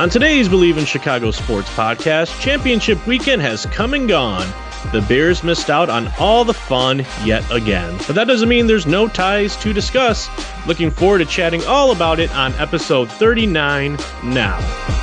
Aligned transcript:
On 0.00 0.08
today's 0.08 0.48
Believe 0.48 0.78
in 0.78 0.86
Chicago 0.86 1.30
Sports 1.30 1.68
podcast, 1.68 2.40
championship 2.40 3.06
weekend 3.06 3.42
has 3.42 3.66
come 3.66 3.92
and 3.92 4.08
gone. 4.08 4.50
The 4.92 5.02
Bears 5.02 5.44
missed 5.44 5.68
out 5.68 5.90
on 5.90 6.10
all 6.18 6.42
the 6.42 6.54
fun 6.54 7.04
yet 7.22 7.44
again. 7.52 7.98
But 8.06 8.14
that 8.14 8.26
doesn't 8.26 8.48
mean 8.48 8.66
there's 8.66 8.86
no 8.86 9.08
ties 9.08 9.56
to 9.56 9.74
discuss. 9.74 10.30
Looking 10.66 10.90
forward 10.90 11.18
to 11.18 11.26
chatting 11.26 11.62
all 11.66 11.92
about 11.92 12.18
it 12.18 12.34
on 12.34 12.54
episode 12.54 13.12
39 13.12 13.98
now. 14.24 14.99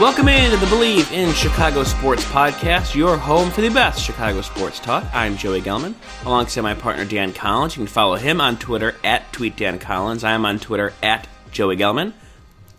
Welcome 0.00 0.28
in 0.28 0.52
to 0.52 0.56
the 0.56 0.66
Believe 0.68 1.10
in 1.10 1.34
Chicago 1.34 1.82
Sports 1.82 2.24
podcast, 2.26 2.94
your 2.94 3.16
home 3.16 3.50
for 3.50 3.62
the 3.62 3.68
best 3.68 4.00
Chicago 4.00 4.42
sports 4.42 4.78
talk. 4.78 5.04
I'm 5.12 5.36
Joey 5.36 5.60
Gelman, 5.60 5.96
alongside 6.24 6.60
my 6.60 6.74
partner 6.74 7.04
Dan 7.04 7.32
Collins. 7.32 7.74
You 7.74 7.80
can 7.80 7.88
follow 7.88 8.14
him 8.14 8.40
on 8.40 8.58
Twitter 8.58 8.94
at 9.02 9.32
TweetDanCollins. 9.32 10.22
I'm 10.22 10.46
on 10.46 10.60
Twitter 10.60 10.92
at 11.02 11.26
Joey 11.50 11.76
Gelman. 11.76 12.12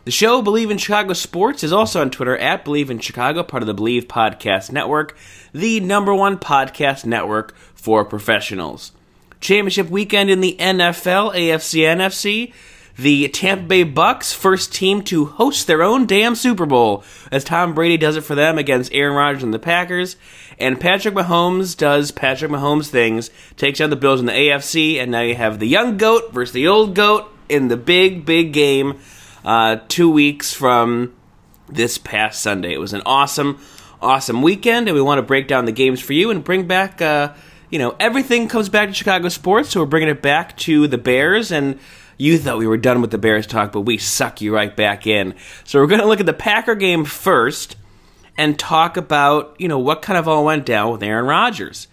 The 0.05 0.11
show 0.11 0.41
Believe 0.41 0.71
in 0.71 0.77
Chicago 0.77 1.11
Sports 1.11 1.61
is 1.61 1.73
also 1.73 1.99
on 1.99 2.09
Twitter 2.09 2.37
at 2.37 2.63
Believe 2.63 2.89
in 2.89 2.99
Chicago, 2.99 3.43
part 3.43 3.63
of 3.63 3.67
the 3.67 3.73
Believe 3.73 4.07
Podcast 4.07 4.71
Network, 4.71 5.17
the 5.51 5.81
number 5.81 6.15
one 6.15 6.37
podcast 6.37 7.05
network 7.05 7.53
for 7.75 8.05
professionals. 8.05 8.93
Championship 9.41 9.89
weekend 9.89 10.29
in 10.29 10.39
the 10.39 10.55
NFL, 10.57 11.35
AFC, 11.35 11.81
NFC 11.81 12.53
the 12.99 13.29
Tampa 13.29 13.63
Bay 13.63 13.83
Bucks, 13.83 14.33
first 14.33 14.73
team 14.73 15.01
to 15.03 15.25
host 15.25 15.67
their 15.67 15.81
own 15.81 16.05
damn 16.05 16.35
Super 16.35 16.65
Bowl, 16.65 17.05
as 17.31 17.45
Tom 17.45 17.73
Brady 17.73 17.95
does 17.95 18.17
it 18.17 18.25
for 18.25 18.35
them 18.35 18.57
against 18.57 18.93
Aaron 18.93 19.15
Rodgers 19.15 19.43
and 19.43 19.53
the 19.53 19.59
Packers. 19.59 20.17
And 20.57 20.81
Patrick 20.81 21.13
Mahomes 21.13 21.77
does 21.77 22.11
Patrick 22.11 22.51
Mahomes 22.51 22.89
things, 22.89 23.29
takes 23.55 23.79
down 23.79 23.89
the 23.89 23.95
Bills 23.95 24.19
in 24.19 24.25
the 24.25 24.33
AFC, 24.33 24.97
and 24.97 25.11
now 25.11 25.21
you 25.21 25.35
have 25.35 25.59
the 25.59 25.67
young 25.67 25.97
goat 25.97 26.33
versus 26.33 26.51
the 26.51 26.67
old 26.67 26.93
goat 26.93 27.31
in 27.47 27.69
the 27.69 27.77
big, 27.77 28.25
big 28.25 28.51
game 28.51 28.99
uh, 29.45 29.77
two 29.87 30.11
weeks 30.11 30.53
from 30.53 31.15
this 31.69 31.97
past 31.97 32.41
Sunday. 32.41 32.73
It 32.73 32.81
was 32.81 32.91
an 32.91 33.01
awesome, 33.05 33.61
awesome 34.01 34.41
weekend, 34.41 34.89
and 34.89 34.95
we 34.95 35.01
want 35.01 35.19
to 35.19 35.23
break 35.23 35.47
down 35.47 35.63
the 35.63 35.71
games 35.71 36.01
for 36.01 36.11
you 36.11 36.31
and 36.31 36.43
bring 36.43 36.67
back. 36.67 37.01
Uh, 37.01 37.33
you 37.69 37.79
know, 37.79 37.95
everything 37.97 38.49
comes 38.49 38.67
back 38.67 38.89
to 38.89 38.93
Chicago 38.93 39.29
sports, 39.29 39.69
so 39.69 39.79
we're 39.79 39.85
bringing 39.85 40.09
it 40.09 40.21
back 40.21 40.57
to 40.57 40.87
the 40.87 40.97
Bears 40.97 41.49
and 41.49 41.79
you 42.19 42.37
thought 42.37 42.57
we 42.57 42.67
were 42.67 42.77
done 42.77 43.01
with 43.01 43.11
the 43.11 43.17
Bears 43.17 43.47
talk, 43.47 43.71
but 43.71 43.81
we 43.81 43.97
suck 43.97 44.41
you 44.41 44.53
right 44.53 44.75
back 44.75 45.07
in. 45.07 45.33
So 45.63 45.79
we're 45.79 45.87
going 45.87 46.01
to 46.01 46.07
look 46.07 46.19
at 46.19 46.25
the 46.25 46.33
Packer 46.33 46.75
game 46.75 47.05
first 47.05 47.77
and 48.37 48.59
talk 48.59 48.97
about, 48.97 49.55
you 49.57 49.69
know, 49.69 49.79
what 49.79 50.01
kind 50.01 50.19
of 50.19 50.27
all 50.27 50.43
went 50.43 50.65
down 50.65 50.91
with 50.91 51.01
Aaron 51.01 51.25
Rodgers. 51.25 51.87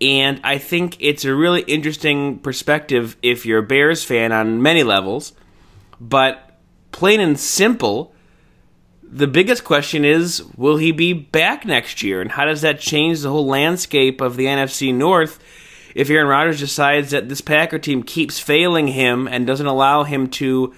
And 0.00 0.40
I 0.42 0.58
think 0.58 0.96
it's 1.00 1.24
a 1.24 1.34
really 1.34 1.62
interesting 1.62 2.40
perspective 2.40 3.16
if 3.22 3.46
you're 3.46 3.60
a 3.60 3.66
Bears 3.66 4.04
fan 4.04 4.32
on 4.32 4.62
many 4.62 4.82
levels. 4.82 5.32
But 6.00 6.58
plain 6.90 7.20
and 7.20 7.38
simple, 7.38 8.12
the 9.02 9.26
biggest 9.28 9.62
question 9.62 10.04
is 10.04 10.42
will 10.56 10.76
he 10.76 10.90
be 10.90 11.12
back 11.12 11.64
next 11.64 12.02
year? 12.02 12.20
And 12.20 12.32
how 12.32 12.44
does 12.46 12.62
that 12.62 12.80
change 12.80 13.20
the 13.20 13.30
whole 13.30 13.46
landscape 13.46 14.20
of 14.20 14.36
the 14.36 14.46
NFC 14.46 14.92
North? 14.92 15.38
If 15.98 16.08
Aaron 16.10 16.28
Rodgers 16.28 16.60
decides 16.60 17.10
that 17.10 17.28
this 17.28 17.40
Packer 17.40 17.80
team 17.80 18.04
keeps 18.04 18.38
failing 18.38 18.86
him 18.86 19.26
and 19.26 19.44
doesn't 19.44 19.66
allow 19.66 20.04
him 20.04 20.30
to 20.30 20.72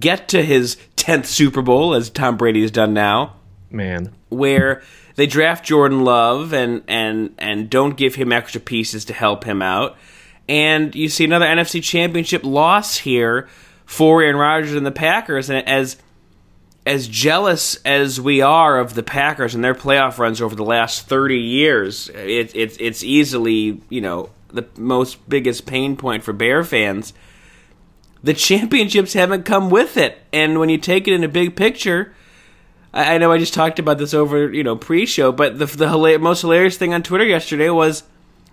get 0.00 0.28
to 0.28 0.42
his 0.42 0.78
10th 0.96 1.26
Super 1.26 1.60
Bowl, 1.60 1.92
as 1.92 2.08
Tom 2.08 2.38
Brady 2.38 2.62
has 2.62 2.70
done 2.70 2.94
now. 2.94 3.36
Man. 3.70 4.14
Where 4.30 4.82
they 5.16 5.26
draft 5.26 5.66
Jordan 5.66 6.04
Love 6.04 6.54
and, 6.54 6.82
and, 6.88 7.34
and 7.36 7.68
don't 7.68 7.98
give 7.98 8.14
him 8.14 8.32
extra 8.32 8.58
pieces 8.58 9.04
to 9.04 9.12
help 9.12 9.44
him 9.44 9.60
out. 9.60 9.98
And 10.48 10.94
you 10.94 11.10
see 11.10 11.26
another 11.26 11.44
NFC 11.44 11.82
championship 11.82 12.42
loss 12.42 12.96
here 12.96 13.48
for 13.84 14.22
Aaron 14.22 14.36
Rodgers 14.36 14.72
and 14.72 14.86
the 14.86 14.90
Packers. 14.90 15.50
And 15.50 15.68
as 15.68 15.98
as 16.86 17.08
jealous 17.08 17.76
as 17.84 18.18
we 18.18 18.40
are 18.40 18.78
of 18.78 18.94
the 18.94 19.02
Packers 19.02 19.54
and 19.54 19.62
their 19.62 19.74
playoff 19.74 20.16
runs 20.18 20.40
over 20.40 20.54
the 20.54 20.64
last 20.64 21.08
30 21.08 21.36
years, 21.36 22.08
it, 22.10 22.54
it, 22.54 22.80
it's 22.80 23.02
easily, 23.02 23.82
you 23.90 24.00
know, 24.00 24.30
the 24.56 24.66
most 24.76 25.28
biggest 25.28 25.66
pain 25.66 25.96
point 25.96 26.24
for 26.24 26.32
Bear 26.32 26.64
fans. 26.64 27.12
The 28.22 28.34
championships 28.34 29.12
haven't 29.12 29.44
come 29.44 29.70
with 29.70 29.96
it, 29.96 30.18
and 30.32 30.58
when 30.58 30.68
you 30.68 30.78
take 30.78 31.06
it 31.06 31.14
in 31.14 31.22
a 31.22 31.28
big 31.28 31.54
picture, 31.54 32.14
I, 32.92 33.14
I 33.14 33.18
know 33.18 33.30
I 33.30 33.38
just 33.38 33.54
talked 33.54 33.78
about 33.78 33.98
this 33.98 34.14
over 34.14 34.52
you 34.52 34.64
know 34.64 34.74
pre-show, 34.74 35.30
but 35.30 35.58
the 35.58 35.66
the 35.66 36.18
most 36.18 36.40
hilarious 36.40 36.76
thing 36.76 36.92
on 36.92 37.02
Twitter 37.02 37.24
yesterday 37.24 37.70
was 37.70 38.02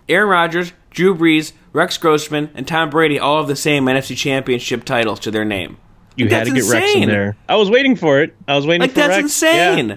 Aaron 0.08 0.28
Rodgers, 0.28 0.72
Drew 0.90 1.14
Brees, 1.14 1.52
Rex 1.72 1.98
Grossman, 1.98 2.50
and 2.54 2.68
Tom 2.68 2.90
Brady 2.90 3.18
all 3.18 3.38
have 3.38 3.48
the 3.48 3.56
same 3.56 3.86
NFC 3.86 4.16
Championship 4.16 4.84
titles 4.84 5.18
to 5.20 5.30
their 5.30 5.44
name. 5.44 5.78
You 6.16 6.28
had 6.28 6.44
to 6.44 6.50
get 6.50 6.58
insane. 6.58 6.80
Rex 6.80 6.94
in 6.94 7.08
there. 7.08 7.36
I 7.48 7.56
was 7.56 7.70
waiting 7.70 7.96
for 7.96 8.20
it. 8.20 8.36
I 8.46 8.54
was 8.54 8.66
waiting 8.66 8.82
like, 8.82 8.90
for 8.90 8.96
that's 8.96 9.08
Rex. 9.10 9.22
insane. 9.24 9.88
Yeah. 9.88 9.96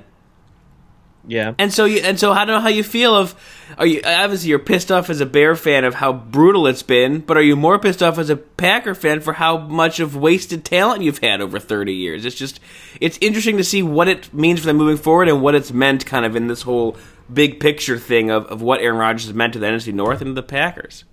Yeah. 1.27 1.53
And 1.59 1.73
so 1.73 1.85
you 1.85 1.99
and 1.99 2.17
so 2.17 2.31
I 2.31 2.45
don't 2.45 2.55
know 2.55 2.61
how 2.61 2.69
you 2.69 2.83
feel 2.83 3.13
of 3.13 3.35
are 3.77 3.85
you 3.85 4.01
obviously 4.05 4.49
you're 4.49 4.59
pissed 4.59 4.91
off 4.91 5.09
as 5.09 5.19
a 5.19 5.25
Bear 5.25 5.55
fan 5.55 5.83
of 5.83 5.95
how 5.95 6.13
brutal 6.13 6.67
it's 6.67 6.83
been, 6.83 7.19
but 7.19 7.35
are 7.35 7.41
you 7.41 7.57
more 7.57 7.77
pissed 7.77 8.01
off 8.01 8.17
as 8.17 8.29
a 8.29 8.37
Packer 8.37 8.95
fan 8.95 9.19
for 9.19 9.33
how 9.33 9.57
much 9.57 9.99
of 9.99 10.15
wasted 10.15 10.63
talent 10.63 11.03
you've 11.03 11.19
had 11.19 11.41
over 11.41 11.59
30 11.59 11.93
years? 11.93 12.25
It's 12.25 12.35
just 12.35 12.61
it's 13.01 13.17
interesting 13.19 13.57
to 13.57 13.63
see 13.63 13.83
what 13.83 14.07
it 14.07 14.33
means 14.33 14.61
for 14.61 14.67
them 14.67 14.77
moving 14.77 14.97
forward 14.97 15.27
and 15.27 15.41
what 15.41 15.53
it's 15.53 15.71
meant 15.71 16.05
kind 16.05 16.25
of 16.25 16.35
in 16.35 16.47
this 16.47 16.61
whole 16.61 16.95
big 17.31 17.59
picture 17.59 17.99
thing 17.99 18.31
of, 18.31 18.45
of 18.45 18.61
what 18.61 18.79
Aaron 18.79 18.97
Rodgers 18.97 19.25
has 19.25 19.33
meant 19.33 19.53
to 19.53 19.59
the 19.59 19.67
NFC 19.67 19.93
North 19.93 20.21
and 20.21 20.35
the 20.35 20.43
Packers. 20.43 21.03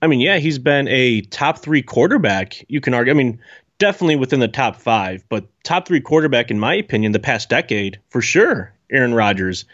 I 0.00 0.06
mean, 0.06 0.20
yeah, 0.20 0.38
he's 0.38 0.58
been 0.58 0.88
a 0.88 1.20
top 1.20 1.58
3 1.58 1.82
quarterback. 1.82 2.64
You 2.70 2.80
can 2.80 2.94
argue 2.94 3.12
I 3.12 3.16
mean, 3.16 3.38
definitely 3.78 4.16
within 4.16 4.40
the 4.40 4.48
top 4.48 4.76
5, 4.76 5.26
but 5.28 5.46
top 5.62 5.86
3 5.86 6.00
quarterback 6.00 6.50
in 6.50 6.58
my 6.58 6.74
opinion 6.74 7.12
the 7.12 7.18
past 7.18 7.50
decade 7.50 8.00
for 8.08 8.22
sure 8.22 8.72
Aaron 8.90 9.14
Rodgers. 9.14 9.64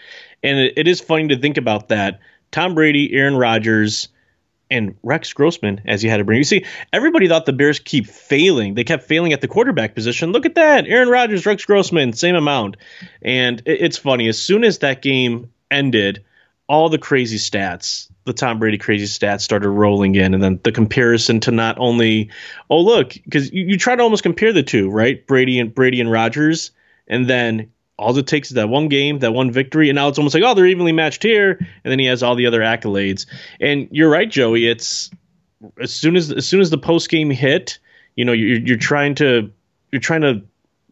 And 0.43 0.59
it, 0.59 0.75
it 0.77 0.89
is 0.89 1.01
funny 1.01 1.29
to 1.29 1.39
think 1.39 1.57
about 1.57 1.89
that. 1.89 2.21
Tom 2.51 2.75
Brady, 2.75 3.13
Aaron 3.13 3.37
Rodgers, 3.37 4.09
and 4.71 4.97
Rex 5.03 5.33
Grossman, 5.33 5.83
as 5.87 6.03
you 6.03 6.11
had 6.11 6.17
to 6.19 6.25
bring. 6.25 6.39
You 6.39 6.45
see, 6.45 6.65
everybody 6.93 7.29
thought 7.29 7.47
the 7.47 7.53
Bears 7.53 7.79
keep 7.79 8.07
failing. 8.07 8.75
They 8.75 8.85
kept 8.85 9.05
failing 9.05 9.33
at 9.33 9.41
the 9.41 9.49
quarterback 9.49 9.95
position. 9.95 10.33
Look 10.33 10.47
at 10.47 10.57
that. 10.57 10.87
Aaron 10.87 11.09
Rodgers, 11.09 11.47
Rex 11.47 11.65
Grossman, 11.65 12.13
same 12.13 12.35
amount. 12.35 12.77
And 13.23 13.63
it, 13.65 13.81
it's 13.83 13.97
funny. 13.97 14.29
As 14.29 14.39
soon 14.39 14.65
as 14.65 14.79
that 14.79 15.03
game 15.03 15.53
ended, 15.71 16.25
all 16.69 16.89
the 16.89 16.99
crazy 16.99 17.39
stats, 17.39 18.11
the 18.25 18.33
Tom 18.33 18.59
Brady 18.59 18.79
crazy 18.79 19.07
stats 19.07 19.43
started 19.43 19.69
rolling 19.69 20.17
in. 20.17 20.35
And 20.35 20.43
then 20.43 20.61
the 20.65 20.73
comparison 20.73 21.39
to 21.41 21.53
not 21.53 21.79
only, 21.79 22.31
oh, 22.69 22.81
look, 22.81 23.15
because 23.25 23.53
you, 23.53 23.67
you 23.67 23.79
try 23.79 23.95
to 23.95 24.03
almost 24.03 24.25
compare 24.25 24.53
the 24.53 24.65
two, 24.65 24.91
right? 24.91 25.25
Brady 25.27 25.61
and 25.61 25.73
Brady 25.73 26.01
and 26.01 26.11
Rodgers. 26.11 26.73
And 27.07 27.31
then 27.31 27.71
all 27.99 28.17
it 28.17 28.27
takes 28.27 28.49
is 28.49 28.55
that 28.55 28.69
one 28.69 28.89
game, 28.89 29.21
that 29.21 29.33
one 29.33 29.51
victory, 29.51 29.89
and 29.89 29.97
now 29.97 30.09
it's 30.09 30.19
almost 30.19 30.35
like, 30.35 30.45
oh, 30.45 30.55
they're 30.55 30.67
evenly 30.67 30.93
matched 30.93 31.23
here, 31.23 31.53
and 31.53 31.91
then 31.91 31.99
he 31.99 32.07
has 32.07 32.23
all 32.23 32.35
the 32.35 32.47
other 32.47 32.61
accolades. 32.61 33.27
And 33.61 33.89
you're 33.91 34.11
right, 34.11 34.31
Joey. 34.31 34.67
It's 34.67 35.11
as 35.81 35.95
soon 35.95 36.17
as 36.17 36.31
as 36.31 36.47
soon 36.47 36.61
as 36.61 36.71
the 36.71 36.79
post 36.79 37.09
game 37.09 37.31
hit, 37.31 37.79
you 38.15 38.25
know, 38.25 38.33
you're 38.33 38.59
you're 38.59 38.77
trying 38.77 39.15
to 39.17 39.51
you're 39.91 40.01
trying 40.01 40.23
to 40.23 40.43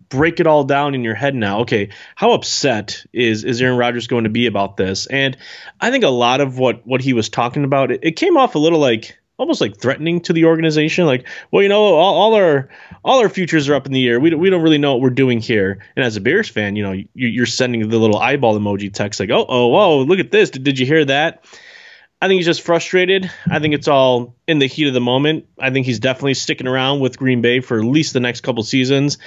break 0.08 0.40
it 0.40 0.46
all 0.46 0.64
down 0.64 0.94
in 0.94 1.04
your 1.04 1.14
head 1.14 1.34
now. 1.34 1.60
Okay, 1.60 1.90
how 2.14 2.32
upset 2.32 3.04
is 3.12 3.44
is 3.44 3.60
Aaron 3.60 3.78
Rodgers 3.78 4.06
going 4.06 4.24
to 4.24 4.30
be 4.30 4.46
about 4.46 4.76
this? 4.76 5.06
And 5.06 5.36
I 5.80 5.90
think 5.90 6.04
a 6.04 6.08
lot 6.08 6.40
of 6.40 6.58
what 6.58 6.86
what 6.86 7.02
he 7.02 7.12
was 7.12 7.28
talking 7.28 7.64
about, 7.64 7.90
it, 7.90 8.00
it 8.02 8.12
came 8.12 8.36
off 8.36 8.54
a 8.54 8.58
little 8.58 8.80
like 8.80 9.18
almost 9.36 9.60
like 9.60 9.76
threatening 9.76 10.20
to 10.20 10.32
the 10.32 10.44
organization 10.44 11.06
like 11.06 11.26
well 11.50 11.62
you 11.62 11.68
know 11.68 11.82
all, 11.82 12.14
all, 12.14 12.34
our 12.34 12.68
all 13.04 13.20
our 13.20 13.28
futures 13.28 13.68
are 13.68 13.74
up 13.74 13.86
in 13.86 13.92
the 13.92 14.06
air. 14.08 14.20
We 14.20 14.34
we 14.34 14.50
don't 14.50 14.62
really 14.62 14.78
know 14.78 14.92
what 14.92 15.00
we're 15.00 15.10
doing 15.10 15.40
here. 15.40 15.84
And 15.96 16.04
as 16.04 16.16
a 16.16 16.20
bears 16.20 16.48
fan 16.48 16.76
you 16.76 16.82
know 16.82 16.92
you, 17.14 17.42
are 17.42 17.46
sending 17.46 17.88
the 17.88 17.98
little 17.98 18.18
eyeball 18.18 18.58
emoji 18.58 18.92
text 18.92 19.20
like 19.20 19.30
oh 19.30 19.46
oh 19.48 19.66
whoa 19.68 19.98
look 20.02 20.18
at 20.18 20.30
this. 20.30 20.50
Did, 20.50 20.64
did 20.64 20.78
you 20.78 20.86
hear 20.86 21.04
that? 21.06 21.44
I 22.22 22.28
think 22.28 22.38
he's 22.38 22.46
just 22.46 22.62
frustrated. 22.62 23.30
I 23.50 23.58
think 23.58 23.74
it's 23.74 23.88
all 23.88 24.34
in 24.46 24.58
the 24.58 24.66
heat 24.66 24.88
of 24.88 24.94
the 24.94 25.00
moment. 25.00 25.46
I 25.58 25.70
think 25.70 25.84
he's 25.84 25.98
definitely 25.98 26.34
sticking 26.34 26.66
around 26.66 27.00
with 27.00 27.18
green 27.18 27.42
bay 27.42 27.60
for 27.60 27.78
at 27.78 27.84
least 27.84 28.14
the 28.14 28.20
next 28.20 28.40
couple 28.40 28.62
seasons. 28.62 29.18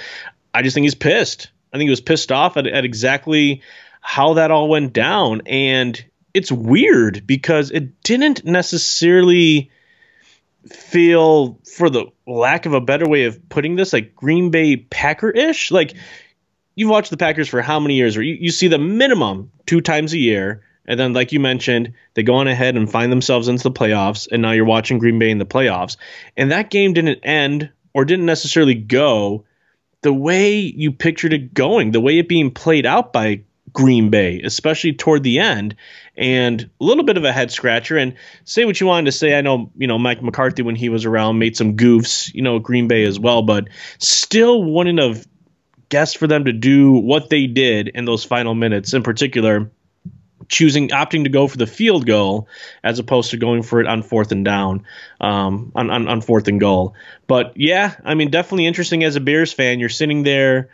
I 0.52 0.62
just 0.62 0.74
think 0.74 0.82
he's 0.82 0.96
pissed. 0.96 1.50
I 1.72 1.76
think 1.76 1.86
he 1.86 1.90
was 1.90 2.00
pissed 2.00 2.32
off 2.32 2.56
at, 2.56 2.66
at 2.66 2.84
exactly 2.84 3.62
how 4.00 4.34
that 4.34 4.50
all 4.50 4.68
went 4.68 4.94
down. 4.94 5.42
And 5.46 6.02
it's 6.34 6.50
weird 6.50 7.24
because 7.24 7.70
it 7.70 8.02
didn't 8.02 8.44
necessarily 8.44 9.70
feel, 10.66 11.58
for 11.76 11.90
the 11.90 12.06
lack 12.26 12.66
of 12.66 12.74
a 12.74 12.80
better 12.80 13.08
way 13.08 13.24
of 13.24 13.48
putting 13.48 13.76
this, 13.76 13.92
like 13.92 14.14
Green 14.14 14.50
Bay 14.50 14.76
Packer 14.76 15.30
ish. 15.30 15.70
Like 15.70 15.94
you've 16.74 16.90
watched 16.90 17.10
the 17.10 17.16
Packers 17.16 17.48
for 17.48 17.62
how 17.62 17.80
many 17.80 17.94
years? 17.94 18.16
Or 18.16 18.22
you, 18.22 18.34
you 18.34 18.50
see 18.50 18.68
the 18.68 18.78
minimum 18.78 19.50
two 19.66 19.80
times 19.80 20.12
a 20.12 20.18
year. 20.18 20.62
And 20.86 20.98
then, 20.98 21.12
like 21.12 21.32
you 21.32 21.40
mentioned, 21.40 21.92
they 22.14 22.22
go 22.22 22.36
on 22.36 22.48
ahead 22.48 22.76
and 22.76 22.90
find 22.90 23.12
themselves 23.12 23.48
into 23.48 23.64
the 23.64 23.70
playoffs. 23.70 24.26
And 24.30 24.40
now 24.40 24.52
you're 24.52 24.64
watching 24.64 24.98
Green 24.98 25.18
Bay 25.18 25.30
in 25.30 25.38
the 25.38 25.44
playoffs. 25.44 25.98
And 26.36 26.50
that 26.50 26.70
game 26.70 26.94
didn't 26.94 27.20
end 27.24 27.70
or 27.92 28.06
didn't 28.06 28.26
necessarily 28.26 28.74
go 28.74 29.44
the 30.00 30.12
way 30.12 30.60
you 30.60 30.92
pictured 30.92 31.32
it 31.32 31.52
going, 31.52 31.90
the 31.90 32.00
way 32.00 32.18
it 32.18 32.28
being 32.28 32.50
played 32.50 32.86
out 32.86 33.12
by 33.12 33.42
Green 33.72 34.10
Bay, 34.10 34.40
especially 34.42 34.92
toward 34.92 35.22
the 35.22 35.40
end, 35.40 35.76
and 36.18 36.68
a 36.80 36.84
little 36.84 37.04
bit 37.04 37.16
of 37.16 37.24
a 37.24 37.32
head 37.32 37.50
scratcher. 37.50 37.96
And 37.96 38.14
say 38.44 38.64
what 38.64 38.80
you 38.80 38.86
wanted 38.88 39.06
to 39.06 39.12
say. 39.12 39.38
I 39.38 39.40
know, 39.40 39.70
you 39.78 39.86
know, 39.86 39.98
Mike 39.98 40.22
McCarthy 40.22 40.62
when 40.62 40.76
he 40.76 40.88
was 40.88 41.06
around 41.06 41.38
made 41.38 41.56
some 41.56 41.76
goofs, 41.76 42.34
you 42.34 42.42
know, 42.42 42.58
Green 42.58 42.88
Bay 42.88 43.04
as 43.04 43.18
well, 43.18 43.42
but 43.42 43.68
still 43.98 44.64
wouldn't 44.64 44.98
have 44.98 45.26
guessed 45.88 46.18
for 46.18 46.26
them 46.26 46.44
to 46.44 46.52
do 46.52 46.92
what 46.92 47.30
they 47.30 47.46
did 47.46 47.88
in 47.88 48.04
those 48.04 48.24
final 48.24 48.54
minutes, 48.54 48.92
in 48.92 49.02
particular 49.02 49.70
choosing 50.48 50.88
opting 50.88 51.24
to 51.24 51.30
go 51.30 51.46
for 51.46 51.56
the 51.56 51.66
field 51.66 52.06
goal 52.06 52.48
as 52.82 52.98
opposed 52.98 53.30
to 53.30 53.36
going 53.36 53.62
for 53.62 53.80
it 53.80 53.86
on 53.86 54.02
fourth 54.02 54.32
and 54.32 54.44
down 54.44 54.84
um, 55.20 55.72
on, 55.74 55.90
on, 55.90 56.08
on 56.08 56.20
fourth 56.20 56.48
and 56.48 56.58
goal 56.58 56.94
but 57.26 57.52
yeah 57.56 57.94
i 58.02 58.14
mean 58.14 58.30
definitely 58.30 58.64
interesting 58.64 59.04
as 59.04 59.16
a 59.16 59.20
bears 59.20 59.52
fan 59.52 59.78
you're 59.78 59.90
sitting 59.90 60.22
there 60.22 60.70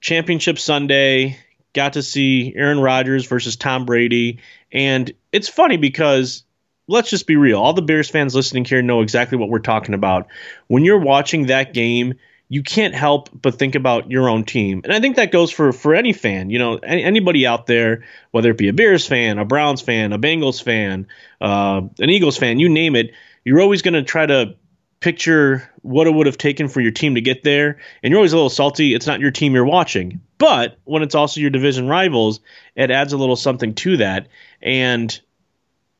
championship 0.00 0.58
sunday 0.58 1.36
got 1.72 1.94
to 1.94 2.02
see 2.02 2.52
aaron 2.54 2.78
rodgers 2.78 3.26
versus 3.26 3.56
tom 3.56 3.84
brady 3.84 4.38
and 4.72 5.12
it's 5.32 5.48
funny 5.48 5.76
because 5.76 6.44
let's 6.86 7.10
just 7.10 7.26
be 7.26 7.36
real 7.36 7.60
all 7.60 7.72
the 7.72 7.82
bears 7.82 8.08
fans 8.08 8.34
listening 8.34 8.64
here 8.64 8.82
know 8.82 9.00
exactly 9.00 9.38
what 9.38 9.48
we're 9.48 9.58
talking 9.58 9.94
about 9.94 10.28
when 10.66 10.84
you're 10.84 10.98
watching 10.98 11.46
that 11.46 11.72
game 11.74 12.14
you 12.48 12.62
can't 12.62 12.94
help 12.94 13.28
but 13.40 13.58
think 13.58 13.74
about 13.74 14.10
your 14.10 14.28
own 14.28 14.44
team. 14.44 14.80
And 14.84 14.92
I 14.92 15.00
think 15.00 15.16
that 15.16 15.30
goes 15.30 15.50
for 15.50 15.72
for 15.72 15.94
any 15.94 16.12
fan. 16.12 16.50
You 16.50 16.58
know, 16.58 16.76
any, 16.78 17.04
anybody 17.04 17.46
out 17.46 17.66
there, 17.66 18.04
whether 18.30 18.50
it 18.50 18.58
be 18.58 18.68
a 18.68 18.72
Bears 18.72 19.06
fan, 19.06 19.38
a 19.38 19.44
Browns 19.44 19.82
fan, 19.82 20.12
a 20.12 20.18
Bengals 20.18 20.62
fan, 20.62 21.06
uh, 21.40 21.82
an 21.98 22.10
Eagles 22.10 22.38
fan, 22.38 22.58
you 22.58 22.68
name 22.68 22.96
it, 22.96 23.12
you're 23.44 23.60
always 23.60 23.82
going 23.82 23.94
to 23.94 24.02
try 24.02 24.24
to 24.24 24.54
picture 25.00 25.70
what 25.82 26.06
it 26.06 26.14
would 26.14 26.26
have 26.26 26.38
taken 26.38 26.68
for 26.68 26.80
your 26.80 26.90
team 26.90 27.14
to 27.14 27.20
get 27.20 27.42
there. 27.42 27.78
And 28.02 28.10
you're 28.10 28.18
always 28.18 28.32
a 28.32 28.36
little 28.36 28.50
salty. 28.50 28.94
It's 28.94 29.06
not 29.06 29.20
your 29.20 29.30
team 29.30 29.54
you're 29.54 29.64
watching. 29.64 30.20
But 30.38 30.78
when 30.84 31.02
it's 31.02 31.14
also 31.14 31.40
your 31.40 31.50
division 31.50 31.88
rivals, 31.88 32.40
it 32.74 32.90
adds 32.90 33.12
a 33.12 33.16
little 33.16 33.36
something 33.36 33.74
to 33.74 33.98
that. 33.98 34.28
And 34.62 35.18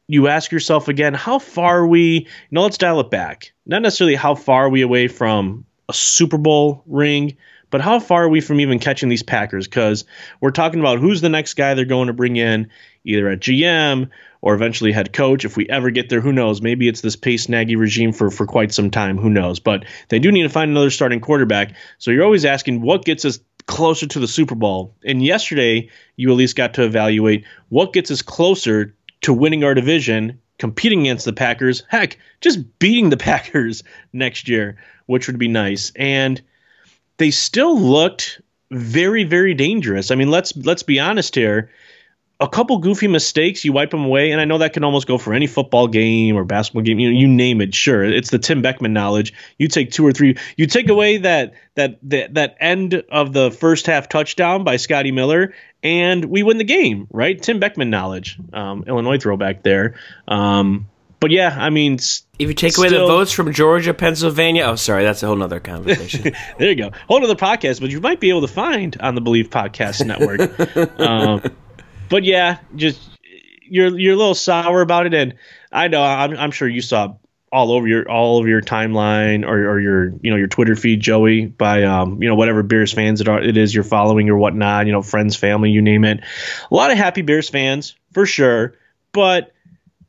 you 0.09 0.29
ask 0.29 0.51
yourself 0.51 0.89
again, 0.89 1.15
how 1.15 1.39
far 1.39 1.81
are 1.81 1.87
we, 1.87 2.29
know, 2.51 2.63
let's 2.63 2.79
dial 2.79 3.01
it 3.01 3.11
back. 3.11 3.53
Not 3.67 3.83
necessarily 3.83 4.17
how 4.17 4.35
far 4.35 4.67
are 4.67 4.71
we 4.71 4.83
away 4.83 5.09
from 5.09 5.65
a 5.89 5.93
Super 5.93 6.39
Bowl 6.39 6.83
ring, 6.87 7.37
but 7.71 7.81
how 7.81 8.01
far 8.01 8.25
are 8.25 8.29
we 8.29 8.41
from 8.41 8.61
even 8.61 8.79
catching 8.79 9.09
these 9.09 9.23
Packers? 9.23 9.67
Because 9.67 10.05
we're 10.41 10.51
talking 10.51 10.81
about 10.81 10.99
who's 10.99 11.21
the 11.21 11.29
next 11.29 11.55
guy 11.55 11.75
they're 11.75 11.85
going 11.85 12.09
to 12.09 12.13
bring 12.13 12.37
in, 12.37 12.71
either 13.05 13.29
at 13.29 13.41
GM 13.41 14.11
or 14.41 14.55
eventually 14.55 14.93
head 14.93 15.13
coach. 15.13 15.45
If 15.45 15.57
we 15.57 15.69
ever 15.69 15.91
get 15.91 16.09
there, 16.09 16.21
who 16.21 16.33
knows? 16.33 16.63
Maybe 16.63 16.89
it's 16.89 17.01
this 17.01 17.17
Pace 17.17 17.49
Nagy 17.49 17.77
regime 17.77 18.13
for, 18.13 18.31
for 18.31 18.47
quite 18.47 18.73
some 18.73 18.91
time. 18.91 19.19
Who 19.19 19.31
knows? 19.31 19.61
But 19.61 19.85
they 20.09 20.19
do 20.19 20.33
need 20.33 20.45
to 20.45 20.49
find 20.49 20.71
another 20.71 20.91
starting 20.91 21.21
quarterback. 21.21 21.75
So 21.99 22.11
you're 22.11 22.25
always 22.25 22.45
asking 22.45 22.81
what 22.81 23.05
gets 23.05 23.25
us 23.25 23.41
closer 23.67 24.07
to 24.07 24.21
the 24.21 24.29
Super 24.29 24.55
Bowl. 24.55 24.95
And 25.05 25.23
yesterday, 25.23 25.91
you 26.17 26.31
at 26.31 26.37
least 26.37 26.57
got 26.57 26.75
to 26.75 26.85
evaluate 26.85 27.45
what 27.69 27.93
gets 27.93 28.11
us 28.11 28.23
closer 28.23 28.95
to 29.23 29.33
winning 29.33 29.65
our 29.65 29.75
division, 29.75 30.41
competing 30.59 31.03
against 31.03 31.25
the 31.25 31.33
Packers. 31.33 31.83
Heck, 31.89 32.19
just 32.41 32.79
beating 32.79 33.11
the 33.11 33.17
Packers 33.19 33.83
next 34.13 34.49
year 34.49 34.79
which 35.09 35.27
would 35.27 35.39
be 35.39 35.49
nice. 35.49 35.91
And 35.97 36.41
they 37.19 37.31
still 37.31 37.79
looked 37.79 38.41
very, 38.71 39.25
very 39.25 39.55
dangerous. 39.55 40.11
I 40.11 40.15
mean, 40.15 40.31
let's 40.31 40.57
let's 40.57 40.83
be 40.83 40.99
honest 40.99 41.35
here. 41.35 41.71
A 42.41 42.49
couple 42.49 42.79
goofy 42.79 43.09
mistakes, 43.09 43.65
you 43.65 43.73
wipe 43.73 43.91
them 43.91 44.05
away, 44.05 44.31
and 44.31 44.41
I 44.41 44.45
know 44.45 44.59
that 44.59 44.73
can 44.73 44.85
almost 44.85 45.09
go 45.09 45.19
for 45.19 45.35
any 45.35 45.49
football 45.49 45.89
game 45.89 46.37
or 46.37 46.45
basketball 46.45 46.83
game. 46.83 47.01
You 47.01 47.11
you 47.11 47.27
name 47.27 47.61
it. 47.61 47.75
Sure, 47.75 48.05
it's 48.05 48.31
the 48.31 48.39
Tim 48.39 48.63
Beckman 48.63 48.93
knowledge. 48.93 49.33
You 49.59 49.67
take 49.67 49.91
two 49.91 50.07
or 50.07 50.13
three. 50.13 50.37
You 50.57 50.67
take 50.67 50.89
away 50.89 51.19
that 51.19 51.55
that 51.75 51.99
that 52.05 52.35
that 52.35 52.57
end 52.61 53.03
of 53.11 53.33
the 53.33 53.51
first 53.51 53.87
half 53.87 54.09
touchdown 54.09 54.63
by 54.63 54.77
Scotty 54.77 55.11
Miller, 55.11 55.53
and 55.83 56.27
we 56.27 56.45
win 56.45 56.59
the 56.59 56.65
game. 56.65 57.09
Right? 57.11 57.43
Tim 57.43 57.59
Beckman 57.59 57.91
knowledge. 57.91 58.39
Um, 58.53 58.85
Illinois 58.87 59.19
throwback 59.19 59.65
there. 59.65 59.97
Um, 60.29 60.87
but 61.21 61.31
yeah, 61.31 61.57
I 61.59 61.71
mean, 61.71 61.95
if 61.95 62.49
you 62.49 62.55
take 62.55 62.73
still, 62.73 62.85
away 62.85 62.97
the 62.97 63.07
votes 63.07 63.33
from 63.33 63.53
Georgia, 63.53 63.93
Pennsylvania, 63.93 64.65
oh, 64.65 64.77
sorry, 64.77 65.05
that's 65.05 65.23
a 65.23 65.27
whole 65.27 65.43
other 65.43 65.61
conversation. 65.61 66.35
there 66.59 66.71
you 66.71 66.77
go, 66.77 66.91
whole 67.09 67.23
other 67.23 67.35
podcast, 67.35 67.81
but 67.81 67.91
you 67.91 68.01
might 68.01 68.21
be 68.21 68.31
able 68.31 68.43
to 68.43 68.49
find 68.49 68.97
on 69.01 69.15
the 69.15 69.21
Believe 69.21 69.51
Podcast 69.51 70.05
Network. 70.07 71.01
um, 71.01 71.43
but 72.09 72.25
yeah, 72.25 72.59
just 72.77 73.01
you're 73.63 73.99
you're 73.99 74.15
a 74.15 74.17
little 74.17 74.35
sour 74.35 74.81
about 74.81 75.07
it, 75.07 75.15
and 75.15 75.35
I 75.73 75.89
know 75.89 76.03
I'm, 76.03 76.37
I'm 76.37 76.51
sure 76.53 76.69
you 76.69 76.81
saw 76.81 77.15
all 77.51 77.73
over 77.73 77.87
your 77.87 78.09
all 78.09 78.39
over 78.39 78.49
your 78.49 78.61
timeline 78.61 79.47
or, 79.47 79.71
or 79.71 79.81
your 79.81 80.11
you 80.21 80.31
know 80.31 80.37
your 80.37 80.47
Twitter 80.47 80.77
feed, 80.77 81.01
Joey, 81.01 81.47
by 81.47 81.85
um, 81.85 82.23
you 82.23 82.29
know 82.29 82.35
whatever 82.35 82.63
Bears 82.63 82.93
fans 82.93 83.21
it, 83.21 83.29
are, 83.29 83.43
it 83.43 83.57
is 83.57 83.75
you're 83.75 83.85
following 83.85 84.29
or 84.29 84.37
whatnot, 84.37 84.87
you 84.87 84.93
know 84.93 85.03
friends, 85.03 85.37
family, 85.37 85.71
you 85.71 85.83
name 85.83 86.05
it. 86.05 86.21
A 86.71 86.75
lot 86.75 86.91
of 86.91 86.99
happy 86.99 87.23
Bears 87.23 87.49
fans 87.49 87.97
for 88.13 88.27
sure, 88.27 88.75
but 89.13 89.53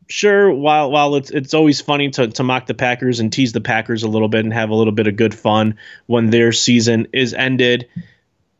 sure, 0.09 0.51
while 0.51 0.91
while 0.91 1.15
it's 1.15 1.29
it's 1.29 1.53
always 1.53 1.79
funny 1.79 2.09
to, 2.09 2.27
to 2.27 2.43
mock 2.43 2.65
the 2.65 2.73
Packers 2.73 3.19
and 3.19 3.31
tease 3.31 3.53
the 3.53 3.61
Packers 3.61 4.03
a 4.03 4.07
little 4.07 4.27
bit 4.27 4.43
and 4.43 4.53
have 4.53 4.69
a 4.69 4.75
little 4.75 4.91
bit 4.91 5.07
of 5.07 5.15
good 5.15 5.33
fun 5.33 5.77
when 6.07 6.29
their 6.29 6.51
season 6.51 7.07
is 7.13 7.33
ended, 7.33 7.87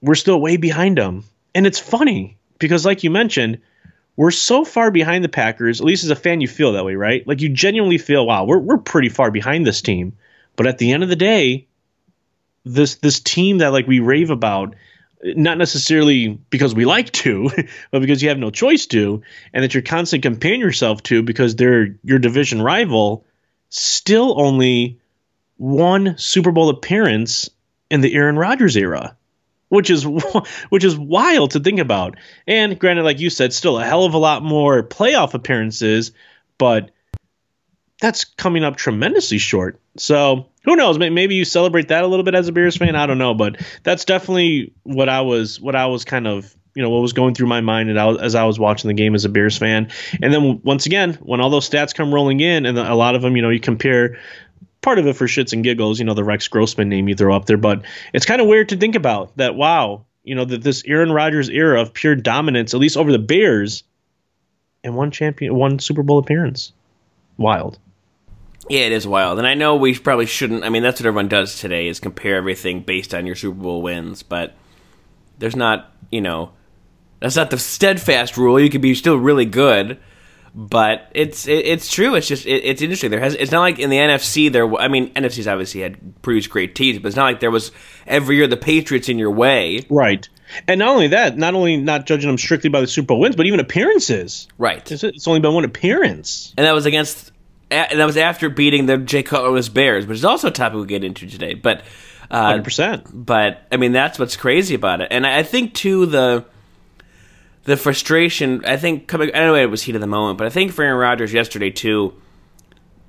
we're 0.02 0.16
still 0.16 0.40
way 0.40 0.58
behind 0.58 0.98
them. 0.98 1.26
And 1.54 1.68
it's 1.68 1.80
funny 1.80 2.38
because, 2.60 2.86
like 2.86 3.04
you 3.04 3.10
mentioned, 3.10 3.60
we're 4.16 4.32
so 4.32 4.64
far 4.64 4.92
behind 4.92 5.24
the 5.24 5.30
Packers. 5.30 5.82
At 5.82 5.86
least 5.86 6.04
as 6.04 6.12
a 6.12 6.16
fan, 6.16 6.42
you 6.42 6.48
feel 6.48 6.74
that 6.74 6.86
way, 6.86 6.96
right? 6.96 7.28
Like 7.28 7.42
you 7.42 7.50
genuinely 7.50 7.98
feel, 7.98 8.26
wow, 8.26 8.46
we're 8.46 8.60
we're 8.60 8.78
pretty 8.78 9.10
far 9.10 9.32
behind 9.32 9.66
this 9.66 9.82
team. 9.82 10.14
But 10.56 10.68
at 10.68 10.78
the 10.78 10.92
end 10.92 11.04
of 11.04 11.10
the 11.10 11.16
day, 11.16 11.68
this 12.64 12.96
this 12.96 13.20
team 13.20 13.60
that 13.60 13.74
like 13.74 13.88
we 13.88 14.00
rave 14.00 14.30
about 14.30 14.76
not 15.24 15.58
necessarily 15.58 16.28
because 16.28 16.74
we 16.74 16.86
like 16.86 17.12
to, 17.12 17.50
but 17.92 18.02
because 18.02 18.22
you 18.22 18.30
have 18.30 18.38
no 18.38 18.52
choice 18.52 18.86
to, 18.88 19.22
and 19.54 19.64
that 19.64 19.74
you're 19.74 19.84
constantly 19.84 20.30
comparing 20.30 20.62
yourself 20.62 21.04
to 21.04 21.24
because 21.24 21.56
they're 21.56 21.96
your 22.04 22.20
division 22.20 22.62
rival, 22.62 23.26
still 23.70 24.40
only 24.40 25.00
one 25.58 26.18
Super 26.18 26.52
Bowl 26.52 26.70
appearance 26.70 27.50
in 27.90 28.02
the 28.02 28.14
Aaron 28.14 28.38
Rodgers 28.38 28.78
era, 28.78 29.18
which 29.68 29.90
is 29.90 30.06
which 30.70 30.84
is 30.84 30.98
wild 30.98 31.52
to 31.52 31.60
think 31.60 31.80
about. 31.80 32.18
And 32.48 32.80
granted, 32.80 33.04
like 33.04 33.20
you 33.20 33.30
said, 33.30 33.54
still 33.54 33.78
a 33.78 33.86
hell 33.86 34.06
of 34.06 34.14
a 34.14 34.20
lot 34.20 34.44
more 34.44 34.84
playoff 34.84 35.34
appearances, 35.34 36.12
but 36.58 36.92
that's 38.00 38.24
coming 38.24 38.64
up 38.64 38.78
tremendously 38.78 39.38
short. 39.38 39.80
So 40.00 40.48
who 40.64 40.76
knows? 40.76 40.98
Maybe 40.98 41.36
you 41.36 41.46
celebrate 41.46 41.90
that 41.90 42.04
a 42.04 42.08
little 42.08 42.24
bit 42.24 42.36
as 42.36 42.48
a 42.48 42.52
Bears 42.52 42.78
fan. 42.78 42.96
I 42.96 43.06
don't 43.06 43.18
know, 43.18 43.34
but 43.34 43.58
that's 43.84 44.06
definitely 44.06 44.74
what 44.84 45.10
I 45.10 45.22
was 45.22 45.60
what 45.60 45.76
I 45.76 45.88
was 45.88 46.06
kind 46.06 46.28
of 46.28 46.56
you 46.76 46.82
know 46.82 46.90
what 46.90 47.02
was 47.02 47.14
going 47.14 47.34
through 47.34 47.48
my 47.48 47.62
mind 47.62 47.90
as 47.98 48.36
I 48.36 48.44
was 48.46 48.60
watching 48.60 48.88
the 48.88 48.94
game 48.94 49.16
as 49.16 49.26
a 49.26 49.30
Bears 49.30 49.58
fan. 49.58 49.90
And 50.22 50.34
then 50.34 50.62
once 50.64 50.86
again, 50.86 51.16
when 51.22 51.42
all 51.42 51.50
those 51.50 51.70
stats 51.70 51.94
come 51.94 52.14
rolling 52.14 52.40
in, 52.40 52.66
and 52.66 52.78
a 52.78 52.96
lot 52.96 53.16
of 53.16 53.22
them, 53.22 53.36
you 53.36 53.42
know, 53.42 53.50
you 53.50 53.60
compare. 53.60 54.18
Part 54.82 54.98
of 54.98 55.06
it 55.08 55.18
for 55.18 55.26
shits 55.26 55.52
and 55.52 55.62
giggles, 55.62 56.00
you 56.00 56.06
know, 56.06 56.14
the 56.14 56.24
Rex 56.24 56.48
Grossman 56.48 56.88
name 56.88 57.10
you 57.10 57.16
throw 57.16 57.36
up 57.36 57.48
there, 57.48 57.58
but 57.58 57.82
it's 58.14 58.26
kind 58.26 58.40
of 58.40 58.48
weird 58.48 58.70
to 58.70 58.78
think 58.78 58.96
about 58.96 59.36
that. 59.36 59.54
Wow, 59.54 60.06
you 60.24 60.36
know, 60.36 60.46
that 60.46 60.64
this 60.64 60.84
Aaron 60.86 61.12
Rodgers 61.12 61.50
era 61.50 61.82
of 61.82 61.94
pure 61.94 62.16
dominance, 62.16 62.74
at 62.74 62.80
least 62.80 62.96
over 62.96 63.12
the 63.12 63.20
Bears, 63.20 63.84
and 64.82 64.96
one 64.96 65.12
champion, 65.12 65.54
one 65.54 65.80
Super 65.80 66.02
Bowl 66.02 66.18
appearance, 66.18 66.72
wild. 67.36 67.78
Yeah, 68.70 68.82
it 68.82 68.92
is 68.92 69.08
wild, 69.08 69.40
and 69.40 69.48
I 69.48 69.56
know 69.56 69.76
we 69.76 69.98
probably 69.98 70.28
shouldn't. 70.28 70.64
I 70.64 70.70
mean, 70.70 70.84
that's 70.84 71.02
what 71.02 71.08
everyone 71.08 71.28
does 71.28 71.60
today 71.60 71.88
is 71.88 72.00
compare 72.00 72.36
everything 72.36 72.82
based 72.82 73.16
on 73.16 73.26
your 73.26 73.36
Super 73.36 73.60
Bowl 73.60 73.82
wins, 73.82 74.22
but 74.22 74.56
there's 75.40 75.56
not, 75.56 75.92
you 76.12 76.22
know, 76.22 76.52
that's 77.20 77.36
not 77.36 77.50
the 77.50 77.58
steadfast 77.58 78.38
rule. 78.38 78.60
You 78.60 78.70
could 78.70 78.82
be 78.82 78.94
still 78.94 79.16
really 79.16 79.46
good, 79.46 79.98
but 80.54 81.10
it's 81.16 81.48
it, 81.48 81.66
it's 81.66 81.92
true. 81.92 82.14
It's 82.14 82.28
just 82.28 82.46
it, 82.46 82.64
it's 82.64 82.82
interesting. 82.84 83.10
There 83.10 83.20
has 83.20 83.34
it's 83.34 83.52
not 83.52 83.62
like 83.62 83.80
in 83.80 83.90
the 83.90 83.98
NFC 83.98 84.52
there. 84.52 84.72
I 84.76 84.88
mean, 84.88 85.14
NFC's 85.14 85.48
obviously 85.48 85.82
had 85.82 86.22
produced 86.22 86.52
great 86.52 86.76
teams, 86.76 87.00
but 87.00 87.08
it's 87.08 87.18
not 87.18 87.26
like 87.26 87.40
there 87.40 87.52
was 87.52 87.72
every 88.06 88.36
year 88.36 88.46
the 88.46 88.56
Patriots 88.56 89.10
in 89.10 89.18
your 89.18 89.32
way, 89.32 89.84
right? 89.90 90.30
And 90.68 90.80
not 90.80 90.90
only 90.90 91.08
that, 91.08 91.38
not 91.38 91.56
only 91.56 91.78
not 91.78 92.06
judging 92.06 92.28
them 92.30 92.38
strictly 92.38 92.70
by 92.70 92.82
the 92.82 92.88
Super 92.88 93.08
Bowl 93.08 93.20
wins, 93.20 93.36
but 93.36 93.46
even 93.46 93.60
appearances. 93.60 94.48
Right. 94.58 94.92
It's, 94.92 95.04
it's 95.04 95.28
only 95.28 95.40
been 95.40 95.54
one 95.54 95.66
appearance, 95.66 96.54
and 96.58 96.66
that 96.66 96.74
was 96.74 96.86
against 96.86 97.32
and 97.72 98.00
that 98.00 98.06
was 98.06 98.18
after 98.18 98.50
beating 98.50 98.86
the 98.86 98.98
Jay 98.98 99.24
Cutlerless 99.24 99.74
Bears, 99.74 100.06
which 100.06 100.18
is 100.18 100.26
also 100.26 100.48
a 100.48 100.52
topic 100.52 100.76
we'll 100.76 100.86
get 100.86 101.04
into 101.04 101.28
today. 101.28 101.54
But 101.54 101.84
hundred 102.32 102.62
uh, 102.62 102.64
percent. 102.64 103.26
But 103.26 103.66
I 103.72 103.78
mean, 103.78 103.92
that's 103.92 104.20
what's 104.20 104.36
crazy 104.36 104.76
about 104.76 105.02
it, 105.02 105.10
and 105.12 105.26
I 105.26 105.44
think 105.44 105.74
too 105.74 106.06
the 106.06 106.46
the 107.64 107.78
frustration. 107.78 108.66
I 108.66 108.78
think 108.78 109.08
coming. 109.08 109.32
I 109.34 109.40
know 109.40 109.56
it 109.56 109.70
was 109.70 109.84
heat 109.84 109.96
of 109.96 110.02
the 110.02 110.08
moment, 110.08 110.38
but 110.38 110.48
I 110.48 110.50
think 110.50 110.72
for 110.72 110.84
Aaron 110.84 110.98
Rodgers 110.98 111.34
yesterday 111.34 111.72
too. 111.72 112.14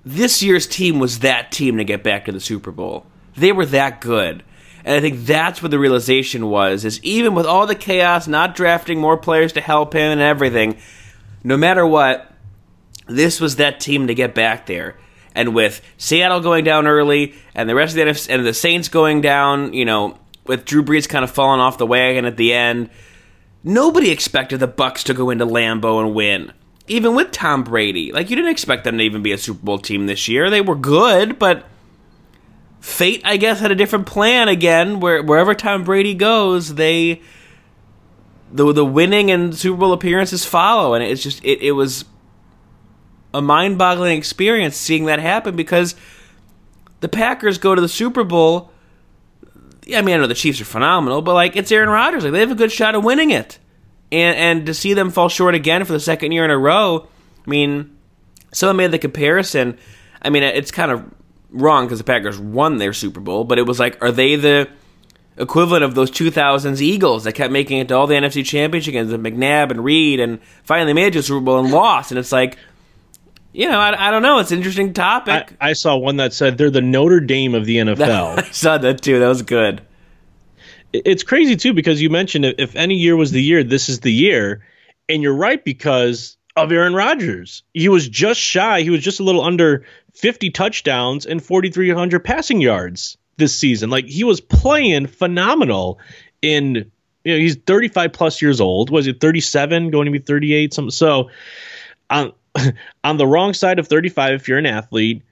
This 0.02 0.42
year's 0.42 0.66
team 0.66 0.98
was 0.98 1.18
that 1.18 1.52
team 1.52 1.76
to 1.76 1.84
get 1.84 2.02
back 2.02 2.24
to 2.24 2.32
the 2.32 2.40
Super 2.40 2.70
Bowl. 2.70 3.04
They 3.36 3.52
were 3.52 3.66
that 3.66 4.00
good. 4.00 4.42
And 4.82 4.96
I 4.96 5.00
think 5.00 5.26
that's 5.26 5.62
what 5.62 5.70
the 5.70 5.78
realization 5.78 6.48
was 6.48 6.86
is 6.86 7.02
even 7.04 7.34
with 7.34 7.44
all 7.44 7.66
the 7.66 7.74
chaos, 7.74 8.26
not 8.26 8.54
drafting 8.54 8.98
more 8.98 9.18
players 9.18 9.52
to 9.54 9.60
help 9.60 9.92
him 9.92 10.12
and 10.12 10.20
everything, 10.20 10.78
no 11.44 11.58
matter 11.58 11.86
what, 11.86 12.29
this 13.10 13.40
was 13.40 13.56
that 13.56 13.80
team 13.80 14.06
to 14.06 14.14
get 14.14 14.34
back 14.34 14.66
there. 14.66 14.96
And 15.34 15.54
with 15.54 15.80
Seattle 15.96 16.40
going 16.40 16.64
down 16.64 16.86
early 16.86 17.34
and 17.54 17.68
the 17.68 17.74
rest 17.74 17.96
of 17.96 17.96
the 17.96 18.10
NFC, 18.10 18.28
and 18.30 18.46
the 18.46 18.54
Saints 18.54 18.88
going 18.88 19.20
down, 19.20 19.72
you 19.72 19.84
know, 19.84 20.18
with 20.46 20.64
Drew 20.64 20.82
Brees 20.82 21.08
kind 21.08 21.24
of 21.24 21.30
falling 21.30 21.60
off 21.60 21.78
the 21.78 21.86
wagon 21.86 22.24
at 22.24 22.36
the 22.36 22.52
end, 22.52 22.90
nobody 23.62 24.10
expected 24.10 24.58
the 24.58 24.66
Bucks 24.66 25.04
to 25.04 25.14
go 25.14 25.30
into 25.30 25.46
Lambeau 25.46 26.04
and 26.04 26.14
win. 26.14 26.52
Even 26.88 27.14
with 27.14 27.30
Tom 27.30 27.62
Brady, 27.62 28.10
like 28.10 28.30
you 28.30 28.36
didn't 28.36 28.50
expect 28.50 28.82
them 28.82 28.98
to 28.98 29.04
even 29.04 29.22
be 29.22 29.30
a 29.30 29.38
Super 29.38 29.64
Bowl 29.64 29.78
team 29.78 30.06
this 30.06 30.26
year. 30.26 30.50
They 30.50 30.60
were 30.60 30.74
good, 30.74 31.38
but 31.38 31.64
fate, 32.80 33.22
I 33.24 33.36
guess, 33.36 33.60
had 33.60 33.70
a 33.70 33.76
different 33.76 34.06
plan 34.06 34.48
again. 34.48 34.98
Where 34.98 35.22
wherever 35.22 35.54
Tom 35.54 35.84
Brady 35.84 36.14
goes, 36.14 36.74
they 36.74 37.20
the 38.50 38.72
the 38.72 38.84
winning 38.84 39.30
and 39.30 39.54
Super 39.54 39.78
Bowl 39.78 39.92
appearances 39.92 40.44
follow, 40.44 40.94
and 40.94 41.04
it's 41.04 41.22
just 41.22 41.44
it, 41.44 41.60
it 41.62 41.72
was 41.72 42.04
a 43.32 43.40
mind 43.40 43.78
boggling 43.78 44.16
experience 44.16 44.76
seeing 44.76 45.06
that 45.06 45.18
happen 45.18 45.56
because 45.56 45.94
the 47.00 47.08
Packers 47.08 47.58
go 47.58 47.75
to 47.75 47.80
the 47.80 47.88
Super 47.88 48.25
Bowl. 48.25 48.70
I 49.94 50.02
mean, 50.02 50.14
I 50.14 50.18
know 50.18 50.26
the 50.26 50.34
Chiefs 50.34 50.60
are 50.60 50.66
phenomenal, 50.66 51.22
but 51.22 51.34
like 51.34 51.56
it's 51.56 51.72
Aaron 51.72 51.88
Rodgers, 51.88 52.25
like 52.25 52.32
they 52.32 52.40
have 52.40 52.50
a 52.50 52.56
good 52.56 52.72
shot 52.72 52.94
of 52.94 53.04
winning 53.04 53.30
it, 53.30 53.58
and 54.12 54.37
and 54.37 54.66
to 54.66 54.75
see 54.75 54.94
them 54.94 55.10
fall 55.10 55.28
short 55.28 55.54
again 55.54 55.84
for 55.84 55.92
the 55.92 56.00
second 56.00 56.32
year 56.32 56.44
in 56.44 56.50
a 56.50 56.58
row. 56.58 57.08
I 57.46 57.50
mean, 57.50 57.96
someone 58.52 58.76
made 58.76 58.90
the 58.90 58.99
comparison. 58.99 59.78
I 60.22 60.30
mean, 60.30 60.42
it's 60.42 60.70
kind 60.70 60.90
of 60.90 61.04
wrong 61.50 61.87
because 61.87 61.99
the 61.99 62.04
Packers 62.04 62.38
won 62.38 62.78
their 62.78 62.92
Super 62.92 63.20
Bowl, 63.20 63.44
but 63.44 63.58
it 63.58 63.66
was 63.66 63.80
like, 63.80 64.02
are 64.02 64.12
they 64.12 64.37
the 64.37 64.68
equivalent 65.37 65.82
of 65.82 65.94
those 65.94 66.10
2000s 66.10 66.80
Eagles 66.80 67.25
that 67.25 67.32
kept 67.32 67.52
making 67.52 67.78
it 67.78 67.88
to 67.88 67.94
all 67.94 68.06
the 68.06 68.14
NFC 68.14 68.44
Championship 68.44 68.92
games 68.92 69.10
with 69.10 69.22
McNabb 69.22 69.70
and 69.70 69.82
Reid 69.82 70.20
and 70.20 70.40
finally 70.62 70.92
made 70.92 71.06
it 71.06 71.12
to 71.12 71.18
the 71.20 71.22
Super 71.22 71.40
Bowl 71.40 71.58
and 71.58 71.70
lost? 71.70 72.10
And 72.12 72.18
it's 72.18 72.32
like, 72.32 72.58
you 73.52 73.69
know, 73.69 73.78
I, 73.78 74.09
I 74.09 74.11
don't 74.11 74.23
know. 74.23 74.38
It's 74.38 74.52
an 74.52 74.59
interesting 74.59 74.92
topic. 74.92 75.54
I, 75.61 75.71
I, 75.71 75.73
saw 75.73 75.97
one 75.97 76.16
that 76.16 76.33
said 76.33 76.59
they're 76.59 76.71
the 76.71 76.80
Notre 76.80 77.21
Dame 77.21 77.54
of 77.54 77.64
the 77.64 77.76
NFL. 77.78 78.38
I 78.38 78.50
saw 78.50 78.78
that 78.78 79.02
too. 79.02 79.19
That 79.19 79.28
was 79.28 79.42
good. 79.42 79.83
It's 80.92 81.23
crazy 81.23 81.57
too 81.57 81.73
because 81.73 82.02
you 82.02 82.11
mentioned 82.11 82.45
if 82.45 82.75
any 82.76 82.97
year 82.97 83.16
was 83.16 83.30
the 83.33 83.42
year, 83.42 83.62
this 83.62 83.88
is 83.88 84.00
the 84.00 84.12
year, 84.12 84.64
and 85.09 85.23
you're 85.23 85.35
right 85.35 85.64
because 85.64 86.37
of 86.57 86.73
Aaron 86.73 86.95
Rodgers. 86.95 87.62
He 87.75 87.88
was 87.88 88.09
just 88.09 88.40
shy. 88.40 88.83
He 88.83 88.90
was 88.90 89.02
just 89.02 89.21
a 89.21 89.23
little 89.23 89.42
under 89.42 89.85
50 90.14 90.50
touchdowns 90.50 91.26
and 91.26 91.42
4,300 91.42 92.25
passing 92.25 92.61
yards 92.61 93.16
this 93.37 93.57
season. 93.57 93.90
Like 93.90 94.07
he 94.07 94.25
was 94.25 94.40
playing 94.40 95.07
phenomenal 95.07 95.99
in 96.42 96.90
you 97.25 97.35
know, 97.35 97.38
he's 97.38 97.57
35 97.57 98.12
plus 98.12 98.42
years 98.42 98.61
old. 98.61 98.90
Was 98.90 99.07
it 99.07 99.21
37 99.21 99.90
going 99.90 100.07
to 100.07 100.11
be 100.11 100.19
38 100.19 100.75
something? 100.75 100.90
So 100.90 101.30
on 102.09 102.33
on 103.04 103.16
the 103.16 103.26
wrong 103.26 103.54
side 103.54 103.78
of 103.78 103.88
35 103.88 104.35
if 104.35 104.49
you're 104.49 104.59
an 104.59 104.66
athlete 104.66 105.23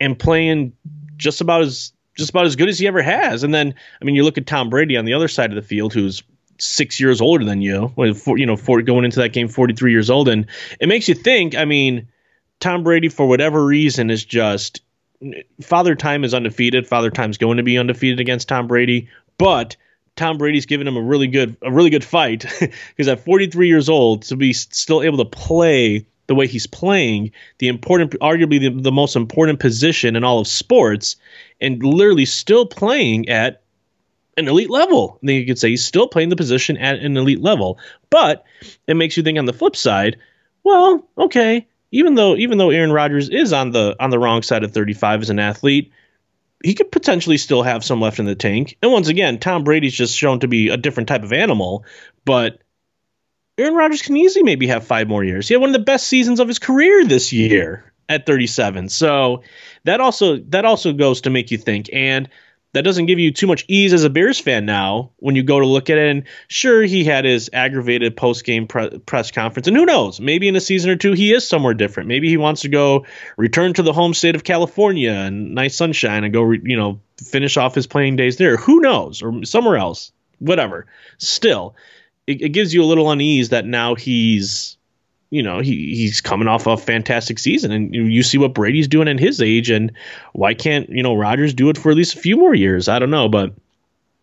and 0.00 0.18
playing 0.18 0.72
just 1.16 1.40
about 1.40 1.62
as 1.62 1.92
just 2.16 2.30
about 2.30 2.46
as 2.46 2.56
good 2.56 2.68
as 2.68 2.78
he 2.78 2.86
ever 2.86 3.02
has. 3.02 3.42
And 3.42 3.54
then 3.54 3.74
I 4.00 4.04
mean 4.04 4.14
you 4.14 4.24
look 4.24 4.38
at 4.38 4.46
Tom 4.46 4.70
Brady 4.70 4.96
on 4.96 5.04
the 5.04 5.14
other 5.14 5.28
side 5.28 5.50
of 5.50 5.56
the 5.56 5.62
field 5.62 5.92
who's 5.92 6.22
six 6.58 6.98
years 7.00 7.20
older 7.20 7.44
than 7.44 7.62
you, 7.62 7.92
you 8.26 8.46
know, 8.46 8.56
going 8.56 9.04
into 9.04 9.20
that 9.20 9.32
game 9.32 9.48
43 9.48 9.92
years 9.92 10.10
old, 10.10 10.28
and 10.28 10.46
it 10.80 10.88
makes 10.88 11.08
you 11.08 11.14
think. 11.14 11.56
I 11.56 11.64
mean, 11.64 12.08
Tom 12.60 12.82
Brady 12.82 13.08
for 13.08 13.26
whatever 13.26 13.64
reason 13.64 14.10
is 14.10 14.24
just 14.24 14.80
Father 15.62 15.94
Time 15.94 16.24
is 16.24 16.34
undefeated. 16.34 16.86
Father 16.86 17.10
Time's 17.10 17.38
going 17.38 17.56
to 17.56 17.62
be 17.62 17.78
undefeated 17.78 18.20
against 18.20 18.48
Tom 18.48 18.66
Brady, 18.66 19.08
but 19.36 19.76
Tom 20.16 20.38
Brady's 20.38 20.66
given 20.66 20.86
him 20.86 20.96
a 20.96 21.02
really 21.02 21.28
good 21.28 21.56
a 21.62 21.70
really 21.70 21.90
good 21.90 22.04
fight 22.04 22.44
because 22.60 23.08
at 23.08 23.20
43 23.20 23.68
years 23.68 23.88
old 23.88 24.22
to 24.22 24.36
be 24.36 24.52
still 24.52 25.02
able 25.02 25.18
to 25.18 25.24
play 25.24 26.06
the 26.28 26.34
way 26.34 26.46
he's 26.46 26.66
playing, 26.66 27.32
the 27.58 27.68
important, 27.68 28.12
arguably 28.20 28.60
the, 28.60 28.70
the 28.70 28.92
most 28.92 29.16
important 29.16 29.58
position 29.58 30.14
in 30.14 30.22
all 30.22 30.38
of 30.38 30.46
sports, 30.46 31.16
and 31.60 31.82
literally 31.82 32.26
still 32.26 32.66
playing 32.66 33.28
at 33.28 33.62
an 34.36 34.46
elite 34.46 34.70
level. 34.70 35.18
then 35.22 35.34
you 35.34 35.44
could 35.44 35.58
say 35.58 35.70
he's 35.70 35.84
still 35.84 36.06
playing 36.06 36.28
the 36.28 36.36
position 36.36 36.76
at 36.76 37.00
an 37.00 37.16
elite 37.16 37.42
level, 37.42 37.78
but 38.08 38.44
it 38.86 38.94
makes 38.94 39.16
you 39.16 39.22
think 39.22 39.38
on 39.38 39.46
the 39.46 39.52
flip 39.52 39.74
side, 39.74 40.16
well, 40.62 41.04
okay, 41.18 41.66
even 41.90 42.14
though 42.14 42.36
even 42.36 42.58
though 42.58 42.70
Aaron 42.70 42.92
Rodgers 42.92 43.28
is 43.28 43.52
on 43.52 43.72
the 43.72 43.96
on 43.98 44.10
the 44.10 44.18
wrong 44.18 44.42
side 44.42 44.62
of 44.62 44.72
35 44.72 45.22
as 45.22 45.30
an 45.30 45.38
athlete, 45.38 45.90
he 46.62 46.74
could 46.74 46.92
potentially 46.92 47.38
still 47.38 47.62
have 47.62 47.84
some 47.84 48.00
left 48.00 48.18
in 48.18 48.26
the 48.26 48.34
tank. 48.34 48.76
And 48.82 48.92
once 48.92 49.08
again, 49.08 49.38
Tom 49.38 49.64
Brady's 49.64 49.94
just 49.94 50.16
shown 50.16 50.40
to 50.40 50.48
be 50.48 50.68
a 50.68 50.76
different 50.76 51.08
type 51.08 51.22
of 51.22 51.32
animal, 51.32 51.84
but 52.24 52.60
Aaron 53.58 53.74
Rodgers 53.74 54.02
can 54.02 54.16
easily 54.16 54.44
maybe 54.44 54.68
have 54.68 54.86
five 54.86 55.08
more 55.08 55.24
years. 55.24 55.48
He 55.48 55.54
had 55.54 55.60
one 55.60 55.70
of 55.70 55.74
the 55.74 55.80
best 55.80 56.06
seasons 56.06 56.40
of 56.40 56.48
his 56.48 56.58
career 56.58 57.04
this 57.04 57.32
year 57.32 57.92
at 58.08 58.24
37. 58.24 58.88
So 58.88 59.42
that 59.84 60.00
also 60.00 60.38
that 60.48 60.64
also 60.64 60.92
goes 60.92 61.22
to 61.22 61.30
make 61.30 61.50
you 61.50 61.58
think. 61.58 61.90
And 61.92 62.28
that 62.74 62.82
doesn't 62.82 63.06
give 63.06 63.18
you 63.18 63.32
too 63.32 63.46
much 63.46 63.64
ease 63.66 63.92
as 63.92 64.04
a 64.04 64.10
Bears 64.10 64.38
fan 64.38 64.66
now 64.66 65.10
when 65.16 65.34
you 65.34 65.42
go 65.42 65.58
to 65.58 65.66
look 65.66 65.88
at 65.90 65.98
it. 65.98 66.10
And 66.10 66.24
sure, 66.48 66.82
he 66.82 67.02
had 67.02 67.24
his 67.24 67.48
aggravated 67.52 68.16
post 68.16 68.44
game 68.44 68.66
pre- 68.66 68.98
press 69.00 69.30
conference, 69.30 69.68
and 69.68 69.76
who 69.76 69.86
knows? 69.86 70.20
Maybe 70.20 70.48
in 70.48 70.56
a 70.56 70.60
season 70.60 70.90
or 70.90 70.96
two 70.96 71.12
he 71.12 71.32
is 71.32 71.48
somewhere 71.48 71.74
different. 71.74 72.08
Maybe 72.08 72.28
he 72.28 72.36
wants 72.36 72.62
to 72.62 72.68
go 72.68 73.06
return 73.36 73.72
to 73.74 73.82
the 73.82 73.92
home 73.92 74.14
state 74.14 74.34
of 74.34 74.44
California 74.44 75.12
and 75.12 75.54
nice 75.54 75.76
sunshine 75.76 76.24
and 76.24 76.32
go, 76.32 76.42
re- 76.42 76.60
you 76.62 76.76
know, 76.76 77.00
finish 77.16 77.56
off 77.56 77.74
his 77.74 77.86
playing 77.86 78.16
days 78.16 78.36
there. 78.36 78.56
Who 78.58 78.80
knows? 78.80 79.22
Or 79.22 79.44
somewhere 79.44 79.78
else, 79.78 80.12
whatever. 80.38 80.86
Still, 81.16 81.74
it, 82.28 82.42
it 82.42 82.48
gives 82.50 82.74
you 82.74 82.82
a 82.82 82.86
little 82.86 83.10
unease 83.10 83.48
that 83.48 83.64
now 83.64 83.94
he's 83.94 84.76
you 85.30 85.42
know 85.42 85.60
he 85.60 85.94
he's 85.96 86.20
coming 86.20 86.46
off 86.46 86.66
a 86.66 86.76
fantastic 86.76 87.38
season, 87.38 87.72
and 87.72 87.94
you 87.94 88.22
see 88.22 88.38
what 88.38 88.54
Brady's 88.54 88.88
doing 88.88 89.08
at 89.08 89.18
his 89.18 89.40
age, 89.40 89.70
and 89.70 89.92
why 90.32 90.54
can't 90.54 90.90
you 90.90 91.02
know 91.02 91.14
Rodgers 91.14 91.54
do 91.54 91.70
it 91.70 91.78
for 91.78 91.90
at 91.90 91.96
least 91.96 92.16
a 92.16 92.18
few 92.18 92.36
more 92.36 92.54
years? 92.54 92.88
I 92.88 92.98
don't 92.98 93.10
know, 93.10 93.28
but 93.28 93.54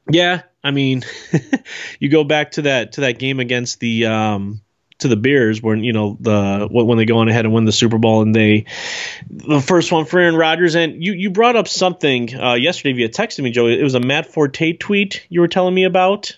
yeah, 0.10 0.44
I 0.64 0.72
mean, 0.72 1.04
you 2.00 2.10
go 2.10 2.24
back 2.24 2.52
to 2.52 2.64
that 2.64 2.94
to 2.94 3.02
that 3.02 3.18
game 3.18 3.40
against 3.40 3.80
the 3.80 4.06
um, 4.06 4.62
to 5.00 5.08
the 5.08 5.16
Bears 5.16 5.64
when 5.64 5.84
you 5.84 5.94
know 5.94 6.16
the 6.20 6.68
when 6.70 6.98
they 6.98 7.06
go 7.06 7.18
on 7.18 7.28
ahead 7.28 7.46
and 7.46 7.54
win 7.56 7.66
the 7.66 7.72
Super 7.72 7.98
Bowl 7.98 8.22
and 8.22 8.36
they 8.36 8.66
the 9.30 9.62
first 9.62 9.92
one 9.92 10.06
for 10.06 10.20
Aaron 10.20 10.36
Rodgers. 10.36 10.76
And 10.76 11.04
you 11.04 11.14
you 11.14 11.32
brought 11.32 11.56
up 11.56 11.68
something 11.68 12.36
uh, 12.36 12.54
yesterday 12.54 12.94
via 12.94 13.10
text 13.10 13.38
to 13.38 13.44
me 13.44 13.50
Joe 13.50 13.66
it 13.66 13.82
was 13.82 13.96
a 13.96 14.00
Matt 14.00 14.28
Forte 14.28 14.74
tweet 14.74 15.26
you 15.30 15.42
were 15.42 15.48
telling 15.48 15.74
me 15.74 15.86
about 15.86 16.38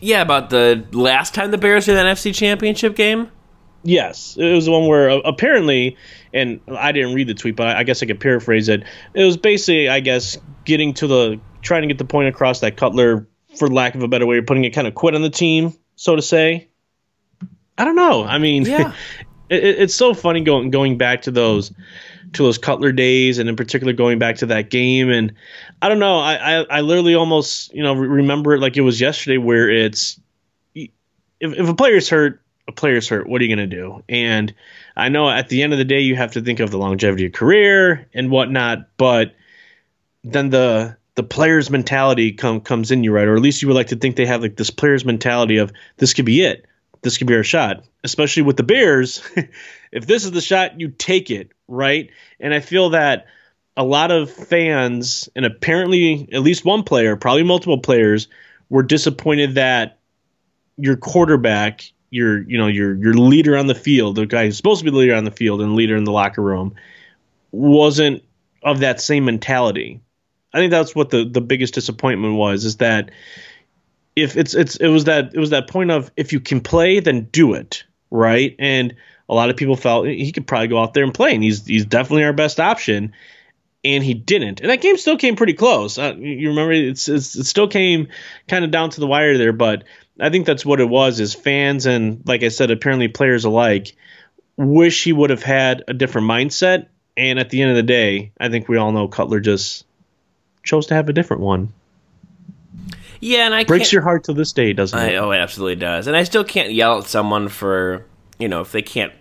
yeah, 0.00 0.22
about 0.22 0.50
the 0.50 0.86
last 0.92 1.34
time 1.34 1.50
the 1.50 1.58
Bears 1.58 1.86
did 1.86 1.94
the 1.94 2.00
NFC 2.00 2.34
Championship 2.34 2.94
game. 2.94 3.30
Yes, 3.84 4.36
it 4.36 4.52
was 4.52 4.64
the 4.64 4.72
one 4.72 4.86
where 4.86 5.10
uh, 5.10 5.18
apparently, 5.18 5.96
and 6.32 6.60
I 6.68 6.92
didn't 6.92 7.14
read 7.14 7.28
the 7.28 7.34
tweet, 7.34 7.56
but 7.56 7.68
I 7.68 7.84
guess 7.84 8.02
I 8.02 8.06
could 8.06 8.20
paraphrase 8.20 8.68
it. 8.68 8.82
It 9.14 9.24
was 9.24 9.36
basically, 9.36 9.88
I 9.88 10.00
guess, 10.00 10.36
getting 10.64 10.94
to 10.94 11.06
the 11.06 11.40
trying 11.62 11.82
to 11.82 11.88
get 11.88 11.98
the 11.98 12.04
point 12.04 12.28
across 12.28 12.60
that 12.60 12.76
Cutler, 12.76 13.26
for 13.56 13.68
lack 13.68 13.94
of 13.94 14.02
a 14.02 14.08
better 14.08 14.26
way 14.26 14.38
of 14.38 14.46
putting 14.46 14.64
it, 14.64 14.70
kind 14.70 14.86
of 14.86 14.94
quit 14.94 15.14
on 15.14 15.22
the 15.22 15.30
team, 15.30 15.74
so 15.96 16.16
to 16.16 16.22
say. 16.22 16.68
I 17.76 17.84
don't 17.84 17.96
know. 17.96 18.24
I 18.24 18.38
mean, 18.38 18.64
yeah. 18.64 18.92
it, 19.48 19.64
it's 19.64 19.94
so 19.94 20.12
funny 20.12 20.40
going 20.40 20.70
going 20.70 20.98
back 20.98 21.22
to 21.22 21.30
those 21.30 21.72
to 22.32 22.42
those 22.42 22.58
Cutler 22.58 22.92
days, 22.92 23.38
and 23.38 23.48
in 23.48 23.56
particular 23.56 23.92
going 23.92 24.18
back 24.18 24.36
to 24.36 24.46
that 24.46 24.70
game. 24.70 25.10
And 25.10 25.34
I 25.82 25.88
don't 25.88 25.98
know, 25.98 26.18
I 26.18 26.34
I, 26.34 26.66
I 26.70 26.80
literally 26.80 27.14
almost 27.14 27.72
you 27.74 27.82
know 27.82 27.94
remember 27.94 28.54
it 28.54 28.60
like 28.60 28.76
it 28.76 28.82
was 28.82 29.00
yesterday, 29.00 29.38
where 29.38 29.70
it's 29.70 30.20
if 30.74 30.90
if 31.40 31.68
a 31.68 31.74
player's 31.74 32.08
hurt, 32.08 32.42
a 32.66 32.72
player's 32.72 33.08
hurt. 33.08 33.28
What 33.28 33.40
are 33.40 33.44
you 33.44 33.54
going 33.54 33.70
to 33.70 33.76
do? 33.76 34.02
And 34.08 34.54
I 34.96 35.08
know 35.08 35.28
at 35.28 35.48
the 35.48 35.62
end 35.62 35.72
of 35.72 35.78
the 35.78 35.84
day, 35.84 36.00
you 36.00 36.16
have 36.16 36.32
to 36.32 36.40
think 36.40 36.60
of 36.60 36.70
the 36.70 36.78
longevity 36.78 37.26
of 37.26 37.32
career 37.32 38.08
and 38.14 38.30
whatnot, 38.30 38.88
but 38.96 39.34
then 40.24 40.50
the 40.50 40.96
the 41.14 41.22
player's 41.22 41.70
mentality 41.70 42.32
come 42.32 42.60
comes 42.60 42.90
in 42.90 43.02
you 43.04 43.12
right, 43.12 43.26
or 43.26 43.34
at 43.34 43.42
least 43.42 43.62
you 43.62 43.68
would 43.68 43.74
like 43.74 43.88
to 43.88 43.96
think 43.96 44.16
they 44.16 44.26
have 44.26 44.42
like 44.42 44.56
this 44.56 44.70
player's 44.70 45.04
mentality 45.04 45.56
of 45.56 45.72
this 45.96 46.14
could 46.14 46.24
be 46.24 46.42
it, 46.42 46.66
this 47.02 47.18
could 47.18 47.26
be 47.26 47.34
our 47.34 47.42
shot. 47.42 47.84
Especially 48.04 48.42
with 48.42 48.56
the 48.56 48.62
Bears, 48.62 49.22
if 49.92 50.06
this 50.06 50.24
is 50.24 50.30
the 50.30 50.40
shot, 50.40 50.80
you 50.80 50.88
take 50.88 51.30
it 51.30 51.50
right? 51.68 52.10
And 52.40 52.52
I 52.52 52.60
feel 52.60 52.90
that 52.90 53.26
a 53.76 53.84
lot 53.84 54.10
of 54.10 54.30
fans, 54.30 55.28
and 55.36 55.46
apparently 55.46 56.28
at 56.32 56.42
least 56.42 56.64
one 56.64 56.82
player, 56.82 57.16
probably 57.16 57.44
multiple 57.44 57.78
players, 57.78 58.28
were 58.68 58.82
disappointed 58.82 59.54
that 59.54 59.98
your 60.76 60.96
quarterback, 60.96 61.84
your 62.10 62.40
you 62.40 62.58
know 62.58 62.66
your 62.66 62.94
your 62.94 63.14
leader 63.14 63.56
on 63.56 63.66
the 63.66 63.74
field, 63.74 64.16
the 64.16 64.26
guy 64.26 64.46
who's 64.46 64.56
supposed 64.56 64.80
to 64.80 64.84
be 64.84 64.90
the 64.90 64.96
leader 64.96 65.14
on 65.14 65.24
the 65.24 65.30
field 65.30 65.60
and 65.60 65.76
leader 65.76 65.96
in 65.96 66.04
the 66.04 66.12
locker 66.12 66.42
room, 66.42 66.74
wasn't 67.52 68.22
of 68.62 68.80
that 68.80 69.00
same 69.00 69.26
mentality. 69.26 70.00
I 70.52 70.58
think 70.58 70.70
that's 70.70 70.94
what 70.94 71.10
the 71.10 71.24
the 71.24 71.40
biggest 71.40 71.74
disappointment 71.74 72.34
was 72.34 72.64
is 72.64 72.78
that 72.78 73.10
if 74.16 74.36
it's 74.36 74.54
it's 74.54 74.76
it 74.76 74.88
was 74.88 75.04
that 75.04 75.34
it 75.34 75.38
was 75.38 75.50
that 75.50 75.68
point 75.68 75.90
of 75.90 76.10
if 76.16 76.32
you 76.32 76.40
can 76.40 76.60
play 76.60 77.00
then 77.00 77.28
do 77.30 77.54
it 77.54 77.84
right 78.10 78.56
and 78.58 78.94
a 79.28 79.34
lot 79.34 79.50
of 79.50 79.56
people 79.56 79.76
felt 79.76 80.06
he 80.06 80.32
could 80.32 80.46
probably 80.46 80.68
go 80.68 80.80
out 80.80 80.94
there 80.94 81.04
and 81.04 81.14
play, 81.14 81.34
and 81.34 81.42
he's 81.42 81.66
he's 81.66 81.84
definitely 81.84 82.24
our 82.24 82.32
best 82.32 82.60
option. 82.60 83.12
And 83.84 84.02
he 84.02 84.12
didn't, 84.12 84.60
and 84.60 84.70
that 84.70 84.80
game 84.80 84.96
still 84.96 85.16
came 85.16 85.36
pretty 85.36 85.52
close. 85.52 85.98
Uh, 85.98 86.14
you 86.18 86.48
remember, 86.48 86.72
it's, 86.72 87.08
it's, 87.08 87.36
it 87.36 87.44
still 87.44 87.68
came 87.68 88.08
kind 88.48 88.64
of 88.64 88.72
down 88.72 88.90
to 88.90 89.00
the 89.00 89.06
wire 89.06 89.38
there, 89.38 89.52
but 89.52 89.84
I 90.18 90.30
think 90.30 90.46
that's 90.46 90.66
what 90.66 90.80
it 90.80 90.88
was. 90.88 91.20
Is 91.20 91.32
fans 91.32 91.86
and, 91.86 92.20
like 92.26 92.42
I 92.42 92.48
said, 92.48 92.72
apparently 92.72 93.06
players 93.06 93.44
alike 93.44 93.96
wish 94.56 95.04
he 95.04 95.12
would 95.12 95.30
have 95.30 95.44
had 95.44 95.84
a 95.86 95.94
different 95.94 96.28
mindset. 96.28 96.88
And 97.16 97.38
at 97.38 97.50
the 97.50 97.62
end 97.62 97.70
of 97.70 97.76
the 97.76 97.82
day, 97.84 98.32
I 98.38 98.48
think 98.48 98.68
we 98.68 98.76
all 98.76 98.92
know 98.92 99.08
Cutler 99.08 99.40
just 99.40 99.86
chose 100.64 100.86
to 100.86 100.94
have 100.94 101.08
a 101.08 101.12
different 101.12 101.42
one. 101.42 101.72
Yeah, 103.20 103.46
and 103.46 103.54
I 103.54 103.64
breaks 103.64 103.92
your 103.92 104.02
heart 104.02 104.24
to 104.24 104.32
this 104.32 104.52
day, 104.52 104.72
doesn't 104.72 104.98
I, 104.98 105.10
it? 105.10 105.16
oh, 105.16 105.30
it 105.32 105.38
absolutely 105.38 105.76
does. 105.76 106.06
And 106.06 106.16
I 106.16 106.24
still 106.24 106.44
can't 106.44 106.72
yell 106.72 106.98
at 106.98 107.06
someone 107.06 107.48
for 107.48 108.04
you 108.38 108.48
know 108.48 108.60
if 108.60 108.72
they 108.72 108.82
can't 108.82 109.12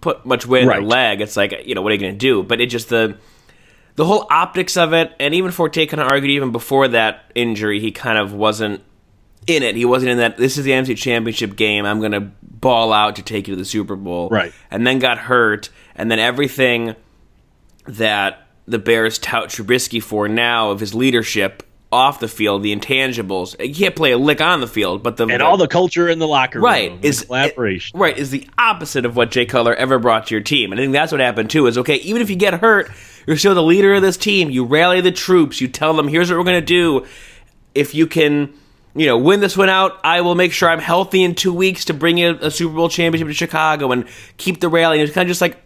put 0.00 0.24
much 0.24 0.46
weight 0.46 0.62
in 0.62 0.68
their 0.68 0.82
leg. 0.82 1.20
It's 1.20 1.36
like 1.36 1.54
you 1.64 1.74
know 1.74 1.82
what 1.82 1.92
are 1.92 1.94
you 1.94 2.00
going 2.00 2.12
to 2.14 2.18
do? 2.18 2.42
But 2.42 2.60
it 2.60 2.66
just 2.66 2.88
the 2.88 3.16
the 3.96 4.04
whole 4.04 4.26
optics 4.30 4.76
of 4.76 4.92
it, 4.92 5.12
and 5.20 5.34
even 5.34 5.50
Forte 5.50 5.86
kind 5.86 6.00
of 6.00 6.08
argued 6.08 6.30
even 6.30 6.52
before 6.52 6.88
that 6.88 7.30
injury, 7.34 7.80
he 7.80 7.90
kind 7.92 8.18
of 8.18 8.32
wasn't 8.32 8.82
in 9.46 9.62
it. 9.62 9.76
He 9.76 9.84
wasn't 9.84 10.12
in 10.12 10.18
that. 10.18 10.36
This 10.36 10.58
is 10.58 10.64
the 10.64 10.70
NFC 10.70 10.96
Championship 10.96 11.56
game. 11.56 11.84
I'm 11.84 12.00
going 12.00 12.12
to 12.12 12.30
ball 12.42 12.92
out 12.92 13.16
to 13.16 13.22
take 13.22 13.48
you 13.48 13.54
to 13.54 13.58
the 13.58 13.64
Super 13.64 13.96
Bowl. 13.96 14.28
Right. 14.28 14.52
And 14.70 14.86
then 14.86 14.98
got 14.98 15.18
hurt, 15.18 15.70
and 15.94 16.10
then 16.10 16.18
everything 16.18 16.94
that 17.86 18.46
the 18.66 18.78
Bears 18.78 19.18
tout 19.18 19.48
Trubisky 19.48 20.02
for 20.02 20.28
now 20.28 20.70
of 20.70 20.80
his 20.80 20.94
leadership 20.94 21.62
off 21.92 22.20
the 22.20 22.28
field, 22.28 22.62
the 22.62 22.74
intangibles. 22.74 23.56
You 23.64 23.74
can't 23.74 23.96
play 23.96 24.12
a 24.12 24.18
lick 24.18 24.40
on 24.40 24.60
the 24.60 24.68
field, 24.68 25.02
but 25.02 25.16
the 25.16 25.26
and 25.26 25.42
all 25.42 25.56
the 25.56 25.66
culture 25.66 26.08
in 26.08 26.18
the 26.18 26.28
locker 26.28 26.58
room, 26.58 26.64
right 26.64 27.04
is 27.04 27.22
collaboration. 27.22 27.98
right 27.98 28.16
is 28.16 28.30
the 28.30 28.48
opposite 28.56 29.04
of 29.04 29.16
what 29.16 29.30
Jay 29.30 29.44
Cutler 29.44 29.74
ever 29.74 29.98
brought 29.98 30.28
to 30.28 30.34
your 30.34 30.42
team. 30.42 30.70
And 30.72 30.80
I 30.80 30.84
think 30.84 30.92
that's 30.92 31.10
what 31.10 31.20
happened 31.20 31.50
too. 31.50 31.66
Is 31.66 31.78
okay, 31.78 31.96
even 31.96 32.22
if 32.22 32.30
you 32.30 32.36
get 32.36 32.54
hurt, 32.54 32.90
you're 33.26 33.36
still 33.36 33.54
the 33.54 33.62
leader 33.62 33.94
of 33.94 34.02
this 34.02 34.16
team. 34.16 34.50
You 34.50 34.64
rally 34.64 35.00
the 35.00 35.12
troops. 35.12 35.60
You 35.60 35.68
tell 35.68 35.94
them, 35.94 36.06
"Here's 36.06 36.30
what 36.30 36.38
we're 36.38 36.44
going 36.44 36.60
to 36.60 36.66
do. 36.66 37.06
If 37.74 37.94
you 37.94 38.06
can." 38.06 38.54
You 38.92 39.06
know, 39.06 39.18
win 39.18 39.38
this 39.38 39.56
one 39.56 39.68
out. 39.68 40.00
I 40.02 40.22
will 40.22 40.34
make 40.34 40.52
sure 40.52 40.68
I'm 40.68 40.80
healthy 40.80 41.22
in 41.22 41.36
two 41.36 41.54
weeks 41.54 41.84
to 41.84 41.94
bring 41.94 42.18
you 42.18 42.36
a 42.40 42.50
Super 42.50 42.74
Bowl 42.74 42.88
championship 42.88 43.28
to 43.28 43.34
Chicago 43.34 43.92
and 43.92 44.04
keep 44.36 44.58
the 44.58 44.68
rally. 44.68 44.98
And 44.98 45.06
it's 45.06 45.14
kind 45.14 45.26
of 45.26 45.28
just 45.28 45.40
like 45.40 45.62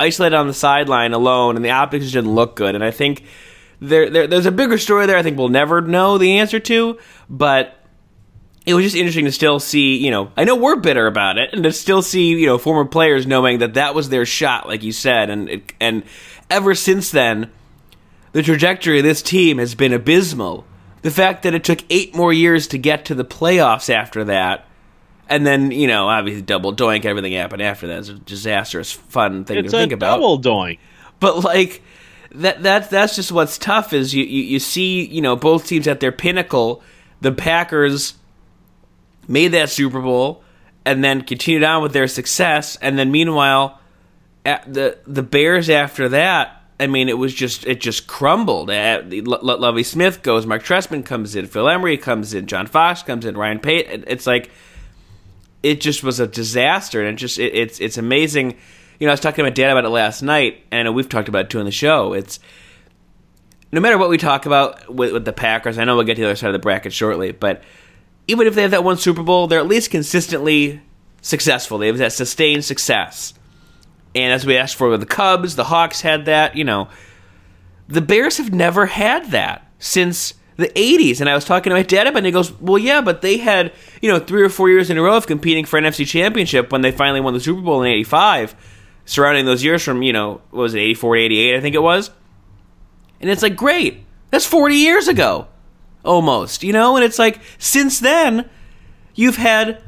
isolated 0.00 0.34
on 0.34 0.46
the 0.46 0.54
sideline 0.54 1.12
alone, 1.12 1.56
and 1.56 1.62
the 1.62 1.70
optics 1.70 2.04
just 2.04 2.14
didn't 2.14 2.34
look 2.34 2.56
good. 2.56 2.74
And 2.74 2.82
I 2.82 2.90
think 2.90 3.24
there, 3.82 4.08
there 4.08 4.26
there's 4.26 4.46
a 4.46 4.52
bigger 4.52 4.78
story 4.78 5.06
there. 5.06 5.16
I 5.16 5.22
think 5.22 5.36
we'll 5.36 5.48
never 5.48 5.80
know 5.80 6.16
the 6.16 6.38
answer 6.38 6.60
to, 6.60 6.98
but 7.28 7.76
it 8.64 8.74
was 8.74 8.84
just 8.84 8.94
interesting 8.94 9.24
to 9.24 9.32
still 9.32 9.58
see. 9.58 9.96
You 9.96 10.10
know, 10.10 10.32
I 10.36 10.44
know 10.44 10.54
we're 10.56 10.76
bitter 10.76 11.06
about 11.06 11.36
it, 11.36 11.52
and 11.52 11.64
to 11.64 11.72
still 11.72 12.00
see 12.00 12.28
you 12.28 12.46
know 12.46 12.58
former 12.58 12.84
players 12.84 13.26
knowing 13.26 13.58
that 13.58 13.74
that 13.74 13.94
was 13.94 14.08
their 14.08 14.24
shot, 14.24 14.68
like 14.68 14.82
you 14.82 14.92
said, 14.92 15.30
and 15.30 15.48
it, 15.50 15.72
and 15.80 16.04
ever 16.48 16.74
since 16.74 17.10
then, 17.10 17.50
the 18.32 18.42
trajectory 18.42 18.98
of 18.98 19.04
this 19.04 19.20
team 19.20 19.58
has 19.58 19.74
been 19.74 19.92
abysmal. 19.92 20.64
The 21.02 21.10
fact 21.10 21.42
that 21.42 21.52
it 21.52 21.64
took 21.64 21.80
eight 21.90 22.14
more 22.14 22.32
years 22.32 22.68
to 22.68 22.78
get 22.78 23.06
to 23.06 23.14
the 23.16 23.24
playoffs 23.24 23.92
after 23.92 24.22
that. 24.24 24.68
And 25.28 25.46
then, 25.46 25.70
you 25.70 25.88
know, 25.88 26.08
obviously 26.08 26.42
double 26.42 26.76
doink, 26.76 27.04
everything 27.04 27.32
happened 27.32 27.62
after 27.62 27.86
that. 27.88 27.98
It's 28.00 28.08
a 28.10 28.14
disastrous, 28.14 28.92
fun 28.92 29.44
thing 29.44 29.58
It's 29.58 29.72
to 29.72 29.78
think 29.78 29.92
about 29.92 30.16
double 30.16 30.38
doink. 30.38 30.78
but 31.18 31.42
like 31.42 31.82
that 32.34 32.62
that 32.62 32.90
that's 32.90 33.16
just 33.16 33.32
what's 33.32 33.58
tough 33.58 33.92
is 33.92 34.14
you, 34.14 34.24
you 34.24 34.42
you 34.42 34.58
see 34.58 35.04
you 35.04 35.20
know 35.20 35.36
both 35.36 35.66
teams 35.66 35.86
at 35.86 36.00
their 36.00 36.12
pinnacle 36.12 36.82
the 37.20 37.32
packers 37.32 38.14
made 39.28 39.48
that 39.48 39.70
super 39.70 40.00
bowl 40.00 40.42
and 40.84 41.04
then 41.04 41.22
continued 41.22 41.62
on 41.62 41.82
with 41.82 41.92
their 41.92 42.08
success 42.08 42.76
and 42.82 42.98
then 42.98 43.10
meanwhile 43.10 43.80
the 44.44 44.98
the 45.06 45.22
bears 45.22 45.70
after 45.70 46.08
that 46.08 46.62
I 46.82 46.88
mean, 46.88 47.08
it 47.08 47.16
was 47.16 47.32
just 47.32 47.64
it 47.64 47.80
just 47.80 48.08
crumbled. 48.08 48.68
Eh, 48.68 49.02
Lo- 49.24 49.38
Lovie 49.56 49.84
Smith 49.84 50.22
goes, 50.22 50.46
Mark 50.46 50.64
Trestman 50.64 51.04
comes 51.04 51.36
in, 51.36 51.46
Phil 51.46 51.68
Emery 51.68 51.96
comes 51.96 52.34
in, 52.34 52.48
John 52.48 52.66
Fox 52.66 53.04
comes 53.04 53.24
in, 53.24 53.36
Ryan 53.36 53.60
Pace. 53.60 53.86
It's 53.88 54.26
like 54.26 54.50
it 55.62 55.80
just 55.80 56.02
was 56.02 56.18
a 56.18 56.26
disaster, 56.26 57.00
and 57.00 57.10
it 57.10 57.20
just 57.20 57.38
it, 57.38 57.54
it's 57.54 57.80
it's 57.80 57.98
amazing. 57.98 58.56
You 59.02 59.06
know, 59.06 59.10
I 59.10 59.14
was 59.14 59.20
talking 59.20 59.38
to 59.38 59.42
my 59.42 59.50
dad 59.50 59.72
about 59.72 59.84
it 59.84 59.88
last 59.88 60.22
night, 60.22 60.62
and 60.70 60.78
I 60.78 60.82
know 60.84 60.92
we've 60.92 61.08
talked 61.08 61.28
about 61.28 61.46
it 61.46 61.50
too 61.50 61.58
on 61.58 61.64
the 61.64 61.72
show. 61.72 62.12
It's 62.12 62.38
no 63.72 63.80
matter 63.80 63.98
what 63.98 64.08
we 64.08 64.16
talk 64.16 64.46
about 64.46 64.94
with, 64.94 65.12
with 65.12 65.24
the 65.24 65.32
Packers. 65.32 65.76
I 65.76 65.82
know 65.82 65.96
we'll 65.96 66.04
get 66.04 66.14
to 66.14 66.20
the 66.20 66.28
other 66.28 66.36
side 66.36 66.50
of 66.50 66.52
the 66.52 66.60
bracket 66.60 66.92
shortly, 66.92 67.32
but 67.32 67.64
even 68.28 68.46
if 68.46 68.54
they 68.54 68.62
have 68.62 68.70
that 68.70 68.84
one 68.84 68.96
Super 68.98 69.24
Bowl, 69.24 69.48
they're 69.48 69.58
at 69.58 69.66
least 69.66 69.90
consistently 69.90 70.80
successful. 71.20 71.78
They 71.78 71.88
have 71.88 71.98
that 71.98 72.12
sustained 72.12 72.64
success, 72.64 73.34
and 74.14 74.32
as 74.32 74.46
we 74.46 74.56
asked 74.56 74.76
for 74.76 74.88
with 74.88 75.00
the 75.00 75.06
Cubs, 75.06 75.56
the 75.56 75.64
Hawks 75.64 76.02
had 76.02 76.26
that. 76.26 76.54
You 76.54 76.62
know, 76.62 76.88
the 77.88 78.02
Bears 78.02 78.36
have 78.36 78.52
never 78.54 78.86
had 78.86 79.32
that 79.32 79.66
since 79.80 80.34
the 80.56 80.68
80s. 80.68 81.20
And 81.20 81.28
I 81.28 81.34
was 81.34 81.44
talking 81.44 81.70
to 81.70 81.74
my 81.74 81.82
dad 81.82 82.06
about 82.06 82.18
it, 82.18 82.18
and 82.18 82.26
he 82.26 82.30
goes, 82.30 82.52
Well, 82.60 82.78
yeah, 82.78 83.00
but 83.00 83.20
they 83.20 83.38
had, 83.38 83.72
you 84.00 84.12
know, 84.12 84.20
three 84.20 84.42
or 84.42 84.48
four 84.48 84.70
years 84.70 84.90
in 84.90 84.96
a 84.96 85.02
row 85.02 85.16
of 85.16 85.26
competing 85.26 85.64
for 85.64 85.76
an 85.76 85.82
NFC 85.82 86.06
championship 86.06 86.70
when 86.70 86.82
they 86.82 86.92
finally 86.92 87.20
won 87.20 87.34
the 87.34 87.40
Super 87.40 87.62
Bowl 87.62 87.82
in 87.82 87.90
85, 87.90 88.54
surrounding 89.04 89.44
those 89.44 89.64
years 89.64 89.82
from, 89.82 90.02
you 90.02 90.12
know, 90.12 90.40
what 90.50 90.62
was 90.62 90.74
it, 90.74 90.80
84 90.80 91.14
to 91.16 91.20
88, 91.22 91.56
I 91.56 91.60
think 91.60 91.74
it 91.74 91.82
was. 91.82 92.10
And 93.20 93.30
it's 93.30 93.42
like, 93.42 93.56
great. 93.56 94.04
That's 94.30 94.46
40 94.46 94.74
years 94.74 95.08
ago. 95.08 95.48
Almost, 96.04 96.62
you 96.62 96.72
know? 96.72 96.96
And 96.96 97.04
it's 97.04 97.18
like, 97.18 97.40
since 97.58 98.00
then, 98.00 98.48
you've 99.14 99.36
had 99.36 99.82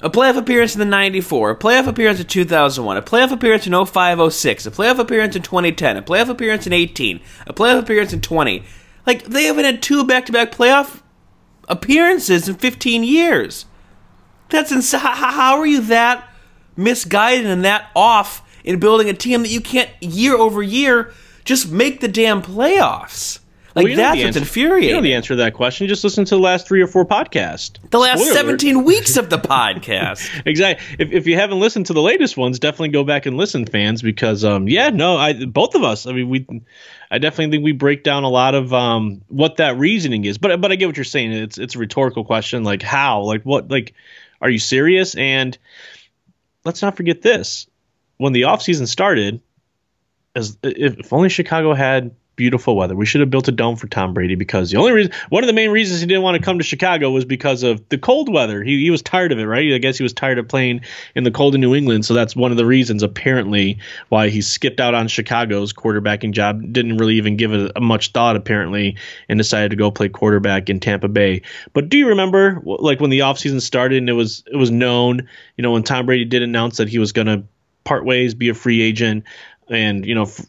a 0.00 0.10
playoff 0.10 0.36
appearance 0.36 0.74
in 0.74 0.80
the 0.80 0.84
94, 0.84 1.50
a 1.50 1.56
playoff 1.56 1.86
appearance 1.86 2.18
in 2.18 2.26
2001, 2.26 2.96
a 2.96 3.02
playoff 3.02 3.30
appearance 3.30 3.66
in 3.66 3.86
05 3.86 4.32
06, 4.32 4.66
a 4.66 4.70
playoff 4.70 4.98
appearance 4.98 5.36
in 5.36 5.42
2010, 5.42 5.96
a 5.96 6.02
playoff 6.02 6.28
appearance 6.28 6.66
in 6.66 6.72
18, 6.72 7.20
a 7.46 7.52
playoff 7.52 7.78
appearance 7.78 8.12
in 8.12 8.20
20. 8.20 8.64
Like, 9.06 9.24
they 9.24 9.44
haven't 9.44 9.64
had 9.64 9.82
two 9.82 10.04
back 10.04 10.26
to 10.26 10.32
back 10.32 10.50
playoff 10.50 11.02
appearances 11.68 12.48
in 12.48 12.56
15 12.56 13.04
years. 13.04 13.66
That's 14.48 14.72
insane. 14.72 15.00
How 15.00 15.58
are 15.58 15.66
you 15.66 15.80
that 15.82 16.28
misguided 16.76 17.46
and 17.46 17.64
that 17.64 17.90
off 17.94 18.48
in 18.64 18.78
building 18.78 19.08
a 19.08 19.14
team 19.14 19.42
that 19.42 19.48
you 19.50 19.60
can't 19.60 19.90
year 20.00 20.34
over 20.36 20.62
year 20.62 21.12
just 21.44 21.70
make 21.70 22.00
the 22.00 22.08
damn 22.08 22.42
playoffs? 22.42 23.38
Like, 23.74 23.84
Well, 23.84 23.90
you 23.92 23.96
know 23.96 24.02
that's 24.02 24.16
what's 24.18 24.26
answer- 24.26 24.38
infuriating. 24.40 24.90
You 24.90 24.96
know 24.96 25.00
the 25.00 25.14
answer 25.14 25.28
to 25.28 25.36
that 25.36 25.54
question. 25.54 25.88
Just 25.88 26.04
listen 26.04 26.26
to 26.26 26.34
the 26.34 26.40
last 26.42 26.68
three 26.68 26.82
or 26.82 26.86
four 26.86 27.06
podcasts. 27.06 27.78
the 27.90 27.98
last 27.98 28.18
Spoiler 28.18 28.32
alert. 28.32 28.60
17 28.60 28.84
weeks 28.92 29.16
of 29.16 29.30
the 29.30 29.38
podcast. 29.38 30.28
Exactly. 30.46 30.96
If, 30.98 31.10
if 31.12 31.26
you 31.26 31.36
haven't 31.36 31.58
listened 31.58 31.86
to 31.86 31.94
the 31.94 32.02
latest 32.02 32.36
ones, 32.36 32.58
definitely 32.58 32.90
go 32.90 33.02
back 33.02 33.24
and 33.24 33.38
listen, 33.38 33.64
fans, 33.64 34.02
because 34.02 34.44
um, 34.44 34.68
yeah, 34.68 34.90
no, 34.90 35.16
I 35.16 35.46
both 35.46 35.74
of 35.74 35.84
us. 35.84 36.04
I 36.06 36.12
mean, 36.12 36.28
we, 36.28 36.46
I 37.10 37.16
definitely 37.16 37.50
think 37.56 37.64
we 37.64 37.72
break 37.72 38.04
down 38.04 38.24
a 38.24 38.28
lot 38.28 38.54
of 38.54 38.74
um 38.74 39.22
what 39.28 39.56
that 39.56 39.78
reasoning 39.78 40.26
is. 40.26 40.36
But 40.36 40.60
but 40.60 40.70
I 40.70 40.74
get 40.76 40.84
what 40.86 40.98
you're 40.98 41.04
saying. 41.04 41.32
It's 41.32 41.56
it's 41.56 41.74
a 41.74 41.78
rhetorical 41.78 42.24
question. 42.26 42.64
Like 42.64 42.82
how? 42.82 43.22
Like 43.22 43.42
what? 43.44 43.70
Like 43.70 43.94
are 44.42 44.50
you 44.50 44.58
serious? 44.58 45.14
And 45.14 45.56
let's 46.66 46.82
not 46.82 46.94
forget 46.96 47.22
this: 47.22 47.66
when 48.22 48.32
the 48.32 48.42
offseason 48.42 48.86
started, 48.86 49.40
as 50.34 50.56
if, 50.62 51.12
only 51.12 51.28
Chicago 51.28 51.74
had 51.74 52.14
beautiful 52.34 52.76
weather. 52.76 52.96
We 52.96 53.04
should 53.04 53.20
have 53.20 53.30
built 53.30 53.48
a 53.48 53.52
dome 53.52 53.76
for 53.76 53.86
Tom 53.88 54.14
Brady 54.14 54.36
because 54.36 54.70
the 54.70 54.78
only 54.78 54.92
reason, 54.92 55.12
one 55.28 55.42
of 55.42 55.48
the 55.48 55.52
main 55.52 55.70
reasons 55.70 56.00
he 56.00 56.06
didn't 56.06 56.22
want 56.22 56.36
to 56.36 56.42
come 56.42 56.58
to 56.58 56.64
Chicago 56.64 57.10
was 57.10 57.26
because 57.26 57.62
of 57.62 57.86
the 57.90 57.98
cold 57.98 58.32
weather. 58.32 58.62
He, 58.62 58.82
he 58.82 58.90
was 58.90 59.02
tired 59.02 59.32
of 59.32 59.38
it, 59.38 59.44
right? 59.44 59.74
I 59.74 59.78
guess 59.78 59.98
he 59.98 60.02
was 60.02 60.14
tired 60.14 60.38
of 60.38 60.48
playing 60.48 60.80
in 61.14 61.24
the 61.24 61.30
cold 61.30 61.54
in 61.54 61.60
New 61.60 61.74
England. 61.74 62.06
So 62.06 62.14
that's 62.14 62.34
one 62.34 62.50
of 62.50 62.56
the 62.56 62.64
reasons, 62.64 63.02
apparently, 63.02 63.78
why 64.08 64.30
he 64.30 64.40
skipped 64.40 64.80
out 64.80 64.94
on 64.94 65.08
Chicago's 65.08 65.74
quarterbacking 65.74 66.32
job. 66.32 66.72
Didn't 66.72 66.96
really 66.96 67.16
even 67.16 67.36
give 67.36 67.52
it 67.52 67.70
much 67.80 68.12
thought, 68.12 68.34
apparently, 68.34 68.96
and 69.28 69.38
decided 69.38 69.70
to 69.70 69.76
go 69.76 69.90
play 69.90 70.08
quarterback 70.08 70.70
in 70.70 70.80
Tampa 70.80 71.08
Bay. 71.08 71.42
But 71.74 71.90
do 71.90 71.98
you 71.98 72.08
remember, 72.08 72.62
like 72.64 72.98
when 72.98 73.10
the 73.10 73.20
offseason 73.20 73.60
started 73.60 73.98
and 73.98 74.08
it 74.08 74.14
was 74.14 74.42
it 74.50 74.56
was 74.56 74.70
known, 74.70 75.28
you 75.56 75.62
know, 75.62 75.72
when 75.72 75.82
Tom 75.82 76.06
Brady 76.06 76.24
did 76.24 76.42
announce 76.42 76.78
that 76.78 76.88
he 76.88 76.98
was 76.98 77.12
going 77.12 77.26
to 77.26 77.44
part 77.84 78.04
ways, 78.04 78.34
be 78.34 78.48
a 78.48 78.54
free 78.54 78.80
agent, 78.82 79.24
and 79.68 80.04
you 80.06 80.14
know. 80.14 80.22
F- 80.22 80.46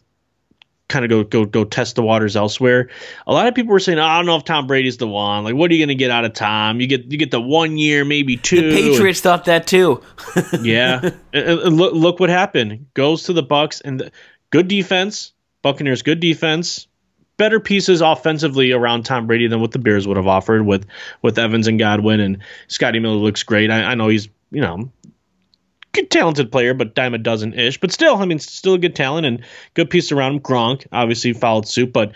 kind 0.88 1.04
of 1.04 1.08
go 1.08 1.24
go 1.24 1.44
go 1.44 1.64
test 1.64 1.96
the 1.96 2.02
waters 2.02 2.36
elsewhere. 2.36 2.88
A 3.26 3.32
lot 3.32 3.48
of 3.48 3.54
people 3.54 3.72
were 3.72 3.80
saying, 3.80 3.98
oh, 3.98 4.04
"I 4.04 4.16
don't 4.16 4.26
know 4.26 4.36
if 4.36 4.44
Tom 4.44 4.66
Brady's 4.66 4.98
the 4.98 5.08
one. 5.08 5.44
Like, 5.44 5.54
what 5.54 5.70
are 5.70 5.74
you 5.74 5.80
going 5.80 5.96
to 5.96 6.00
get 6.00 6.10
out 6.10 6.24
of 6.24 6.34
Tom? 6.34 6.80
You 6.80 6.86
get 6.86 7.10
you 7.10 7.18
get 7.18 7.30
the 7.30 7.40
one 7.40 7.76
year, 7.76 8.04
maybe 8.04 8.36
two. 8.36 8.70
The 8.70 8.90
Patriots 8.92 9.20
thought 9.20 9.46
that 9.46 9.66
too. 9.66 10.02
yeah. 10.62 11.00
and, 11.32 11.48
and 11.48 11.76
look 11.76 11.94
look 11.94 12.20
what 12.20 12.30
happened. 12.30 12.86
Goes 12.94 13.24
to 13.24 13.32
the 13.32 13.42
Bucks 13.42 13.80
and 13.80 14.00
the, 14.00 14.12
good 14.50 14.68
defense. 14.68 15.32
Buccaneers 15.62 16.02
good 16.02 16.20
defense. 16.20 16.86
Better 17.36 17.58
pieces 17.58 18.00
offensively 18.00 18.70
around 18.70 19.04
Tom 19.04 19.26
Brady 19.26 19.48
than 19.48 19.60
what 19.60 19.72
the 19.72 19.80
Bears 19.80 20.06
would 20.06 20.16
have 20.16 20.28
offered 20.28 20.64
with 20.64 20.86
with 21.22 21.38
Evans 21.38 21.66
and 21.66 21.78
Godwin 21.78 22.20
and 22.20 22.38
Scotty 22.68 23.00
Miller 23.00 23.16
looks 23.16 23.42
great. 23.42 23.70
I, 23.70 23.82
I 23.82 23.94
know 23.94 24.08
he's 24.08 24.28
you 24.50 24.60
know 24.60 24.88
good 25.94 26.10
talented 26.10 26.52
player, 26.52 26.74
but 26.74 26.94
dime 26.94 27.14
a 27.14 27.18
dozen 27.18 27.54
ish. 27.54 27.80
But 27.80 27.92
still, 27.92 28.16
I 28.16 28.26
mean, 28.26 28.38
still 28.38 28.74
a 28.74 28.78
good 28.78 28.94
talent 28.94 29.26
and 29.26 29.42
good 29.74 29.88
piece 29.88 30.12
around 30.12 30.34
him. 30.34 30.40
Gronk 30.40 30.86
obviously 30.92 31.32
followed 31.32 31.66
suit, 31.66 31.92
but 31.92 32.12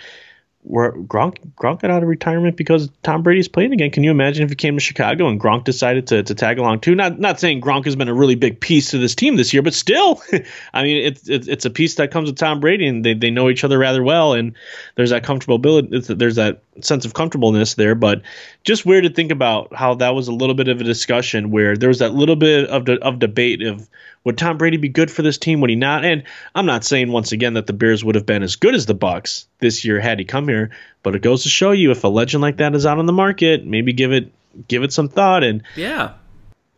where 0.69 0.93
Gronk 0.93 1.39
Gronk 1.57 1.81
got 1.81 1.91
out 1.91 2.03
of 2.03 2.09
retirement 2.09 2.57
because 2.57 2.91
Tom 3.03 3.23
Brady's 3.23 3.49
playing 3.49 3.73
again. 3.73 3.91
Can 3.91 4.05
you 4.05 4.11
imagine 4.11 4.45
if 4.45 4.51
he 4.51 4.55
came 4.55 4.77
to 4.77 4.81
Chicago 4.81 5.27
and 5.29 5.41
Gronk 5.41 5.65
decided 5.65 6.09
to, 6.09 6.23
to 6.23 6.35
tag 6.35 6.59
along 6.59 6.81
too? 6.81 6.95
Not 6.95 7.19
not 7.19 7.41
saying 7.41 7.63
Gronk 7.63 7.87
has 7.87 7.97
been 7.97 8.09
a 8.09 8.15
really 8.15 8.35
big 8.35 8.61
piece 8.61 8.91
to 8.91 8.99
this 8.99 9.15
team 9.15 9.37
this 9.37 9.53
year, 9.53 9.63
but 9.63 9.73
still, 9.73 10.23
I 10.75 10.83
mean, 10.83 11.05
it's 11.05 11.29
it's 11.29 11.49
it's 11.49 11.65
a 11.65 11.71
piece 11.71 11.95
that 11.97 12.11
comes 12.11 12.29
with 12.29 12.39
Tom 12.39 12.61
Brady, 12.61 12.87
and 12.87 13.05
they, 13.05 13.15
they 13.15 13.31
know 13.31 13.49
each 13.49 13.65
other 13.65 13.79
rather 13.79 14.03
well, 14.03 14.35
and 14.35 14.55
there's 14.95 15.11
that 15.11 15.25
comfortability. 15.25 16.07
There's 16.07 16.37
that 16.37 16.61
sense 16.81 17.05
of 17.05 17.15
comfortableness 17.15 17.75
there, 17.75 17.95
but 17.95 18.23
just 18.63 18.85
weird 18.85 19.05
to 19.05 19.11
think 19.11 19.33
about 19.33 19.75
how 19.75 19.95
that 19.95 20.15
was 20.15 20.29
a 20.29 20.33
little 20.33 20.55
bit 20.55 20.69
of 20.69 20.81
a 20.81 20.85
discussion 20.85 21.51
where 21.51 21.77
there 21.77 21.89
was 21.89 22.01
that 22.01 22.15
little 22.15 22.37
bit 22.37 22.69
of 22.69 22.85
de- 22.85 23.01
of 23.01 23.19
debate 23.19 23.63
of 23.63 23.89
would 24.25 24.37
Tom 24.37 24.59
Brady 24.59 24.77
be 24.77 24.89
good 24.89 25.11
for 25.11 25.23
this 25.23 25.39
team? 25.39 25.61
Would 25.61 25.71
he 25.71 25.77
not? 25.77 26.05
And 26.05 26.25
I'm 26.55 26.67
not 26.67 26.85
saying 26.85 27.11
once 27.11 27.33
again 27.33 27.55
that 27.55 27.67
the 27.67 27.73
Bears 27.73 28.05
would 28.05 28.15
have 28.15 28.27
been 28.27 28.43
as 28.43 28.57
good 28.57 28.75
as 28.75 28.85
the 28.85 28.95
Bucks 28.95 29.47
this 29.59 29.85
year 29.85 30.01
had 30.01 30.19
he 30.19 30.25
come 30.25 30.49
here, 30.49 30.58
but 31.03 31.15
it 31.15 31.23
goes 31.23 31.43
to 31.45 31.49
show 31.49 31.73
you 31.73 31.91
if 31.91 32.05
a 32.05 32.09
legend 32.09 32.43
like 32.43 32.59
that 32.59 32.75
is 32.75 32.87
out 32.87 32.99
on 32.99 33.07
the 33.07 33.13
market, 33.13 33.65
maybe 33.67 33.93
give 33.93 34.13
it 34.13 34.33
give 34.67 34.83
it 34.83 34.93
some 34.93 35.09
thought. 35.09 35.45
And 35.45 35.63
yeah, 35.77 36.15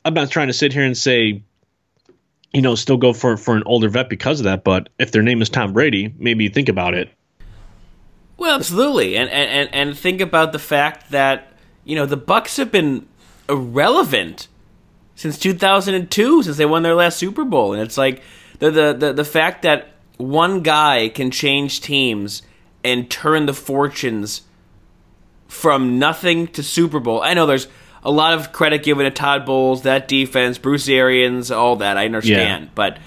I'm 0.04 0.14
not 0.14 0.30
trying 0.30 0.48
to 0.48 0.52
sit 0.52 0.72
here 0.72 0.84
and 0.84 0.96
say 0.96 1.42
you 2.52 2.62
know, 2.62 2.74
still 2.74 2.96
go 2.96 3.12
for 3.12 3.36
for 3.36 3.56
an 3.56 3.62
older 3.66 3.88
vet 3.88 4.08
because 4.08 4.40
of 4.40 4.44
that. 4.44 4.64
But 4.64 4.88
if 4.98 5.12
their 5.12 5.22
name 5.22 5.40
is 5.42 5.48
Tom 5.48 5.72
Brady, 5.72 6.12
maybe 6.18 6.48
think 6.48 6.68
about 6.68 6.94
it. 6.94 7.10
Well, 8.36 8.54
absolutely, 8.54 9.16
and 9.16 9.30
and 9.30 9.68
and 9.72 9.96
think 9.96 10.20
about 10.20 10.52
the 10.52 10.58
fact 10.58 11.10
that 11.10 11.52
you 11.84 11.94
know 11.94 12.06
the 12.06 12.16
Bucks 12.16 12.56
have 12.56 12.72
been 12.72 13.06
irrelevant 13.48 14.48
since 15.14 15.38
2002, 15.38 16.42
since 16.42 16.56
they 16.56 16.66
won 16.66 16.82
their 16.82 16.94
last 16.94 17.18
Super 17.18 17.44
Bowl, 17.44 17.72
and 17.72 17.82
it's 17.82 17.98
like 17.98 18.22
the 18.58 18.70
the 18.70 18.92
the, 18.94 19.12
the 19.12 19.24
fact 19.24 19.62
that 19.62 19.88
one 20.16 20.62
guy 20.62 21.08
can 21.08 21.30
change 21.30 21.80
teams 21.80 22.42
and 22.84 23.10
turn 23.10 23.46
the 23.46 23.54
fortunes 23.54 24.42
from 25.48 25.98
nothing 25.98 26.46
to 26.48 26.62
Super 26.62 27.00
Bowl. 27.00 27.20
I 27.22 27.34
know 27.34 27.46
there's 27.46 27.68
a 28.02 28.10
lot 28.10 28.34
of 28.34 28.52
credit 28.52 28.82
given 28.82 29.04
to 29.04 29.10
Todd 29.10 29.44
Bowles, 29.44 29.82
that 29.82 30.08
defense, 30.08 30.58
Bruce 30.58 30.88
Arians, 30.88 31.50
all 31.50 31.76
that. 31.76 31.96
I 31.96 32.06
understand, 32.06 32.64
yeah. 32.64 32.70
but 32.74 32.98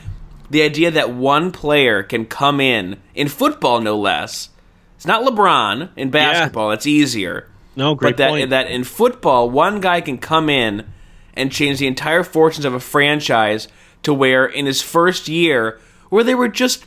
the 0.49 0.61
idea 0.61 0.91
that 0.91 1.11
one 1.11 1.51
player 1.51 2.03
can 2.03 2.25
come 2.25 2.59
in 2.59 2.99
in 3.15 3.27
football, 3.27 3.81
no 3.81 3.97
less. 3.97 4.49
It's 4.95 5.05
not 5.05 5.25
LeBron 5.25 5.89
in 5.95 6.11
basketball. 6.11 6.69
Yeah. 6.69 6.75
It's 6.75 6.87
easier. 6.87 7.49
No, 7.75 7.95
great 7.95 8.11
but 8.11 8.17
that, 8.17 8.29
point. 8.29 8.49
That 8.51 8.67
in 8.67 8.83
football, 8.83 9.49
one 9.49 9.81
guy 9.81 10.01
can 10.01 10.17
come 10.17 10.49
in 10.49 10.87
and 11.33 11.51
change 11.51 11.79
the 11.79 11.87
entire 11.87 12.23
fortunes 12.23 12.65
of 12.65 12.73
a 12.73 12.79
franchise 12.79 13.67
to 14.03 14.13
where 14.13 14.45
in 14.45 14.65
his 14.65 14.81
first 14.81 15.27
year, 15.27 15.79
where 16.09 16.23
they 16.23 16.35
were 16.35 16.47
just 16.47 16.85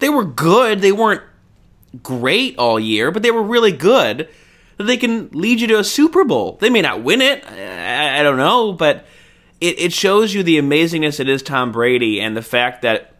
they 0.00 0.08
were 0.08 0.24
good. 0.24 0.80
They 0.80 0.92
weren't 0.92 1.22
great 2.02 2.58
all 2.58 2.78
year, 2.78 3.10
but 3.10 3.22
they 3.22 3.30
were 3.30 3.42
really 3.42 3.72
good 3.72 4.28
that 4.76 4.84
they 4.84 4.96
can 4.96 5.28
lead 5.30 5.60
you 5.60 5.68
to 5.68 5.78
a 5.78 5.84
Super 5.84 6.24
Bowl. 6.24 6.58
They 6.60 6.70
may 6.70 6.82
not 6.82 7.02
win 7.02 7.20
it, 7.20 7.44
I, 7.46 8.20
I 8.20 8.22
don't 8.22 8.36
know, 8.36 8.72
but 8.72 9.06
it, 9.60 9.78
it 9.78 9.92
shows 9.92 10.34
you 10.34 10.42
the 10.42 10.58
amazingness 10.58 11.20
it 11.20 11.28
is 11.28 11.42
Tom 11.42 11.72
Brady 11.72 12.20
and 12.20 12.36
the 12.36 12.42
fact 12.42 12.82
that 12.82 13.14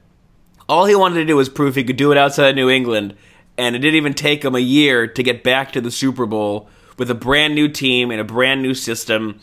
all 0.69 0.87
he 0.87 0.95
wanted 0.95 1.17
to 1.17 1.25
do 1.25 1.37
was 1.37 1.49
prove 1.49 1.75
he 1.75 1.85
could 1.85 1.97
do 1.97 2.13
it 2.13 2.19
outside 2.19 2.51
of 2.51 2.57
New 2.57 2.71
England, 2.71 3.15
and 3.57 3.77
it 3.77 3.81
didn't 3.81 3.97
even 3.97 4.15
take 4.15 4.45
him 4.45 4.55
a 4.55 4.61
year 4.61 5.07
to 5.07 5.23
get 5.23 5.45
back 5.45 5.73
to 5.73 5.81
the 5.81 5.91
Super 5.91 6.27
Bowl 6.27 6.69
with 6.99 7.11
a 7.11 7.15
brand 7.15 7.55
new 7.55 7.69
team 7.69 8.11
and 8.11 8.21
a 8.21 8.25
brand 8.25 8.63
new 8.63 8.75
system. 8.75 9.41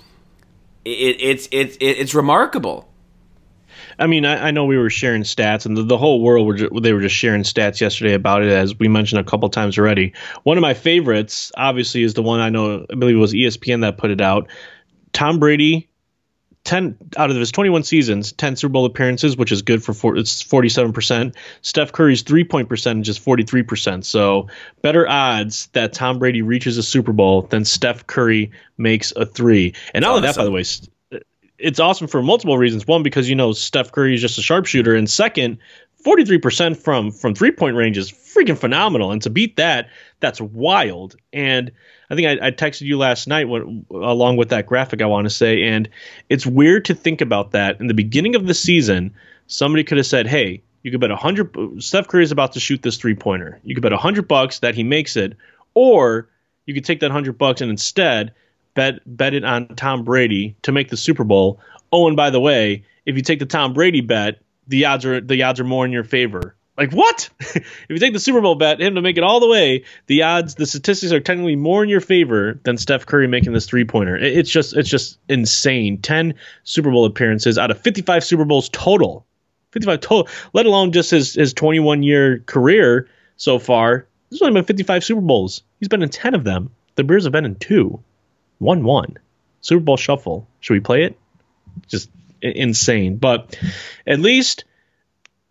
It, 0.83 1.17
it's 1.19 1.47
it's 1.51 1.77
it's 1.79 2.15
remarkable. 2.15 2.90
I 4.01 4.07
mean, 4.07 4.25
I, 4.25 4.47
I, 4.47 4.51
know 4.51 4.65
we 4.65 4.77
were 4.77 4.89
sharing 4.89 5.21
stats, 5.21 5.65
and 5.65 5.77
the, 5.77 5.83
the 5.83 5.97
whole 5.97 6.21
world 6.21 6.47
were 6.47 6.55
just, 6.55 6.71
they 6.81 6.91
were 6.91 7.01
just 7.01 7.15
sharing 7.15 7.43
stats 7.43 7.79
yesterday 7.79 8.13
about 8.13 8.41
it, 8.41 8.49
as 8.49 8.77
we 8.77 8.87
mentioned 8.87 9.21
a 9.21 9.23
couple 9.23 9.47
times 9.49 9.77
already. 9.77 10.13
One 10.43 10.57
of 10.57 10.61
my 10.61 10.73
favorites, 10.73 11.51
obviously, 11.55 12.01
is 12.03 12.15
the 12.15 12.23
one 12.23 12.39
I 12.39 12.49
know. 12.49 12.85
I 12.91 12.95
believe 12.95 13.15
it 13.15 13.19
was 13.19 13.33
ESPN 13.33 13.81
that 13.81 13.97
put 13.97 14.09
it 14.09 14.19
out. 14.19 14.49
Tom 15.13 15.37
Brady, 15.37 15.87
ten 16.63 16.97
out 17.15 17.29
of 17.29 17.35
his 17.35 17.51
21 17.51 17.83
seasons, 17.83 18.31
10 18.31 18.55
Super 18.55 18.71
Bowl 18.71 18.85
appearances, 18.85 19.37
which 19.37 19.51
is 19.51 19.61
good 19.61 19.83
for 19.83 19.93
four, 19.93 20.17
it's 20.17 20.41
47 20.41 20.93
percent. 20.93 21.35
Steph 21.61 21.91
Curry's 21.91 22.23
three 22.23 22.43
point 22.43 22.69
percentage 22.69 23.07
is 23.07 23.17
43 23.17 23.63
percent. 23.63 24.05
So 24.05 24.47
better 24.81 25.07
odds 25.07 25.67
that 25.73 25.93
Tom 25.93 26.17
Brady 26.17 26.41
reaches 26.41 26.77
a 26.77 26.83
Super 26.83 27.13
Bowl 27.13 27.43
than 27.43 27.65
Steph 27.65 28.07
Curry 28.07 28.51
makes 28.77 29.11
a 29.11 29.25
three. 29.25 29.75
And 29.93 30.05
all 30.05 30.17
of 30.17 30.23
oh, 30.23 30.27
that, 30.27 30.35
by 30.35 30.43
the 30.43 30.51
way 30.51 30.63
it's 31.61 31.79
awesome 31.79 32.07
for 32.07 32.21
multiple 32.21 32.57
reasons. 32.57 32.87
One, 32.87 33.03
because 33.03 33.29
you 33.29 33.35
know 33.35 33.53
Steph 33.53 33.91
Curry 33.91 34.15
is 34.15 34.21
just 34.21 34.37
a 34.37 34.41
sharpshooter, 34.41 34.95
and 34.95 35.09
second, 35.09 35.59
43% 36.03 36.77
from 36.77 37.11
from 37.11 37.35
three 37.35 37.51
point 37.51 37.75
range 37.75 37.97
is 37.97 38.11
freaking 38.11 38.57
phenomenal. 38.57 39.11
And 39.11 39.21
to 39.21 39.29
beat 39.29 39.57
that, 39.57 39.89
that's 40.19 40.41
wild. 40.41 41.15
And 41.31 41.71
I 42.09 42.15
think 42.15 42.27
I, 42.27 42.47
I 42.47 42.51
texted 42.51 42.81
you 42.81 42.97
last 42.97 43.27
night 43.27 43.47
when, 43.47 43.85
along 43.91 44.37
with 44.37 44.49
that 44.49 44.65
graphic. 44.65 45.01
I 45.01 45.05
want 45.05 45.25
to 45.25 45.29
say, 45.29 45.63
and 45.63 45.89
it's 46.29 46.45
weird 46.45 46.85
to 46.85 46.95
think 46.95 47.21
about 47.21 47.51
that. 47.51 47.79
In 47.79 47.87
the 47.87 47.93
beginning 47.93 48.35
of 48.35 48.47
the 48.47 48.53
season, 48.53 49.13
somebody 49.47 49.83
could 49.83 49.97
have 49.97 50.07
said, 50.07 50.27
"Hey, 50.27 50.63
you 50.83 50.91
could 50.91 50.99
bet 50.99 51.11
a 51.11 51.15
hundred. 51.15 51.55
Steph 51.81 52.07
Curry 52.07 52.23
is 52.23 52.31
about 52.31 52.53
to 52.53 52.59
shoot 52.59 52.81
this 52.81 52.97
three 52.97 53.15
pointer. 53.15 53.59
You 53.63 53.75
could 53.75 53.83
bet 53.83 53.93
a 53.93 53.97
hundred 53.97 54.27
bucks 54.27 54.59
that 54.59 54.75
he 54.75 54.83
makes 54.83 55.15
it, 55.15 55.37
or 55.73 56.29
you 56.65 56.73
could 56.73 56.85
take 56.85 57.01
that 57.01 57.11
hundred 57.11 57.37
bucks 57.37 57.61
and 57.61 57.69
instead." 57.69 58.33
Bet 58.73 58.99
bet 59.05 59.33
it 59.33 59.43
on 59.43 59.67
Tom 59.75 60.03
Brady 60.03 60.55
to 60.63 60.71
make 60.71 60.89
the 60.89 60.97
Super 60.97 61.23
Bowl. 61.23 61.59
Oh, 61.91 62.07
and 62.07 62.15
by 62.15 62.29
the 62.29 62.39
way, 62.39 62.85
if 63.05 63.15
you 63.15 63.21
take 63.21 63.39
the 63.39 63.45
Tom 63.45 63.73
Brady 63.73 64.01
bet, 64.01 64.41
the 64.67 64.85
odds 64.85 65.05
are 65.05 65.21
the 65.21 65.43
odds 65.43 65.59
are 65.59 65.65
more 65.65 65.85
in 65.85 65.91
your 65.91 66.03
favor. 66.03 66.55
Like 66.77 66.91
what? 66.93 67.29
if 67.39 67.85
you 67.89 67.99
take 67.99 68.13
the 68.13 68.19
Super 68.19 68.41
Bowl 68.41 68.55
bet, 68.55 68.81
him 68.81 68.95
to 68.95 69.01
make 69.01 69.17
it 69.17 69.23
all 69.23 69.39
the 69.39 69.47
way, 69.47 69.83
the 70.07 70.23
odds, 70.23 70.55
the 70.55 70.65
statistics 70.65 71.11
are 71.11 71.19
technically 71.19 71.55
more 71.55 71.83
in 71.83 71.89
your 71.89 72.01
favor 72.01 72.59
than 72.63 72.77
Steph 72.77 73.05
Curry 73.05 73.27
making 73.27 73.53
this 73.53 73.65
three 73.65 73.85
pointer. 73.85 74.17
It's 74.17 74.49
just 74.49 74.75
it's 74.75 74.89
just 74.89 75.19
insane. 75.27 75.97
Ten 75.99 76.33
Super 76.63 76.89
Bowl 76.89 77.05
appearances 77.05 77.57
out 77.57 77.71
of 77.71 77.79
fifty 77.79 78.01
five 78.01 78.23
Super 78.23 78.45
Bowls 78.45 78.69
total. 78.69 79.25
55 79.71 80.01
total, 80.01 80.27
let 80.51 80.65
alone 80.65 80.91
just 80.91 81.11
his 81.11 81.33
his 81.33 81.53
21 81.53 82.03
year 82.03 82.39
career 82.39 83.07
so 83.37 83.57
far. 83.57 84.05
There's 84.29 84.41
only 84.41 84.53
been 84.53 84.65
55 84.65 85.03
Super 85.03 85.21
Bowls. 85.21 85.63
He's 85.79 85.87
been 85.87 86.03
in 86.03 86.09
10 86.09 86.35
of 86.35 86.43
them. 86.43 86.71
The 86.95 87.03
Bears 87.03 87.23
have 87.23 87.33
been 87.33 87.45
in 87.45 87.55
two. 87.55 88.01
1 88.61 88.83
1. 88.83 89.17
Super 89.61 89.83
Bowl 89.83 89.97
shuffle. 89.97 90.47
Should 90.59 90.73
we 90.73 90.79
play 90.79 91.03
it? 91.03 91.17
Just 91.87 92.09
insane. 92.41 93.17
But 93.17 93.57
at 94.05 94.19
least 94.19 94.65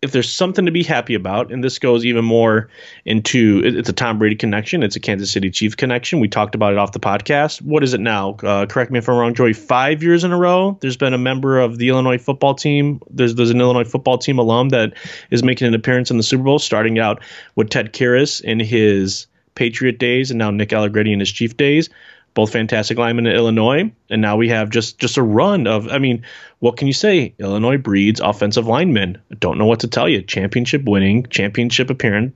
if 0.01 0.11
there's 0.11 0.31
something 0.31 0.65
to 0.65 0.71
be 0.71 0.81
happy 0.81 1.13
about, 1.13 1.51
and 1.51 1.63
this 1.63 1.77
goes 1.77 2.05
even 2.05 2.25
more 2.25 2.69
into 3.05 3.61
it's 3.63 3.89
a 3.89 3.93
Tom 3.93 4.17
Brady 4.17 4.35
connection, 4.35 4.81
it's 4.81 4.95
a 4.95 4.99
Kansas 4.99 5.29
City 5.29 5.51
Chiefs 5.51 5.75
connection. 5.75 6.19
We 6.19 6.27
talked 6.27 6.55
about 6.55 6.73
it 6.73 6.79
off 6.79 6.91
the 6.91 6.99
podcast. 6.99 7.61
What 7.61 7.83
is 7.83 7.93
it 7.93 7.99
now? 7.99 8.31
Uh, 8.41 8.65
correct 8.65 8.91
me 8.91 8.99
if 8.99 9.07
I'm 9.07 9.15
wrong, 9.15 9.35
Joey. 9.35 9.53
Five 9.53 10.01
years 10.01 10.23
in 10.23 10.31
a 10.31 10.37
row, 10.37 10.77
there's 10.81 10.97
been 10.97 11.13
a 11.13 11.19
member 11.19 11.59
of 11.59 11.77
the 11.77 11.89
Illinois 11.89 12.17
football 12.17 12.55
team. 12.55 13.01
There's 13.09 13.35
there's 13.35 13.51
an 13.51 13.61
Illinois 13.61 13.83
football 13.83 14.17
team 14.17 14.39
alum 14.39 14.69
that 14.69 14.93
is 15.29 15.43
making 15.43 15.67
an 15.67 15.75
appearance 15.75 16.09
in 16.09 16.17
the 16.17 16.23
Super 16.23 16.43
Bowl, 16.43 16.59
starting 16.59 16.97
out 16.97 17.21
with 17.55 17.69
Ted 17.69 17.93
Karras 17.93 18.41
in 18.41 18.59
his 18.59 19.27
Patriot 19.53 19.99
days, 19.99 20.31
and 20.31 20.39
now 20.39 20.49
Nick 20.49 20.73
Allegretti 20.73 21.13
in 21.13 21.19
his 21.19 21.31
Chief 21.31 21.57
days 21.57 21.89
both 22.33 22.53
fantastic 22.53 22.97
linemen 22.97 23.27
in 23.27 23.35
Illinois, 23.35 23.91
and 24.09 24.21
now 24.21 24.37
we 24.37 24.49
have 24.49 24.69
just 24.69 24.99
just 24.99 25.17
a 25.17 25.23
run 25.23 25.67
of. 25.67 25.87
I 25.89 25.97
mean, 25.97 26.23
what 26.59 26.77
can 26.77 26.87
you 26.87 26.93
say? 26.93 27.33
Illinois 27.39 27.77
breeds 27.77 28.19
offensive 28.19 28.67
linemen. 28.67 29.21
don't 29.39 29.57
know 29.57 29.65
what 29.65 29.81
to 29.81 29.87
tell 29.87 30.07
you. 30.07 30.21
Championship 30.21 30.83
winning, 30.85 31.25
championship 31.27 31.89
appearing 31.89 32.33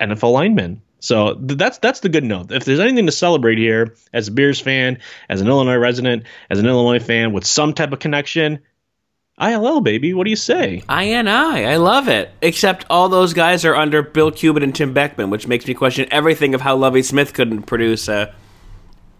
NFL 0.00 0.32
linemen. 0.32 0.82
So 1.00 1.34
that's 1.34 1.78
that's 1.78 2.00
the 2.00 2.08
good 2.08 2.24
note. 2.24 2.52
If 2.52 2.64
there's 2.64 2.80
anything 2.80 3.06
to 3.06 3.12
celebrate 3.12 3.58
here, 3.58 3.94
as 4.12 4.28
a 4.28 4.32
Bears 4.32 4.60
fan, 4.60 4.98
as 5.28 5.40
an 5.40 5.48
Illinois 5.48 5.76
resident, 5.76 6.24
as 6.50 6.58
an 6.58 6.66
Illinois 6.66 7.02
fan 7.02 7.32
with 7.32 7.46
some 7.46 7.72
type 7.72 7.92
of 7.92 7.98
connection, 7.98 8.60
ILL 9.40 9.80
baby. 9.80 10.12
What 10.12 10.24
do 10.24 10.30
you 10.30 10.36
say? 10.36 10.82
INI. 10.88 11.66
I 11.66 11.76
love 11.76 12.08
it. 12.08 12.30
Except 12.42 12.84
all 12.90 13.08
those 13.08 13.32
guys 13.32 13.64
are 13.64 13.74
under 13.74 14.02
Bill 14.02 14.30
Cubit 14.30 14.62
and 14.62 14.74
Tim 14.74 14.92
Beckman, 14.92 15.30
which 15.30 15.46
makes 15.46 15.66
me 15.66 15.72
question 15.72 16.06
everything 16.10 16.54
of 16.54 16.60
how 16.60 16.76
Lovie 16.76 17.02
Smith 17.02 17.32
couldn't 17.32 17.62
produce 17.62 18.06
a 18.08 18.34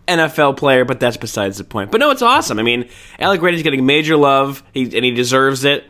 NFL 0.08 0.56
player, 0.56 0.84
but 0.84 1.00
that's 1.00 1.16
besides 1.16 1.58
the 1.58 1.64
point. 1.64 1.90
But 1.90 2.00
no, 2.00 2.10
it's 2.10 2.22
awesome. 2.22 2.58
I 2.58 2.62
mean, 2.62 2.88
Allegretti's 3.18 3.62
getting 3.62 3.86
major 3.86 4.16
love, 4.16 4.62
he, 4.72 4.82
and 4.82 5.04
he 5.04 5.12
deserves 5.12 5.64
it. 5.64 5.84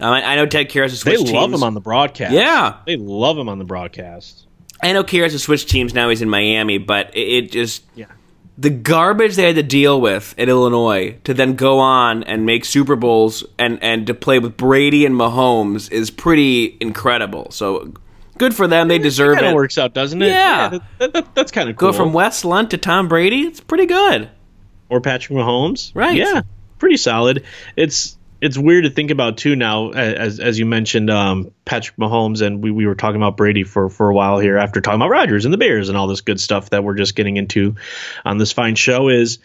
Um, 0.00 0.12
I, 0.12 0.32
I, 0.32 0.36
know 0.36 0.46
Ted 0.46 0.70
Karras 0.70 0.90
has 0.90 1.00
switched 1.00 1.26
They 1.26 1.32
love 1.32 1.50
teams. 1.50 1.60
him 1.60 1.64
on 1.64 1.74
the 1.74 1.80
broadcast. 1.80 2.32
Yeah. 2.32 2.76
They 2.86 2.96
love 2.96 3.36
him 3.36 3.48
on 3.48 3.58
the 3.58 3.64
broadcast. 3.64 4.46
I 4.80 4.92
know 4.92 5.02
Karras 5.02 5.32
has 5.32 5.42
switched 5.42 5.68
teams. 5.68 5.92
Now 5.92 6.08
he's 6.08 6.22
in 6.22 6.30
Miami, 6.30 6.78
but 6.78 7.14
it, 7.16 7.20
it 7.20 7.52
just... 7.52 7.84
Yeah. 7.94 8.06
The 8.56 8.70
garbage 8.70 9.36
they 9.36 9.44
had 9.44 9.54
to 9.54 9.62
deal 9.62 10.00
with 10.00 10.34
at 10.36 10.48
Illinois 10.48 11.16
to 11.22 11.32
then 11.32 11.54
go 11.54 11.78
on 11.78 12.24
and 12.24 12.44
make 12.44 12.64
Super 12.64 12.96
Bowls 12.96 13.44
and, 13.56 13.80
and 13.80 14.04
to 14.08 14.14
play 14.14 14.40
with 14.40 14.56
Brady 14.56 15.06
and 15.06 15.14
Mahomes 15.14 15.90
is 15.92 16.10
pretty 16.10 16.76
incredible. 16.80 17.52
So 17.52 17.92
good 18.38 18.54
for 18.54 18.66
them. 18.66 18.88
They 18.88 18.98
deserve 18.98 19.38
it. 19.38 19.40
Kind 19.40 19.48
of 19.48 19.54
works 19.54 19.78
out, 19.78 19.94
doesn't 19.94 20.20
it? 20.22 20.28
Yeah, 20.28 20.72
yeah 20.72 20.78
that, 20.98 21.12
that, 21.12 21.34
that's 21.34 21.52
kind 21.52 21.68
of 21.68 21.76
cool. 21.76 21.90
Go 21.90 21.96
from 21.96 22.12
Wes 22.12 22.44
Lunt 22.44 22.70
to 22.70 22.78
Tom 22.78 23.08
Brady. 23.08 23.42
It's 23.42 23.60
pretty 23.60 23.86
good. 23.86 24.30
Or 24.88 25.00
Patrick 25.00 25.36
Mahomes, 25.38 25.92
right? 25.94 26.16
Yeah, 26.16 26.42
pretty 26.78 26.96
solid. 26.96 27.44
It's 27.76 28.16
it's 28.40 28.56
weird 28.56 28.84
to 28.84 28.90
think 28.90 29.10
about 29.10 29.36
too 29.36 29.56
now, 29.56 29.90
as 29.90 30.40
as 30.40 30.58
you 30.58 30.66
mentioned, 30.66 31.10
um, 31.10 31.50
Patrick 31.64 31.96
Mahomes, 31.96 32.40
and 32.40 32.62
we, 32.62 32.70
we 32.70 32.86
were 32.86 32.94
talking 32.94 33.16
about 33.16 33.36
Brady 33.36 33.64
for 33.64 33.90
for 33.90 34.08
a 34.08 34.14
while 34.14 34.38
here 34.38 34.56
after 34.56 34.80
talking 34.80 35.00
about 35.00 35.10
Rodgers 35.10 35.44
and 35.44 35.52
the 35.52 35.58
Bears 35.58 35.88
and 35.88 35.98
all 35.98 36.06
this 36.06 36.20
good 36.20 36.40
stuff 36.40 36.70
that 36.70 36.84
we're 36.84 36.94
just 36.94 37.14
getting 37.16 37.36
into 37.36 37.76
on 38.24 38.38
this 38.38 38.52
fine 38.52 38.76
show. 38.76 39.08
Is 39.08 39.38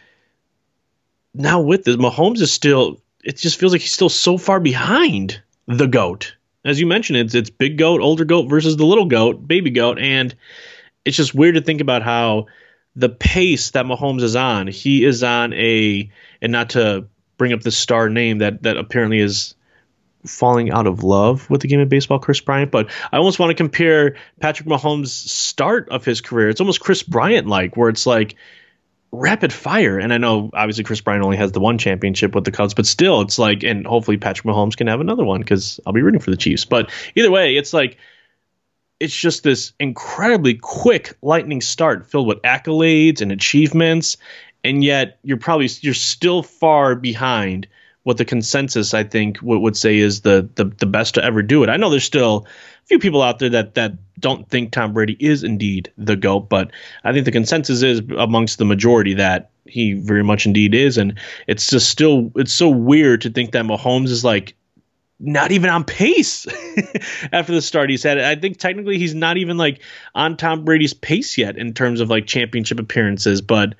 now 1.33 1.61
with 1.61 1.83
this, 1.83 1.95
Mahomes 1.95 2.41
is 2.41 2.51
still. 2.51 3.01
It 3.23 3.37
just 3.37 3.59
feels 3.59 3.71
like 3.71 3.81
he's 3.81 3.93
still 3.93 4.09
so 4.09 4.37
far 4.37 4.59
behind 4.59 5.41
the 5.65 5.87
goat 5.87 6.35
as 6.65 6.79
you 6.79 6.87
mentioned, 6.87 7.17
it's 7.17 7.35
it's 7.35 7.49
big 7.49 7.77
goat, 7.77 8.01
older 8.01 8.25
goat 8.25 8.49
versus 8.49 8.77
the 8.77 8.85
little 8.85 9.05
goat, 9.05 9.47
baby 9.47 9.69
goat, 9.69 9.99
and 9.99 10.33
it's 11.05 11.17
just 11.17 11.35
weird 11.35 11.55
to 11.55 11.61
think 11.61 11.81
about 11.81 12.03
how 12.03 12.47
the 12.95 13.09
pace 13.09 13.71
that 13.71 13.85
Mahomes 13.85 14.21
is 14.21 14.35
on, 14.35 14.67
he 14.67 15.03
is 15.03 15.23
on 15.23 15.53
a 15.53 16.09
and 16.41 16.51
not 16.51 16.71
to 16.71 17.07
bring 17.37 17.53
up 17.53 17.61
the 17.61 17.71
star 17.71 18.09
name 18.09 18.39
that 18.39 18.63
that 18.63 18.77
apparently 18.77 19.19
is 19.19 19.55
falling 20.25 20.71
out 20.71 20.87
of 20.87 21.03
love 21.03 21.49
with 21.49 21.61
the 21.61 21.67
game 21.67 21.81
of 21.81 21.89
baseball, 21.89 22.19
Kris 22.19 22.39
Bryant. 22.39 22.71
But 22.71 22.89
I 23.11 23.17
almost 23.17 23.39
want 23.39 23.49
to 23.49 23.55
compare 23.55 24.15
Patrick 24.39 24.69
Mahomes' 24.69 25.07
start 25.07 25.89
of 25.89 26.05
his 26.05 26.21
career. 26.21 26.49
It's 26.49 26.61
almost 26.61 26.79
Kris 26.79 27.03
Bryant 27.03 27.47
like, 27.47 27.75
where 27.75 27.89
it's 27.89 28.05
like 28.05 28.35
rapid 29.13 29.53
fire. 29.53 29.97
And 29.97 30.11
I 30.11 30.17
know 30.17 30.49
obviously 30.53 30.83
Kris 30.83 30.99
Bryant 30.99 31.23
only 31.23 31.37
has 31.37 31.53
the 31.53 31.59
one 31.61 31.77
championship 31.77 32.35
with 32.35 32.43
the 32.43 32.51
Cubs, 32.51 32.73
but 32.73 32.85
still, 32.85 33.21
it's 33.21 33.39
like, 33.39 33.63
and 33.63 33.87
hopefully 33.87 34.17
Patrick 34.17 34.45
Mahomes 34.45 34.75
can 34.75 34.87
have 34.87 34.99
another 34.99 35.23
one 35.23 35.39
because 35.39 35.79
I'll 35.85 35.93
be 35.93 36.01
rooting 36.01 36.19
for 36.19 36.31
the 36.31 36.37
Chiefs. 36.37 36.65
But 36.65 36.91
either 37.15 37.31
way, 37.31 37.55
it's 37.55 37.73
like 37.73 37.97
it's 38.99 39.15
just 39.15 39.43
this 39.43 39.73
incredibly 39.79 40.55
quick 40.55 41.15
lightning 41.21 41.61
start 41.61 42.09
filled 42.09 42.27
with 42.27 42.41
accolades 42.41 43.21
and 43.21 43.31
achievements 43.31 44.17
and 44.63 44.83
yet 44.83 45.19
you're 45.23 45.37
probably 45.37 45.69
you're 45.81 45.93
still 45.93 46.43
far 46.43 46.95
behind 46.95 47.67
what 48.03 48.17
the 48.17 48.25
consensus 48.25 48.93
I 48.93 49.03
think 49.03 49.37
would 49.41 49.77
say 49.77 49.97
is 49.97 50.21
the, 50.21 50.47
the 50.55 50.65
the 50.65 50.85
best 50.85 51.15
to 51.15 51.23
ever 51.23 51.41
do 51.41 51.63
it. 51.63 51.69
I 51.69 51.77
know 51.77 51.89
there's 51.89 52.03
still 52.03 52.45
a 52.83 52.87
few 52.87 52.99
people 52.99 53.21
out 53.21 53.39
there 53.39 53.49
that 53.49 53.75
that 53.75 53.93
don't 54.19 54.47
think 54.49 54.71
Tom 54.71 54.93
Brady 54.93 55.17
is 55.19 55.43
indeed 55.43 55.91
the 55.97 56.15
goat, 56.15 56.49
but 56.49 56.71
I 57.03 57.13
think 57.13 57.25
the 57.25 57.31
consensus 57.31 57.81
is 57.81 58.01
amongst 58.17 58.57
the 58.57 58.65
majority 58.65 59.15
that 59.15 59.51
he 59.65 59.93
very 59.93 60.23
much 60.23 60.45
indeed 60.45 60.75
is, 60.75 60.97
and 60.97 61.17
it's 61.47 61.67
just 61.67 61.89
still 61.89 62.31
it's 62.35 62.53
so 62.53 62.69
weird 62.69 63.21
to 63.21 63.29
think 63.29 63.51
that 63.51 63.65
Mahomes 63.65 64.09
is 64.09 64.23
like 64.23 64.55
not 65.23 65.51
even 65.53 65.69
on 65.69 65.85
pace 65.85 66.45
after 67.31 67.53
the 67.53 67.61
start 67.61 67.89
he's 67.89 68.03
had. 68.03 68.19
I 68.19 68.35
think 68.35 68.57
technically 68.57 68.97
he's 68.97 69.15
not 69.15 69.37
even 69.37 69.57
like 69.57 69.81
on 70.13 70.35
Tom 70.35 70.65
Brady's 70.65 70.93
pace 70.93 71.37
yet 71.37 71.57
in 71.57 71.73
terms 71.73 72.01
of 72.01 72.09
like 72.09 72.27
championship 72.27 72.79
appearances, 72.79 73.41
but 73.41 73.75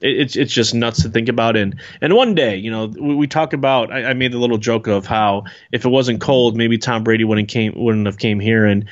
it's 0.00 0.36
it's 0.36 0.52
just 0.52 0.74
nuts 0.74 1.02
to 1.02 1.08
think 1.08 1.28
about. 1.28 1.56
And 1.56 1.80
and 2.02 2.14
one 2.14 2.34
day, 2.34 2.56
you 2.56 2.70
know, 2.70 2.86
we, 2.86 3.14
we 3.14 3.26
talk 3.26 3.54
about. 3.54 3.90
I, 3.90 4.10
I, 4.10 4.12
made 4.12 4.34
a 4.34 4.38
little 4.38 4.58
joke 4.58 4.86
of 4.86 5.06
how 5.06 5.44
if 5.72 5.84
it 5.86 5.88
wasn't 5.88 6.20
cold, 6.20 6.56
maybe 6.56 6.76
Tom 6.76 7.04
Brady 7.04 7.24
wouldn't 7.24 7.48
came 7.48 7.72
wouldn't 7.74 8.06
have 8.06 8.18
came 8.18 8.38
here, 8.38 8.66
and 8.66 8.86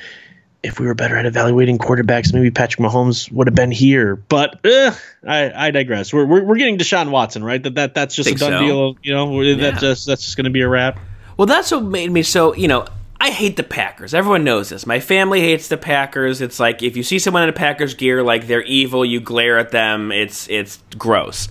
if 0.63 0.79
we 0.79 0.85
were 0.85 0.93
better 0.93 1.17
at 1.17 1.25
evaluating 1.25 1.77
quarterbacks, 1.77 2.33
maybe 2.33 2.51
Patrick 2.51 2.85
Mahomes 2.85 3.31
would 3.31 3.47
have 3.47 3.55
been 3.55 3.71
here. 3.71 4.15
But 4.15 4.63
uh, 4.65 4.93
I, 5.27 5.67
I 5.67 5.71
digress. 5.71 6.13
We're, 6.13 6.25
we're, 6.25 6.43
we're 6.43 6.55
getting 6.55 6.77
Deshaun 6.77 7.09
Watson, 7.09 7.43
right? 7.43 7.61
That 7.61 7.75
that 7.75 7.93
that's 7.93 8.15
just 8.15 8.29
a 8.29 8.35
done 8.35 8.51
so. 8.51 8.59
deal. 8.59 8.97
You 9.01 9.13
know, 9.13 9.41
yeah. 9.41 9.71
that 9.71 9.79
just 9.79 10.05
that's 10.05 10.23
just 10.23 10.37
going 10.37 10.45
to 10.45 10.51
be 10.51 10.61
a 10.61 10.69
wrap. 10.69 10.99
Well, 11.41 11.47
that's 11.47 11.71
what 11.71 11.81
made 11.81 12.11
me 12.11 12.21
so. 12.21 12.53
You 12.53 12.67
know, 12.67 12.85
I 13.19 13.31
hate 13.31 13.57
the 13.57 13.63
Packers. 13.63 14.13
Everyone 14.13 14.43
knows 14.43 14.69
this. 14.69 14.85
My 14.85 14.99
family 14.99 15.41
hates 15.41 15.69
the 15.69 15.75
Packers. 15.75 16.39
It's 16.39 16.59
like 16.59 16.83
if 16.83 16.95
you 16.95 17.01
see 17.01 17.17
someone 17.17 17.41
in 17.41 17.49
a 17.49 17.51
Packers 17.51 17.95
gear, 17.95 18.21
like 18.21 18.45
they're 18.45 18.61
evil, 18.61 19.03
you 19.03 19.19
glare 19.19 19.57
at 19.57 19.71
them. 19.71 20.11
It's 20.11 20.47
it's 20.49 20.77
gross. 20.99 21.47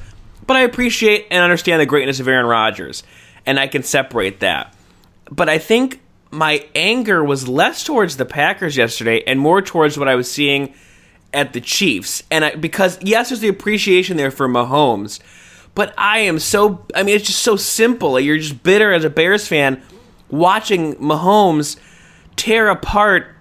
But 0.46 0.56
I 0.56 0.60
appreciate 0.60 1.26
and 1.32 1.42
understand 1.42 1.80
the 1.80 1.86
greatness 1.86 2.20
of 2.20 2.28
Aaron 2.28 2.46
Rodgers, 2.46 3.02
and 3.44 3.58
I 3.58 3.66
can 3.66 3.82
separate 3.82 4.38
that. 4.38 4.76
But 5.28 5.48
I 5.48 5.58
think 5.58 6.00
my 6.30 6.64
anger 6.76 7.24
was 7.24 7.48
less 7.48 7.82
towards 7.82 8.16
the 8.16 8.24
Packers 8.24 8.76
yesterday 8.76 9.24
and 9.26 9.40
more 9.40 9.60
towards 9.60 9.98
what 9.98 10.06
I 10.06 10.14
was 10.14 10.30
seeing 10.30 10.72
at 11.34 11.52
the 11.52 11.60
Chiefs. 11.60 12.22
And 12.30 12.44
I, 12.44 12.54
because 12.54 12.96
yes, 13.02 13.30
there's 13.30 13.40
the 13.40 13.48
appreciation 13.48 14.16
there 14.16 14.30
for 14.30 14.48
Mahomes, 14.48 15.18
but 15.80 15.94
I 15.96 16.18
am 16.18 16.38
so, 16.38 16.84
I 16.94 17.04
mean, 17.04 17.16
it's 17.16 17.26
just 17.26 17.40
so 17.40 17.56
simple. 17.56 18.20
You're 18.20 18.36
just 18.36 18.62
bitter 18.62 18.92
as 18.92 19.02
a 19.02 19.08
Bears 19.08 19.48
fan 19.48 19.80
watching 20.28 20.94
Mahomes 20.96 21.78
tear 22.36 22.68
apart 22.68 23.34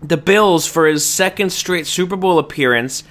the 0.00 0.16
Bills 0.16 0.66
for 0.66 0.86
his 0.86 1.06
second 1.06 1.50
straight 1.50 1.86
Super 1.86 2.16
Bowl 2.16 2.38
appearance. 2.38 3.04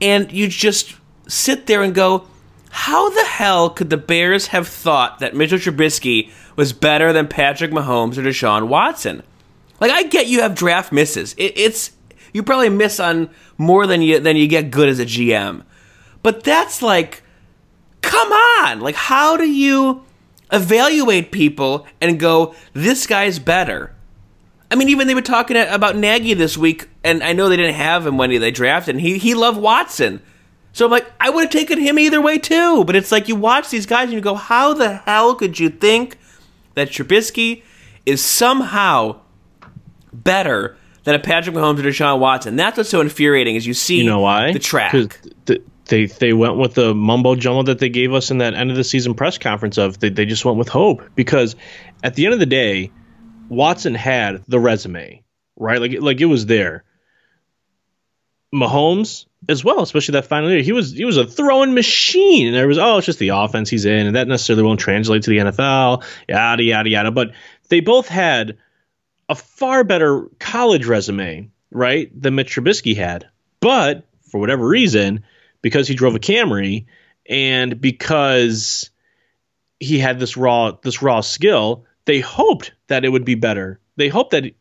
And 0.00 0.32
you 0.32 0.48
just 0.48 0.96
sit 1.28 1.68
there 1.68 1.84
and 1.84 1.94
go, 1.94 2.26
how 2.68 3.10
the 3.10 3.26
hell 3.26 3.70
could 3.70 3.90
the 3.90 3.96
Bears 3.96 4.48
have 4.48 4.66
thought 4.66 5.20
that 5.20 5.36
Mitchell 5.36 5.58
Trubisky 5.58 6.32
was 6.56 6.72
better 6.72 7.12
than 7.12 7.28
Patrick 7.28 7.70
Mahomes 7.70 8.18
or 8.18 8.22
Deshaun 8.22 8.66
Watson? 8.66 9.22
Like, 9.78 9.92
I 9.92 10.02
get 10.02 10.26
you 10.26 10.40
have 10.40 10.56
draft 10.56 10.90
misses. 10.90 11.34
It, 11.34 11.56
it's 11.56 11.92
you 12.32 12.42
probably 12.42 12.70
miss 12.70 12.98
on 12.98 13.30
more 13.56 13.86
than 13.86 14.02
you 14.02 14.18
than 14.18 14.36
you 14.36 14.48
get 14.48 14.72
good 14.72 14.88
as 14.88 14.98
a 14.98 15.06
GM, 15.06 15.62
but 16.24 16.42
that's 16.42 16.82
like 16.82 17.20
come 18.04 18.32
on! 18.32 18.80
Like, 18.80 18.94
how 18.94 19.36
do 19.36 19.48
you 19.48 20.04
evaluate 20.52 21.32
people 21.32 21.86
and 22.00 22.20
go, 22.20 22.54
this 22.72 23.06
guy's 23.06 23.38
better? 23.38 23.94
I 24.70 24.76
mean, 24.76 24.88
even 24.88 25.06
they 25.06 25.14
were 25.14 25.22
talking 25.22 25.56
about 25.56 25.96
Nagy 25.96 26.34
this 26.34 26.56
week, 26.56 26.88
and 27.02 27.22
I 27.22 27.32
know 27.32 27.48
they 27.48 27.56
didn't 27.56 27.74
have 27.74 28.06
him 28.06 28.16
when 28.16 28.30
they 28.30 28.50
drafted, 28.50 28.96
and 28.96 29.00
he, 29.00 29.18
he 29.18 29.34
loved 29.34 29.60
Watson. 29.60 30.22
So 30.72 30.84
I'm 30.84 30.90
like, 30.90 31.10
I 31.20 31.30
would 31.30 31.44
have 31.44 31.52
taken 31.52 31.78
him 31.78 31.98
either 31.98 32.20
way 32.20 32.38
too. 32.38 32.84
But 32.84 32.96
it's 32.96 33.12
like 33.12 33.28
you 33.28 33.36
watch 33.36 33.70
these 33.70 33.86
guys 33.86 34.04
and 34.04 34.12
you 34.12 34.20
go, 34.20 34.34
how 34.34 34.74
the 34.74 34.96
hell 34.96 35.36
could 35.36 35.58
you 35.60 35.68
think 35.70 36.18
that 36.74 36.88
Trubisky 36.88 37.62
is 38.04 38.22
somehow 38.24 39.20
better 40.12 40.76
than 41.04 41.14
a 41.14 41.20
Patrick 41.20 41.54
Mahomes 41.54 41.78
or 41.78 41.82
Deshaun 41.82 42.18
Watson? 42.18 42.56
That's 42.56 42.76
what's 42.76 42.90
so 42.90 43.00
infuriating 43.00 43.54
is 43.54 43.68
you 43.68 43.74
see 43.74 43.98
you 43.98 44.04
know 44.04 44.20
why? 44.20 44.52
the 44.52 44.58
track. 44.58 44.92
The, 45.44 45.62
they 45.86 46.06
they 46.06 46.32
went 46.32 46.56
with 46.56 46.74
the 46.74 46.94
mumbo 46.94 47.34
jumbo 47.34 47.62
that 47.64 47.78
they 47.78 47.88
gave 47.88 48.12
us 48.12 48.30
in 48.30 48.38
that 48.38 48.54
end 48.54 48.70
of 48.70 48.76
the 48.76 48.84
season 48.84 49.14
press 49.14 49.38
conference 49.38 49.78
of 49.78 49.98
they, 49.98 50.08
they 50.08 50.26
just 50.26 50.44
went 50.44 50.58
with 50.58 50.68
hope. 50.68 51.02
Because 51.14 51.56
at 52.02 52.14
the 52.14 52.24
end 52.24 52.34
of 52.34 52.40
the 52.40 52.46
day 52.46 52.90
Watson 53.48 53.94
had 53.94 54.42
the 54.48 54.58
resume 54.58 55.24
right? 55.56 55.80
Like 55.80 56.00
like 56.00 56.20
it 56.20 56.26
was 56.26 56.46
there. 56.46 56.84
Mahomes 58.54 59.26
as 59.46 59.62
well 59.62 59.80
especially 59.80 60.12
that 60.12 60.24
final 60.24 60.50
year 60.50 60.62
he 60.62 60.72
was 60.72 60.92
he 60.92 61.04
was 61.04 61.16
a 61.16 61.26
throwing 61.26 61.74
machine. 61.74 62.46
And 62.46 62.56
there 62.56 62.68
was 62.68 62.78
oh 62.78 62.98
it's 62.98 63.06
just 63.06 63.18
the 63.18 63.30
offense 63.30 63.68
he's 63.68 63.84
in 63.84 64.06
and 64.06 64.16
that 64.16 64.28
necessarily 64.28 64.62
won't 64.62 64.80
translate 64.80 65.22
to 65.24 65.30
the 65.30 65.38
NFL 65.38 66.04
yada 66.28 66.62
yada 66.62 66.88
yada. 66.88 67.10
But 67.10 67.32
they 67.68 67.80
both 67.80 68.08
had 68.08 68.58
a 69.28 69.34
far 69.34 69.84
better 69.84 70.28
college 70.38 70.86
resume 70.86 71.50
right 71.70 72.10
than 72.20 72.36
Mitch 72.36 72.54
Trubisky 72.54 72.96
had. 72.96 73.28
But 73.60 74.06
for 74.30 74.40
whatever 74.40 74.66
reason 74.66 75.24
because 75.64 75.88
he 75.88 75.94
drove 75.94 76.14
a 76.14 76.18
Camry 76.18 76.84
and 77.26 77.80
because 77.80 78.90
he 79.80 79.98
had 79.98 80.20
this 80.20 80.36
raw 80.36 80.72
this 80.82 81.00
raw 81.00 81.22
skill, 81.22 81.86
they 82.04 82.20
hoped 82.20 82.72
that 82.88 83.06
it 83.06 83.08
would 83.08 83.24
be 83.24 83.34
better. 83.34 83.80
They 83.96 84.08
hoped 84.08 84.32
that 84.32 84.52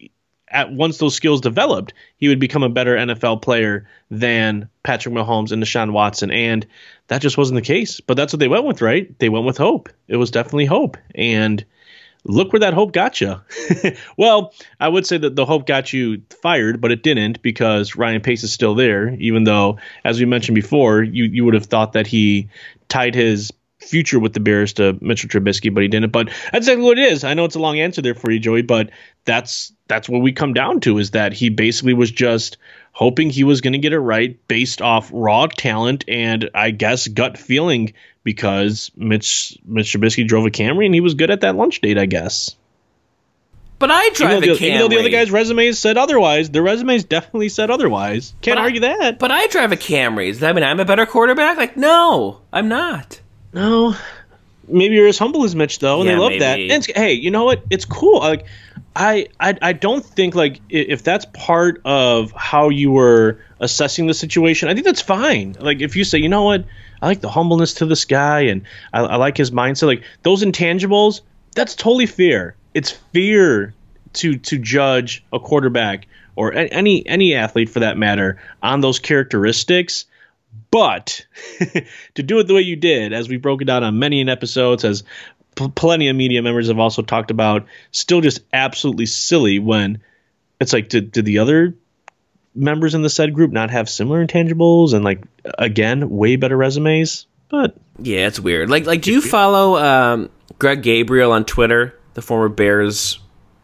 at 0.47 0.71
once 0.71 0.99
those 0.99 1.13
skills 1.13 1.41
developed, 1.41 1.93
he 2.15 2.29
would 2.29 2.39
become 2.39 2.63
a 2.63 2.69
better 2.69 2.95
NFL 2.95 3.41
player 3.41 3.85
than 4.09 4.69
Patrick 4.83 5.13
Mahomes 5.13 5.51
and 5.51 5.61
Deshaun 5.61 5.91
Watson. 5.91 6.31
And 6.31 6.65
that 7.07 7.21
just 7.21 7.37
wasn't 7.37 7.57
the 7.57 7.67
case. 7.67 7.99
But 7.99 8.15
that's 8.15 8.31
what 8.31 8.39
they 8.39 8.47
went 8.47 8.63
with, 8.63 8.81
right? 8.81 9.19
They 9.19 9.27
went 9.27 9.45
with 9.45 9.57
hope. 9.57 9.89
It 10.07 10.15
was 10.15 10.31
definitely 10.31 10.67
hope. 10.67 10.95
And 11.15 11.65
look 12.25 12.53
where 12.53 12.62
that 12.62 12.73
hope 12.73 12.93
got 12.93 13.19
you. 13.21 13.41
well, 14.17 14.53
I 14.79 14.88
would 14.88 15.05
say 15.05 15.17
that 15.17 15.36
the 15.36 15.45
hope 15.45 15.65
got 15.65 15.91
you 15.93 16.21
fired, 16.41 16.81
but 16.81 16.91
it 16.91 17.03
didn't 17.03 17.41
because 17.41 17.95
Ryan 17.95 18.21
Pace 18.21 18.43
is 18.43 18.53
still 18.53 18.75
there, 18.75 19.13
even 19.15 19.43
though, 19.43 19.79
as 20.03 20.19
we 20.19 20.25
mentioned 20.25 20.55
before, 20.55 21.03
you, 21.03 21.25
you 21.25 21.45
would 21.45 21.53
have 21.53 21.65
thought 21.65 21.93
that 21.93 22.07
he 22.07 22.49
tied 22.88 23.15
his 23.15 23.51
future 23.79 24.19
with 24.19 24.33
the 24.33 24.39
Bears 24.39 24.73
to 24.73 24.97
Mitchell 25.01 25.29
Trubisky, 25.29 25.73
but 25.73 25.83
he 25.83 25.89
didn't. 25.89 26.12
But 26.12 26.27
that's 26.51 26.67
exactly 26.67 26.83
what 26.83 26.97
it 26.97 27.12
is. 27.12 27.23
I 27.23 27.33
know 27.33 27.45
it's 27.45 27.55
a 27.55 27.59
long 27.59 27.79
answer 27.79 28.01
there 28.01 28.15
for 28.15 28.31
you, 28.31 28.39
Joey, 28.39 28.62
but 28.62 28.91
that's 29.25 29.73
that's 29.88 30.07
what 30.07 30.21
we 30.21 30.31
come 30.31 30.53
down 30.53 30.79
to 30.81 30.97
is 30.97 31.12
that 31.12 31.33
he 31.33 31.49
basically 31.49 31.93
was 31.93 32.12
just 32.12 32.57
hoping 32.93 33.29
he 33.29 33.43
was 33.43 33.60
going 33.60 33.73
to 33.73 33.79
get 33.79 33.91
it 33.91 33.99
right 33.99 34.39
based 34.47 34.82
off 34.82 35.10
raw 35.12 35.47
talent 35.47 36.06
and 36.08 36.49
I 36.53 36.71
guess 36.71 37.08
gut 37.08 37.38
feeling 37.38 37.93
because 38.23 38.91
Mitch 38.95 39.58
Mitch 39.65 39.93
Trubisky 39.93 40.25
drove 40.25 40.45
a 40.45 40.51
Camry 40.51 40.86
and 40.86 40.93
he 40.93 41.01
was 41.01 41.15
good 41.15 41.29
at 41.29 41.41
that 41.41 41.56
lunch 41.56 41.82
date, 41.82 41.97
I 41.97 42.06
guess. 42.06 42.56
But 43.79 43.91
I 43.91 44.10
drive 44.12 44.38
even 44.38 44.49
though, 44.49 44.56
a 44.56 44.58
Camry. 44.58 44.62
Even 44.62 44.79
though 44.79 44.88
the 44.88 44.99
other 44.99 45.10
guy's 45.10 45.32
resumes 45.32 45.77
said 45.77 45.97
otherwise, 45.97 46.49
the 46.49 46.62
resumes 46.62 47.03
definitely 47.03 47.49
said 47.49 47.69
otherwise. 47.69 48.34
Can't 48.41 48.56
but 48.56 48.62
argue 48.62 48.82
I, 48.86 48.97
that. 48.97 49.19
But 49.19 49.32
I 49.32 49.47
drive 49.47 49.73
a 49.73 49.75
Camry. 49.75 50.29
Does 50.29 50.39
that 50.39 50.56
mean 50.56 50.63
I'm 50.63 50.79
a 50.79 50.86
better 50.86 51.06
quarterback? 51.06 51.58
Like, 51.58 51.75
no, 51.75 52.41
I'm 52.53 52.69
not. 52.69 53.19
No. 53.51 53.95
Maybe 54.67 54.95
you're 54.95 55.08
as 55.08 55.17
humble 55.17 55.43
as 55.43 55.56
Mitch 55.56 55.79
though, 55.79 55.99
and 55.99 56.06
yeah, 56.06 56.15
they 56.15 56.19
love 56.19 56.29
maybe. 56.29 56.69
that. 56.69 56.75
And 56.75 56.86
hey, 56.95 57.13
you 57.13 57.32
know 57.32 57.43
what? 57.43 57.63
It's 57.69 57.84
cool. 57.84 58.19
Like, 58.19 58.45
I, 58.95 59.27
I 59.39 59.58
I 59.62 59.73
don't 59.73 60.06
think 60.06 60.36
like 60.36 60.62
if 60.69 61.03
that's 61.03 61.25
part 61.34 61.82
of 61.84 62.32
how 62.32 62.69
you 62.69 62.91
were 62.91 63.39
assessing 63.60 64.06
the 64.08 64.13
situation, 64.13 64.69
I 64.69 64.73
think 64.73 64.86
that's 64.86 65.01
fine. 65.01 65.56
Like 65.60 65.82
if 65.82 65.95
you 65.95 66.03
say, 66.03 66.19
you 66.19 66.29
know 66.29 66.43
what, 66.43 66.65
I 67.01 67.08
like 67.08 67.21
the 67.21 67.29
humbleness 67.29 67.75
to 67.75 67.86
this 67.86 68.06
guy, 68.06 68.41
and 68.41 68.63
I, 68.93 69.01
I 69.01 69.15
like 69.15 69.36
his 69.36 69.51
mindset. 69.51 69.88
Like 69.88 70.03
those 70.21 70.43
intangibles, 70.43 71.21
that's 71.56 71.75
totally 71.75 72.06
fair. 72.06 72.56
It's 72.73 72.91
fair 72.91 73.73
to 74.13 74.38
to 74.38 74.58
judge 74.60 75.23
a 75.34 75.39
quarterback 75.39 76.08
or 76.36 76.53
any 76.53 77.06
any 77.08 77.34
athlete 77.34 77.69
for 77.69 77.79
that 77.79 77.97
matter 77.97 78.39
on 78.62 78.82
those 78.82 78.99
characteristics. 78.99 80.06
But 80.69 81.25
to 82.15 82.23
do 82.23 82.39
it 82.39 82.47
the 82.47 82.53
way 82.53 82.62
you 82.62 82.75
did, 82.75 83.12
as 83.12 83.27
we 83.27 83.38
broke 83.38 83.63
it 83.63 83.65
down 83.65 83.84
on 83.84 83.97
many 83.97 84.21
an 84.21 84.29
episodes, 84.29 84.84
as 84.84 85.03
p- 85.55 85.69
plenty 85.69 86.07
of 86.09 86.15
media 86.15 86.41
members 86.41 86.67
have 86.67 86.79
also 86.79 87.01
talked 87.01 87.31
about, 87.31 87.65
still 87.91 88.21
just 88.21 88.41
absolutely 88.51 89.05
silly 89.05 89.59
when 89.59 90.01
it's 90.59 90.73
like, 90.73 90.89
did, 90.89 91.11
did 91.11 91.25
the 91.25 91.39
other 91.39 91.75
members 92.55 92.93
in 92.93 93.01
the 93.01 93.09
said 93.09 93.33
group 93.33 93.51
not 93.51 93.71
have 93.71 93.89
similar 93.89 94.25
intangibles 94.25 94.93
and 94.93 95.03
like 95.03 95.21
again 95.57 96.09
way 96.09 96.35
better 96.35 96.57
resumes. 96.57 97.25
But 97.49 97.75
yeah, 97.99 98.27
it's 98.27 98.39
weird. 98.39 98.69
Like 98.69 98.85
like, 98.85 99.01
do 99.01 99.11
you 99.11 99.21
follow 99.21 99.77
um, 99.77 100.29
Greg 100.59 100.81
Gabriel 100.81 101.31
on 101.31 101.45
Twitter, 101.45 101.97
the 102.13 102.21
former 102.21 102.49
Bears 102.49 103.19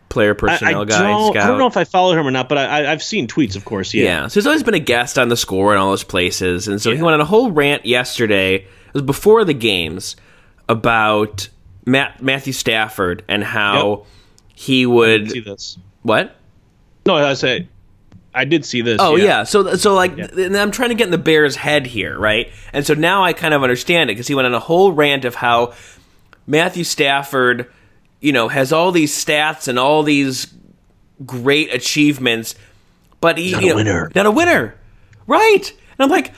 player 0.09 0.33
personnel 0.33 0.79
I, 0.79 0.81
I 0.81 0.85
guy? 0.85 1.03
Don't, 1.03 1.33
scout? 1.33 1.43
I 1.43 1.47
don't 1.47 1.59
know 1.59 1.67
if 1.67 1.77
I 1.77 1.83
follow 1.83 2.17
him 2.17 2.27
or 2.27 2.31
not, 2.31 2.49
but 2.49 2.57
I, 2.57 2.85
I, 2.85 2.89
have 2.89 3.03
seen 3.03 3.27
tweets, 3.27 3.55
of 3.55 3.65
course. 3.65 3.93
Yeah. 3.93 4.03
yeah. 4.03 4.27
So 4.27 4.39
he's 4.39 4.47
always 4.47 4.63
been 4.63 4.73
a 4.73 4.79
guest 4.79 5.17
on 5.17 5.29
the 5.29 5.37
score 5.37 5.73
and 5.73 5.81
all 5.81 5.89
those 5.89 6.03
places, 6.03 6.67
and 6.67 6.81
so 6.81 6.89
yeah. 6.89 6.97
he 6.97 7.01
went 7.01 7.15
on 7.15 7.21
a 7.21 7.25
whole 7.25 7.51
rant 7.51 7.85
yesterday. 7.85 8.55
It 8.55 8.93
was 8.93 9.03
before 9.03 9.45
the 9.45 9.53
games 9.53 10.15
about 10.67 11.49
Matt, 11.85 12.21
Matthew 12.21 12.53
Stafford 12.53 13.23
and 13.27 13.43
how 13.43 13.89
Yep. 13.89 14.05
he 14.55 14.85
would 14.85 15.31
see 15.31 15.39
this. 15.39 15.77
what? 16.03 16.35
No, 17.05 17.15
I 17.15 17.33
say 17.33 17.67
I 18.33 18.45
did 18.45 18.63
see 18.63 18.81
this. 18.81 18.97
Oh 19.01 19.15
yeah. 19.15 19.43
So 19.43 19.75
so 19.75 19.95
like, 19.95 20.15
Yeah. 20.15 20.27
and 20.37 20.55
I'm 20.55 20.69
trying 20.71 20.89
to 20.89 20.95
get 20.95 21.05
in 21.05 21.11
the 21.11 21.17
Bears' 21.17 21.55
head 21.55 21.87
here, 21.87 22.17
right? 22.17 22.51
And 22.73 22.85
so 22.85 22.93
now 22.93 23.23
I 23.23 23.33
kind 23.33 23.53
of 23.53 23.63
understand 23.63 24.09
it 24.09 24.13
because 24.13 24.27
he 24.27 24.35
went 24.35 24.45
on 24.45 24.53
a 24.53 24.59
whole 24.59 24.91
rant 24.91 25.25
of 25.25 25.35
how 25.35 25.73
Matthew 26.45 26.83
Stafford, 26.83 27.65
you 28.19 28.31
know, 28.31 28.47
has 28.47 28.71
all 28.71 28.91
these 28.91 29.13
stats 29.13 29.67
and 29.67 29.79
all 29.79 30.03
these 30.03 30.53
great 31.25 31.73
achievements, 31.73 32.53
but 33.19 33.37
he 33.37 33.51
Not 33.51 33.63
you 33.63 33.67
a 33.67 33.69
know, 33.71 33.75
winner. 33.77 34.11
not 34.15 34.25
a 34.27 34.31
winner, 34.31 34.75
right? 35.25 35.73
And 35.99 36.05
I'm 36.05 36.09
like, 36.09 36.33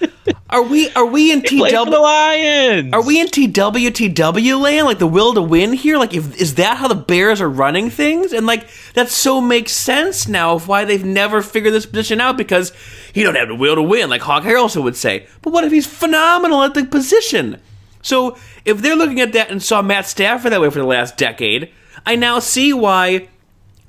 are 0.50 0.64
we 0.64 0.90
are 0.94 1.06
we 1.06 1.32
in 1.32 1.42
Play 1.44 1.72
for 1.72 1.86
the 1.86 1.92
TW? 1.92 2.02
Lions. 2.02 2.94
Are 2.94 3.04
we 3.04 3.22
in 3.22 3.28
TWTW 3.28 4.60
land, 4.60 4.88
like 4.88 4.98
the 4.98 5.06
will 5.06 5.36
to 5.36 5.42
win 5.42 5.74
here? 5.74 6.00
Like, 6.00 6.16
if, 6.16 6.42
is 6.42 6.56
that 6.56 6.78
how 6.78 6.88
the 6.88 6.96
Bears 6.96 7.40
are 7.42 7.50
running 7.50 7.92
things? 7.92 8.34
And 8.34 8.48
like, 8.48 8.68
that 8.96 9.10
so 9.10 9.40
makes 9.40 9.72
sense 9.72 10.28
now 10.28 10.56
of 10.56 10.68
why 10.68 10.84
they've 10.84 11.06
never 11.06 11.44
figured 11.44 11.74
this 11.74 11.86
position 11.86 12.20
out 12.20 12.38
because 12.38 12.74
he 13.14 13.22
don't 13.22 13.36
have 13.36 13.50
the 13.50 13.56
will 13.56 13.76
to 13.76 13.84
win, 13.84 14.10
like 14.10 14.22
Hawk 14.22 14.44
Harrelson 14.44 14.84
would 14.84 14.96
say. 14.96 15.28
But 15.44 15.54
what 15.54 15.64
if 15.64 15.72
he's 15.72 15.86
phenomenal 15.86 16.64
at 16.64 16.74
the 16.74 16.84
position? 16.84 17.62
So 18.02 18.38
if 18.66 18.82
they're 18.82 18.96
looking 18.96 19.20
at 19.20 19.34
that 19.34 19.52
and 19.52 19.62
saw 19.62 19.84
Matt 19.84 20.08
Stafford 20.08 20.52
that 20.54 20.62
way 20.62 20.72
for 20.72 20.80
the 20.80 20.86
last 20.86 21.18
decade, 21.18 21.72
I 22.04 22.16
now 22.16 22.40
see 22.40 22.74
why 22.74 23.28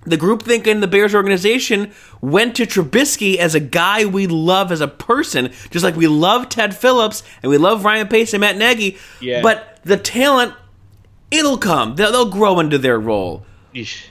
the 0.04 0.16
group 0.16 0.42
think 0.42 0.66
in 0.66 0.80
the 0.80 0.88
Bears 0.88 1.14
organization 1.14 1.92
went 2.20 2.56
to 2.56 2.64
Trubisky 2.66 3.36
as 3.36 3.54
a 3.54 3.60
guy 3.60 4.04
we 4.04 4.26
love 4.26 4.72
as 4.72 4.80
a 4.80 4.88
person, 4.88 5.52
just 5.70 5.84
like 5.84 5.94
we 5.96 6.06
love 6.08 6.48
Ted 6.48 6.74
Phillips 6.76 7.22
and 7.42 7.50
we 7.50 7.58
love 7.58 7.84
Ryan 7.84 8.08
Pace 8.08 8.32
and 8.34 8.40
Matt 8.40 8.56
Nagy. 8.56 8.98
Yeah. 9.20 9.42
But 9.42 9.78
the 9.84 9.96
talent, 9.96 10.54
it'll 11.30 11.58
come. 11.58 11.94
They'll, 11.96 12.10
they'll 12.12 12.30
grow 12.30 12.58
into 12.60 12.78
their 12.78 12.98
role. 12.98 13.44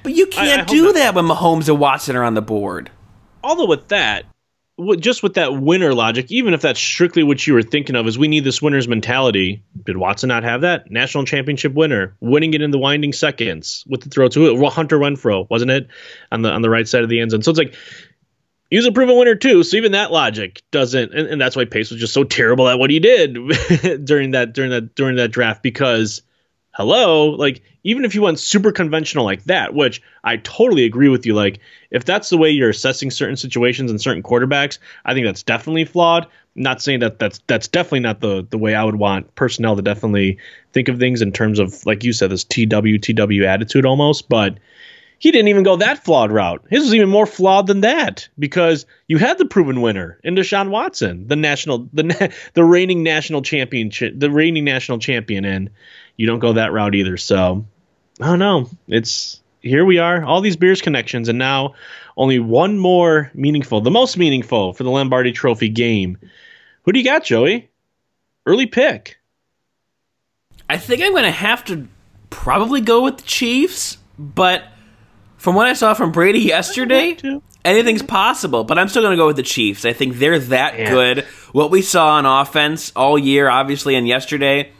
But 0.04 0.13
you 0.13 0.25
I- 0.38 0.41
I 0.41 0.45
can't 0.45 0.60
hope 0.62 0.69
do 0.69 0.93
that 0.93 1.13
when 1.13 1.25
Mahomes 1.25 1.67
and 1.69 1.80
Watson 1.80 2.15
are 2.15 2.23
on 2.23 2.34
the 2.36 2.41
board. 2.41 2.89
although 3.43 3.67
with 3.67 3.88
that, 3.89 4.25
just 5.00 5.24
with 5.24 5.36
that 5.36 5.62
winner 5.62 5.94
logic, 5.94 6.32
even 6.32 6.54
if 6.54 6.62
that's 6.62 6.80
strictly 6.80 7.24
what 7.24 7.46
you 7.46 7.54
were 7.54 7.62
thinking 7.62 7.96
of, 7.96 8.08
is 8.08 8.17
we 8.17 8.28
need 8.28 8.44
this 8.44 8.62
winner's 8.62 8.88
mentality. 8.88 9.63
Did 9.86 9.98
Watson 9.98 10.28
not 10.28 10.44
have 10.44 10.62
that? 10.62 10.89
National 10.91 11.26
championship 11.26 11.74
winner, 11.74 12.15
winning 12.20 12.54
it 12.54 12.62
in 12.62 12.72
the 12.72 12.78
winding 12.78 13.13
seconds 13.13 13.84
with 13.88 14.02
the 14.02 14.10
throw 14.10 14.28
to 14.30 14.65
Hunter 14.67 14.98
Renfrow, 14.98 15.48
wasn't 15.50 15.72
it, 15.72 15.88
on 16.32 16.41
the 16.41 16.50
on 16.50 16.62
the 16.62 16.70
right 16.70 16.88
side 16.88 17.04
of 17.04 17.10
the 17.10 17.20
end 17.20 17.32
zone? 17.32 17.41
So 17.41 17.52
it's 17.52 17.60
like 17.60 17.76
he 18.70 18.78
was 18.78 18.86
a 18.86 18.91
proven 18.91 19.17
winner 19.17 19.36
too. 19.36 19.63
So 19.63 19.78
even 19.78 19.91
that 19.91 20.12
logic 20.12 20.62
doesn't, 20.72 21.13
and, 21.13 21.28
and 21.28 21.41
that's 21.41 21.56
why 21.56 21.65
Pace 21.65 21.91
was 21.91 22.00
just 22.00 22.13
so 22.13 22.24
terrible 22.24 22.70
at 22.70 22.80
what 22.80 22.89
he 22.89 23.00
did 23.00 23.34
during 24.06 24.32
that 24.32 24.54
during 24.54 24.72
that 24.72 24.96
during 24.96 25.17
that 25.17 25.32
draft 25.32 25.62
because 25.62 26.22
hello 26.82 27.30
like 27.30 27.62
even 27.84 28.06
if 28.06 28.15
you 28.15 28.24
went 28.24 28.39
super 28.39 28.72
conventional 28.72 29.24
like 29.24 29.44
that 29.44 29.76
which 29.76 30.02
i 30.24 30.36
totally 30.38 30.84
agree 30.84 31.10
with 31.10 31.28
you 31.28 31.36
like 31.36 31.60
if 31.91 32.06
that's 32.06 32.30
the 32.30 32.38
way 32.39 32.50
you're 32.50 32.72
assessing 32.72 33.12
certain 33.12 33.38
situations 33.38 33.91
and 33.91 34.02
certain 34.02 34.24
quarterbacks 34.24 34.80
i 35.06 35.13
think 35.13 35.28
that's 35.28 35.44
definitely 35.44 35.86
flawed. 35.86 36.26
Not 36.56 36.82
saying 36.82 37.02
that 37.02 37.20
that's 37.20 37.39
that's 37.46 37.67
definitely 37.67 38.00
not 38.00 38.20
the 38.20 38.48
the 38.50 38.58
way 38.58 38.74
i 38.74 38.84
would 38.84 38.96
want 38.96 39.36
personnel 39.36 39.76
to 39.76 39.84
definitely 39.84 40.39
think 40.74 40.88
of 40.88 40.98
things 40.98 41.22
in 41.22 41.32
terms 41.32 41.60
of 41.60 41.86
like 41.86 42.04
you 42.04 42.13
said 42.13 42.32
this 42.32 42.44
tw 42.44 42.67
tw 42.67 43.44
attitude 43.46 43.86
almost 43.86 44.28
but 44.28 44.58
he 45.21 45.29
didn't 45.29 45.49
even 45.49 45.62
go 45.62 45.75
that 45.75 46.03
flawed 46.03 46.31
route. 46.31 46.65
His 46.71 46.86
was 46.86 46.95
even 46.95 47.07
more 47.07 47.27
flawed 47.27 47.67
than 47.67 47.81
that 47.81 48.27
because 48.39 48.88
you 49.07 49.19
had 49.19 49.38
the 49.38 49.45
proven 49.45 49.79
winner 49.79 50.19
in 50.23 50.34
Deshaun 50.34 50.71
Watson, 50.71 51.27
the 51.27 51.36
national, 51.36 51.88
the 51.93 52.34
the 52.55 52.63
reigning 52.63 53.03
national 53.03 53.43
championship, 53.43 54.15
the 54.17 54.31
reigning 54.31 54.65
national 54.65 54.97
champion, 54.97 55.45
and 55.45 55.69
you 56.17 56.25
don't 56.25 56.39
go 56.39 56.53
that 56.53 56.73
route 56.73 56.95
either. 56.95 57.17
So 57.17 57.67
I 58.19 58.25
don't 58.25 58.39
know. 58.39 58.67
It's 58.88 59.39
here 59.60 59.86
we 59.86 59.99
are, 59.99 60.23
all 60.23 60.41
these 60.41 60.55
Bears 60.55 60.81
connections, 60.81 61.29
and 61.29 61.38
now 61.38 61.75
only 62.17 62.39
one 62.39 62.79
more 62.79 63.29
meaningful, 63.36 63.79
the 63.79 63.91
most 63.91 64.17
meaningful 64.17 64.73
for 64.73 64.84
the 64.84 64.89
Lombardi 64.89 65.34
Trophy 65.34 65.69
game. 65.69 66.17
Who 66.81 66.93
do 66.93 66.99
you 66.99 67.05
got, 67.05 67.23
Joey? 67.23 67.69
Early 68.47 68.65
pick. 68.65 69.19
I 70.67 70.77
think 70.77 71.03
I'm 71.03 71.12
going 71.12 71.25
to 71.25 71.29
have 71.31 71.63
to 71.65 71.88
probably 72.31 72.81
go 72.81 73.03
with 73.03 73.17
the 73.17 73.23
Chiefs, 73.23 73.99
but 74.17 74.63
from 75.41 75.56
what 75.56 75.65
I 75.65 75.73
saw 75.73 75.95
from 75.95 76.12
Brady 76.12 76.39
yesterday, 76.41 77.17
anything's 77.65 78.04
possible. 78.04 78.63
But 78.63 78.77
I'm 78.77 78.88
still 78.88 79.01
going 79.01 79.13
to 79.13 79.17
go 79.17 79.25
with 79.25 79.38
the 79.38 79.43
Chiefs. 79.43 79.86
I 79.86 79.91
think 79.93 80.17
they're 80.19 80.38
that 80.38 80.77
Yeah. 80.77 80.91
good. 80.91 81.25
What 81.51 81.71
we 81.71 81.82
saw 81.82 82.10
on 82.12 82.27
offense 82.27 82.91
all 82.95 83.17
year, 83.17 83.49
obviously, 83.49 83.95
and 83.95 84.08
yesterday, 84.08 84.71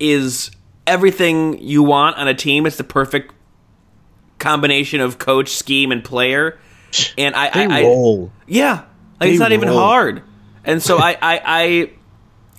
is 0.00 0.50
everything 0.84 1.62
you 1.62 1.84
want 1.84 2.16
on 2.16 2.26
a 2.26 2.34
team. 2.34 2.66
It's 2.66 2.76
the 2.76 2.82
perfect 2.82 3.32
combination 4.40 5.00
of 5.00 5.18
coach, 5.18 5.50
scheme, 5.50 5.92
and 5.92 6.02
player. 6.02 6.58
And 7.16 7.36
I, 7.36 7.50
They 7.50 7.66
I, 7.72 7.78
I 7.78 7.82
roll. 7.82 8.32
yeah, 8.48 8.72
like 8.72 8.84
They 9.20 9.30
it's 9.30 9.38
not 9.38 9.52
even 9.52 9.68
hard. 9.68 10.24
And 10.64 10.82
so 10.82 10.98
I, 11.08 11.12
I, 11.22 11.40
I, 11.44 11.90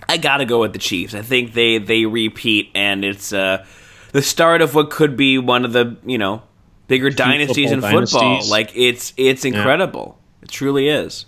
I 0.08 0.16
gotta 0.16 0.46
go 0.46 0.60
with 0.60 0.72
the 0.72 0.78
Chiefs. 0.78 1.12
I 1.12 1.20
think 1.20 1.52
they 1.52 1.76
they 1.76 2.06
repeat, 2.06 2.70
and 2.74 3.04
it's 3.04 3.34
uh, 3.34 3.66
the 4.12 4.22
start 4.22 4.62
of 4.62 4.74
what 4.74 4.88
could 4.88 5.18
be 5.18 5.36
one 5.36 5.66
of 5.66 5.74
the 5.74 5.98
you 6.06 6.16
know 6.16 6.42
bigger 6.88 7.10
dynasties 7.10 7.70
in 7.70 7.80
football 7.80 8.00
football. 8.06 8.20
dynasties. 8.20 8.50
Like 8.50 8.72
it's 8.74 9.12
it's 9.16 9.44
incredible. 9.44 10.18
It 10.42 10.50
truly 10.50 10.88
is. 10.88 11.26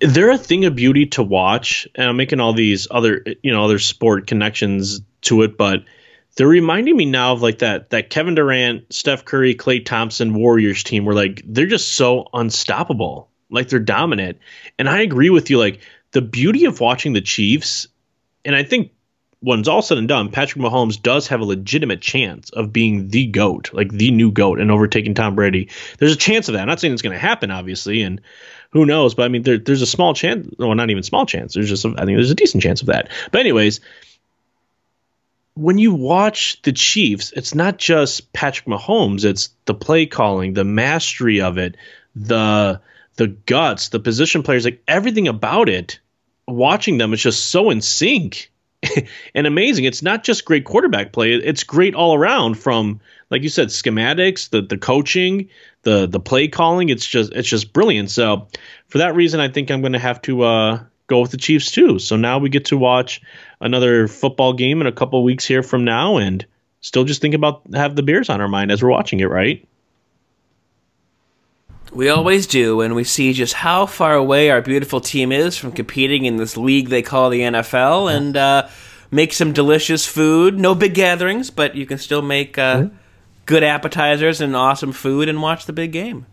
they're 0.00 0.30
a 0.30 0.38
thing 0.38 0.64
of 0.64 0.74
beauty 0.74 1.04
to 1.04 1.22
watch 1.22 1.86
and 1.94 2.08
i'm 2.08 2.16
making 2.16 2.40
all 2.40 2.54
these 2.54 2.88
other 2.90 3.22
you 3.42 3.52
know 3.52 3.62
other 3.62 3.78
sport 3.78 4.26
connections 4.26 5.02
to 5.20 5.42
it 5.42 5.58
but 5.58 5.84
they're 6.36 6.48
reminding 6.48 6.96
me 6.96 7.04
now 7.04 7.32
of 7.34 7.42
like 7.42 7.58
that 7.58 7.90
that 7.90 8.08
kevin 8.08 8.34
durant 8.34 8.90
steph 8.90 9.26
curry 9.26 9.54
klay 9.54 9.84
thompson 9.84 10.32
warriors 10.32 10.82
team 10.82 11.04
where 11.04 11.14
like 11.14 11.42
they're 11.44 11.66
just 11.66 11.92
so 11.92 12.26
unstoppable 12.32 13.28
like 13.50 13.68
they're 13.68 13.78
dominant 13.78 14.38
and 14.78 14.88
i 14.88 15.02
agree 15.02 15.28
with 15.28 15.50
you 15.50 15.58
like 15.58 15.80
the 16.12 16.22
beauty 16.22 16.64
of 16.64 16.80
watching 16.80 17.12
the 17.12 17.20
chiefs 17.20 17.86
and 18.46 18.56
i 18.56 18.62
think 18.62 18.92
when 19.40 19.60
it's 19.60 19.68
all 19.68 19.82
said 19.82 19.98
and 19.98 20.08
done 20.08 20.30
patrick 20.30 20.62
mahomes 20.62 21.00
does 21.00 21.28
have 21.28 21.40
a 21.40 21.44
legitimate 21.44 22.00
chance 22.00 22.50
of 22.50 22.72
being 22.72 23.08
the 23.08 23.26
goat 23.26 23.70
like 23.72 23.90
the 23.90 24.10
new 24.10 24.30
goat 24.30 24.60
and 24.60 24.70
overtaking 24.70 25.14
tom 25.14 25.34
brady 25.34 25.68
there's 25.98 26.12
a 26.12 26.16
chance 26.16 26.48
of 26.48 26.54
that 26.54 26.62
i'm 26.62 26.68
not 26.68 26.80
saying 26.80 26.92
it's 26.92 27.02
going 27.02 27.12
to 27.12 27.18
happen 27.18 27.50
obviously 27.50 28.02
and 28.02 28.20
who 28.76 28.86
knows? 28.86 29.14
But 29.14 29.24
I 29.24 29.28
mean, 29.28 29.42
there, 29.42 29.58
there's 29.58 29.82
a 29.82 29.86
small 29.86 30.14
chance. 30.14 30.48
Well, 30.58 30.74
not 30.74 30.90
even 30.90 31.02
small 31.02 31.26
chance. 31.26 31.54
There's 31.54 31.68
just, 31.68 31.84
a, 31.84 31.88
I 31.96 32.04
think 32.04 32.16
there's 32.16 32.30
a 32.30 32.34
decent 32.34 32.62
chance 32.62 32.80
of 32.80 32.88
that. 32.88 33.08
But 33.30 33.40
anyways, 33.40 33.80
when 35.54 35.78
you 35.78 35.94
watch 35.94 36.60
the 36.62 36.72
Chiefs, 36.72 37.32
it's 37.34 37.54
not 37.54 37.78
just 37.78 38.32
Patrick 38.32 38.66
Mahomes. 38.66 39.24
It's 39.24 39.50
the 39.64 39.74
play 39.74 40.06
calling, 40.06 40.52
the 40.52 40.64
mastery 40.64 41.40
of 41.40 41.58
it, 41.58 41.76
the 42.14 42.80
the 43.16 43.28
guts, 43.28 43.88
the 43.88 44.00
position 44.00 44.42
players, 44.42 44.66
like 44.66 44.82
everything 44.86 45.26
about 45.28 45.68
it. 45.68 46.00
Watching 46.46 46.98
them, 46.98 47.12
it's 47.12 47.22
just 47.22 47.46
so 47.46 47.70
in 47.70 47.80
sync 47.80 48.52
and 49.34 49.46
amazing. 49.46 49.84
It's 49.84 50.02
not 50.02 50.24
just 50.24 50.44
great 50.44 50.64
quarterback 50.64 51.12
play; 51.12 51.32
it's 51.32 51.64
great 51.64 51.94
all 51.94 52.14
around. 52.14 52.54
From 52.54 53.00
like 53.30 53.42
you 53.42 53.48
said, 53.48 53.68
schematics, 53.68 54.50
the 54.50 54.62
the 54.62 54.78
coaching, 54.78 55.48
the 55.82 56.06
the 56.06 56.20
play 56.20 56.48
calling. 56.48 56.88
It's 56.88 57.06
just 57.06 57.32
it's 57.32 57.48
just 57.48 57.72
brilliant. 57.72 58.10
So 58.10 58.48
for 58.88 58.98
that 58.98 59.14
reason, 59.14 59.40
I 59.40 59.48
think 59.48 59.70
I'm 59.70 59.80
going 59.80 59.92
to 59.92 59.98
have 59.98 60.22
to 60.22 60.42
uh, 60.42 60.80
go 61.06 61.20
with 61.20 61.30
the 61.30 61.36
Chiefs 61.36 61.70
too. 61.70 61.98
So 61.98 62.16
now 62.16 62.38
we 62.38 62.48
get 62.48 62.66
to 62.66 62.76
watch 62.76 63.20
another 63.60 64.08
football 64.08 64.52
game 64.52 64.80
in 64.80 64.86
a 64.86 64.92
couple 64.92 65.22
weeks 65.24 65.44
here 65.44 65.62
from 65.62 65.84
now, 65.84 66.18
and 66.18 66.44
still 66.80 67.04
just 67.04 67.20
think 67.20 67.34
about 67.34 67.62
have 67.74 67.96
the 67.96 68.02
beers 68.02 68.30
on 68.30 68.40
our 68.40 68.48
mind 68.48 68.70
as 68.70 68.82
we're 68.82 68.90
watching 68.90 69.20
it. 69.20 69.30
Right? 69.30 69.66
We 71.92 72.08
always 72.08 72.46
do, 72.46 72.80
and 72.80 72.94
we 72.94 73.04
see 73.04 73.32
just 73.32 73.54
how 73.54 73.86
far 73.86 74.14
away 74.14 74.50
our 74.50 74.60
beautiful 74.60 75.00
team 75.00 75.32
is 75.32 75.56
from 75.56 75.72
competing 75.72 76.24
in 76.24 76.36
this 76.36 76.56
league 76.56 76.88
they 76.88 77.02
call 77.02 77.30
the 77.30 77.40
NFL, 77.40 78.14
and 78.14 78.36
uh, 78.36 78.68
make 79.10 79.32
some 79.32 79.52
delicious 79.52 80.04
food. 80.04 80.58
No 80.58 80.74
big 80.74 80.94
gatherings, 80.94 81.50
but 81.50 81.74
you 81.74 81.86
can 81.86 81.98
still 81.98 82.22
make 82.22 82.58
uh, 82.58 82.88
good 83.46 83.62
appetizers 83.62 84.40
and 84.40 84.54
awesome 84.54 84.92
food 84.92 85.28
and 85.28 85.40
watch 85.40 85.66
the 85.66 85.72
big 85.72 85.92
game. 85.92 86.26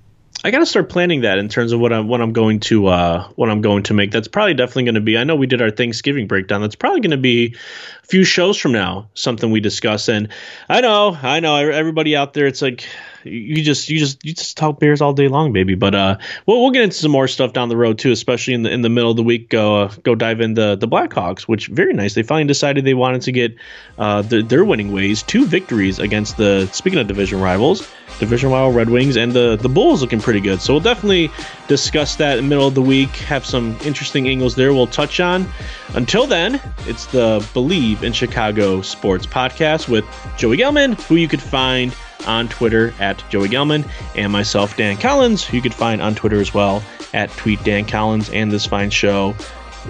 I 0.45 0.51
got 0.51 0.59
to 0.59 0.65
start 0.65 0.89
planning 0.89 1.21
that 1.21 1.37
in 1.37 1.47
terms 1.47 1.71
of 1.71 1.79
what 1.79 1.93
I'm 1.93 2.09
what 2.09 2.19
I'm 2.19 2.33
going 2.33 2.59
to 2.61 2.87
uh, 2.87 3.27
what 3.35 3.49
I'm 3.49 3.61
going 3.61 3.83
to 3.83 3.93
make. 3.93 4.11
That's 4.11 4.27
probably 4.27 4.53
definitely 4.53 4.83
going 4.83 4.95
to 4.95 5.01
be. 5.01 5.17
I 5.17 5.23
know 5.23 5.37
we 5.37 5.47
did 5.47 5.61
our 5.61 5.71
Thanksgiving 5.71 6.27
breakdown. 6.27 6.59
That's 6.59 6.75
probably 6.75 6.99
going 6.99 7.11
to 7.11 7.17
be 7.17 7.55
a 8.03 8.07
few 8.07 8.25
shows 8.25 8.57
from 8.57 8.73
now. 8.73 9.07
Something 9.13 9.51
we 9.51 9.61
discuss. 9.61 10.09
And 10.09 10.27
I 10.67 10.81
know, 10.81 11.17
I 11.21 11.39
know, 11.39 11.55
everybody 11.55 12.17
out 12.17 12.33
there. 12.33 12.45
It's 12.45 12.61
like 12.61 12.85
you 13.23 13.63
just 13.63 13.89
you 13.89 13.99
just 13.99 14.23
you 14.25 14.33
just 14.33 14.57
talk 14.57 14.79
Bears 14.79 15.01
all 15.01 15.13
day 15.13 15.27
long, 15.27 15.53
baby. 15.53 15.75
But 15.75 15.95
uh, 15.95 16.17
we'll 16.45 16.61
we'll 16.61 16.71
get 16.71 16.83
into 16.83 16.95
some 16.95 17.11
more 17.11 17.27
stuff 17.27 17.53
down 17.53 17.69
the 17.69 17.77
road 17.77 17.99
too, 17.99 18.11
especially 18.11 18.53
in 18.53 18.63
the 18.63 18.71
in 18.71 18.81
the 18.81 18.89
middle 18.89 19.11
of 19.11 19.17
the 19.17 19.23
week. 19.23 19.49
Go 19.49 19.83
uh, 19.83 19.93
go 20.03 20.15
dive 20.15 20.41
into 20.41 20.75
the 20.75 20.87
Blackhawks, 20.87 21.41
which 21.41 21.67
very 21.67 21.93
nice. 21.93 22.13
They 22.13 22.23
finally 22.23 22.47
decided 22.47 22.85
they 22.85 22.93
wanted 22.93 23.21
to 23.23 23.31
get 23.31 23.55
uh, 23.97 24.21
the, 24.21 24.41
their 24.41 24.65
winning 24.65 24.91
ways, 24.91 25.23
two 25.23 25.45
victories 25.45 25.99
against 25.99 26.37
the 26.37 26.67
speaking 26.73 26.99
of 26.99 27.07
division 27.07 27.39
rivals, 27.39 27.87
division 28.19 28.51
rival 28.51 28.71
Red 28.71 28.89
Wings, 28.89 29.15
and 29.15 29.31
the 29.31 29.55
the 29.55 29.69
Bulls 29.69 30.01
looking 30.01 30.19
pretty 30.19 30.41
good. 30.41 30.61
So 30.61 30.73
we'll 30.73 30.83
definitely 30.83 31.31
discuss 31.67 32.15
that 32.17 32.37
in 32.37 32.45
the 32.45 32.49
middle 32.49 32.67
of 32.67 32.75
the 32.75 32.81
week. 32.81 33.09
Have 33.09 33.45
some 33.45 33.77
interesting 33.85 34.27
angles 34.27 34.55
there. 34.55 34.73
We'll 34.73 34.87
touch 34.87 35.19
on. 35.19 35.47
Until 35.95 36.25
then, 36.25 36.59
it's 36.87 37.05
the 37.07 37.39
Bleav 37.53 38.03
in 38.03 38.13
Chicago 38.13 38.81
Sports 38.81 39.25
podcast 39.25 39.87
with 39.87 40.05
Joey 40.37 40.57
Gelman, 40.57 40.99
who 41.03 41.15
you 41.15 41.27
could 41.27 41.41
find 41.41 41.93
on 42.27 42.47
Twitter 42.47 42.93
at 42.99 43.23
Joey 43.29 43.49
Gelman, 43.49 43.87
and 44.15 44.31
myself, 44.31 44.75
Dan 44.77 44.97
Collins, 44.97 45.43
who 45.43 45.57
you 45.57 45.63
could 45.63 45.73
find 45.73 46.01
on 46.01 46.15
Twitter 46.15 46.39
as 46.39 46.53
well 46.53 46.83
at 47.13 47.29
Tweet 47.31 47.63
Dan 47.63 47.85
Collins, 47.85 48.29
and 48.29 48.51
this 48.51 48.65
fine 48.65 48.89
show 48.89 49.35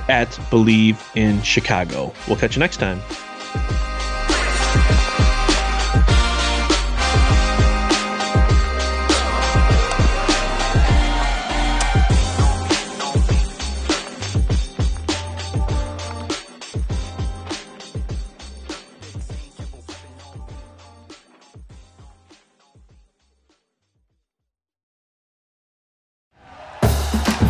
at 0.09 0.29
Bleav 0.49 0.97
in 1.15 1.41
Chicago. 1.41 2.13
We'll 2.27 2.37
catch 2.37 2.55
you 2.55 2.59
next 2.59 2.77
time. 2.77 3.01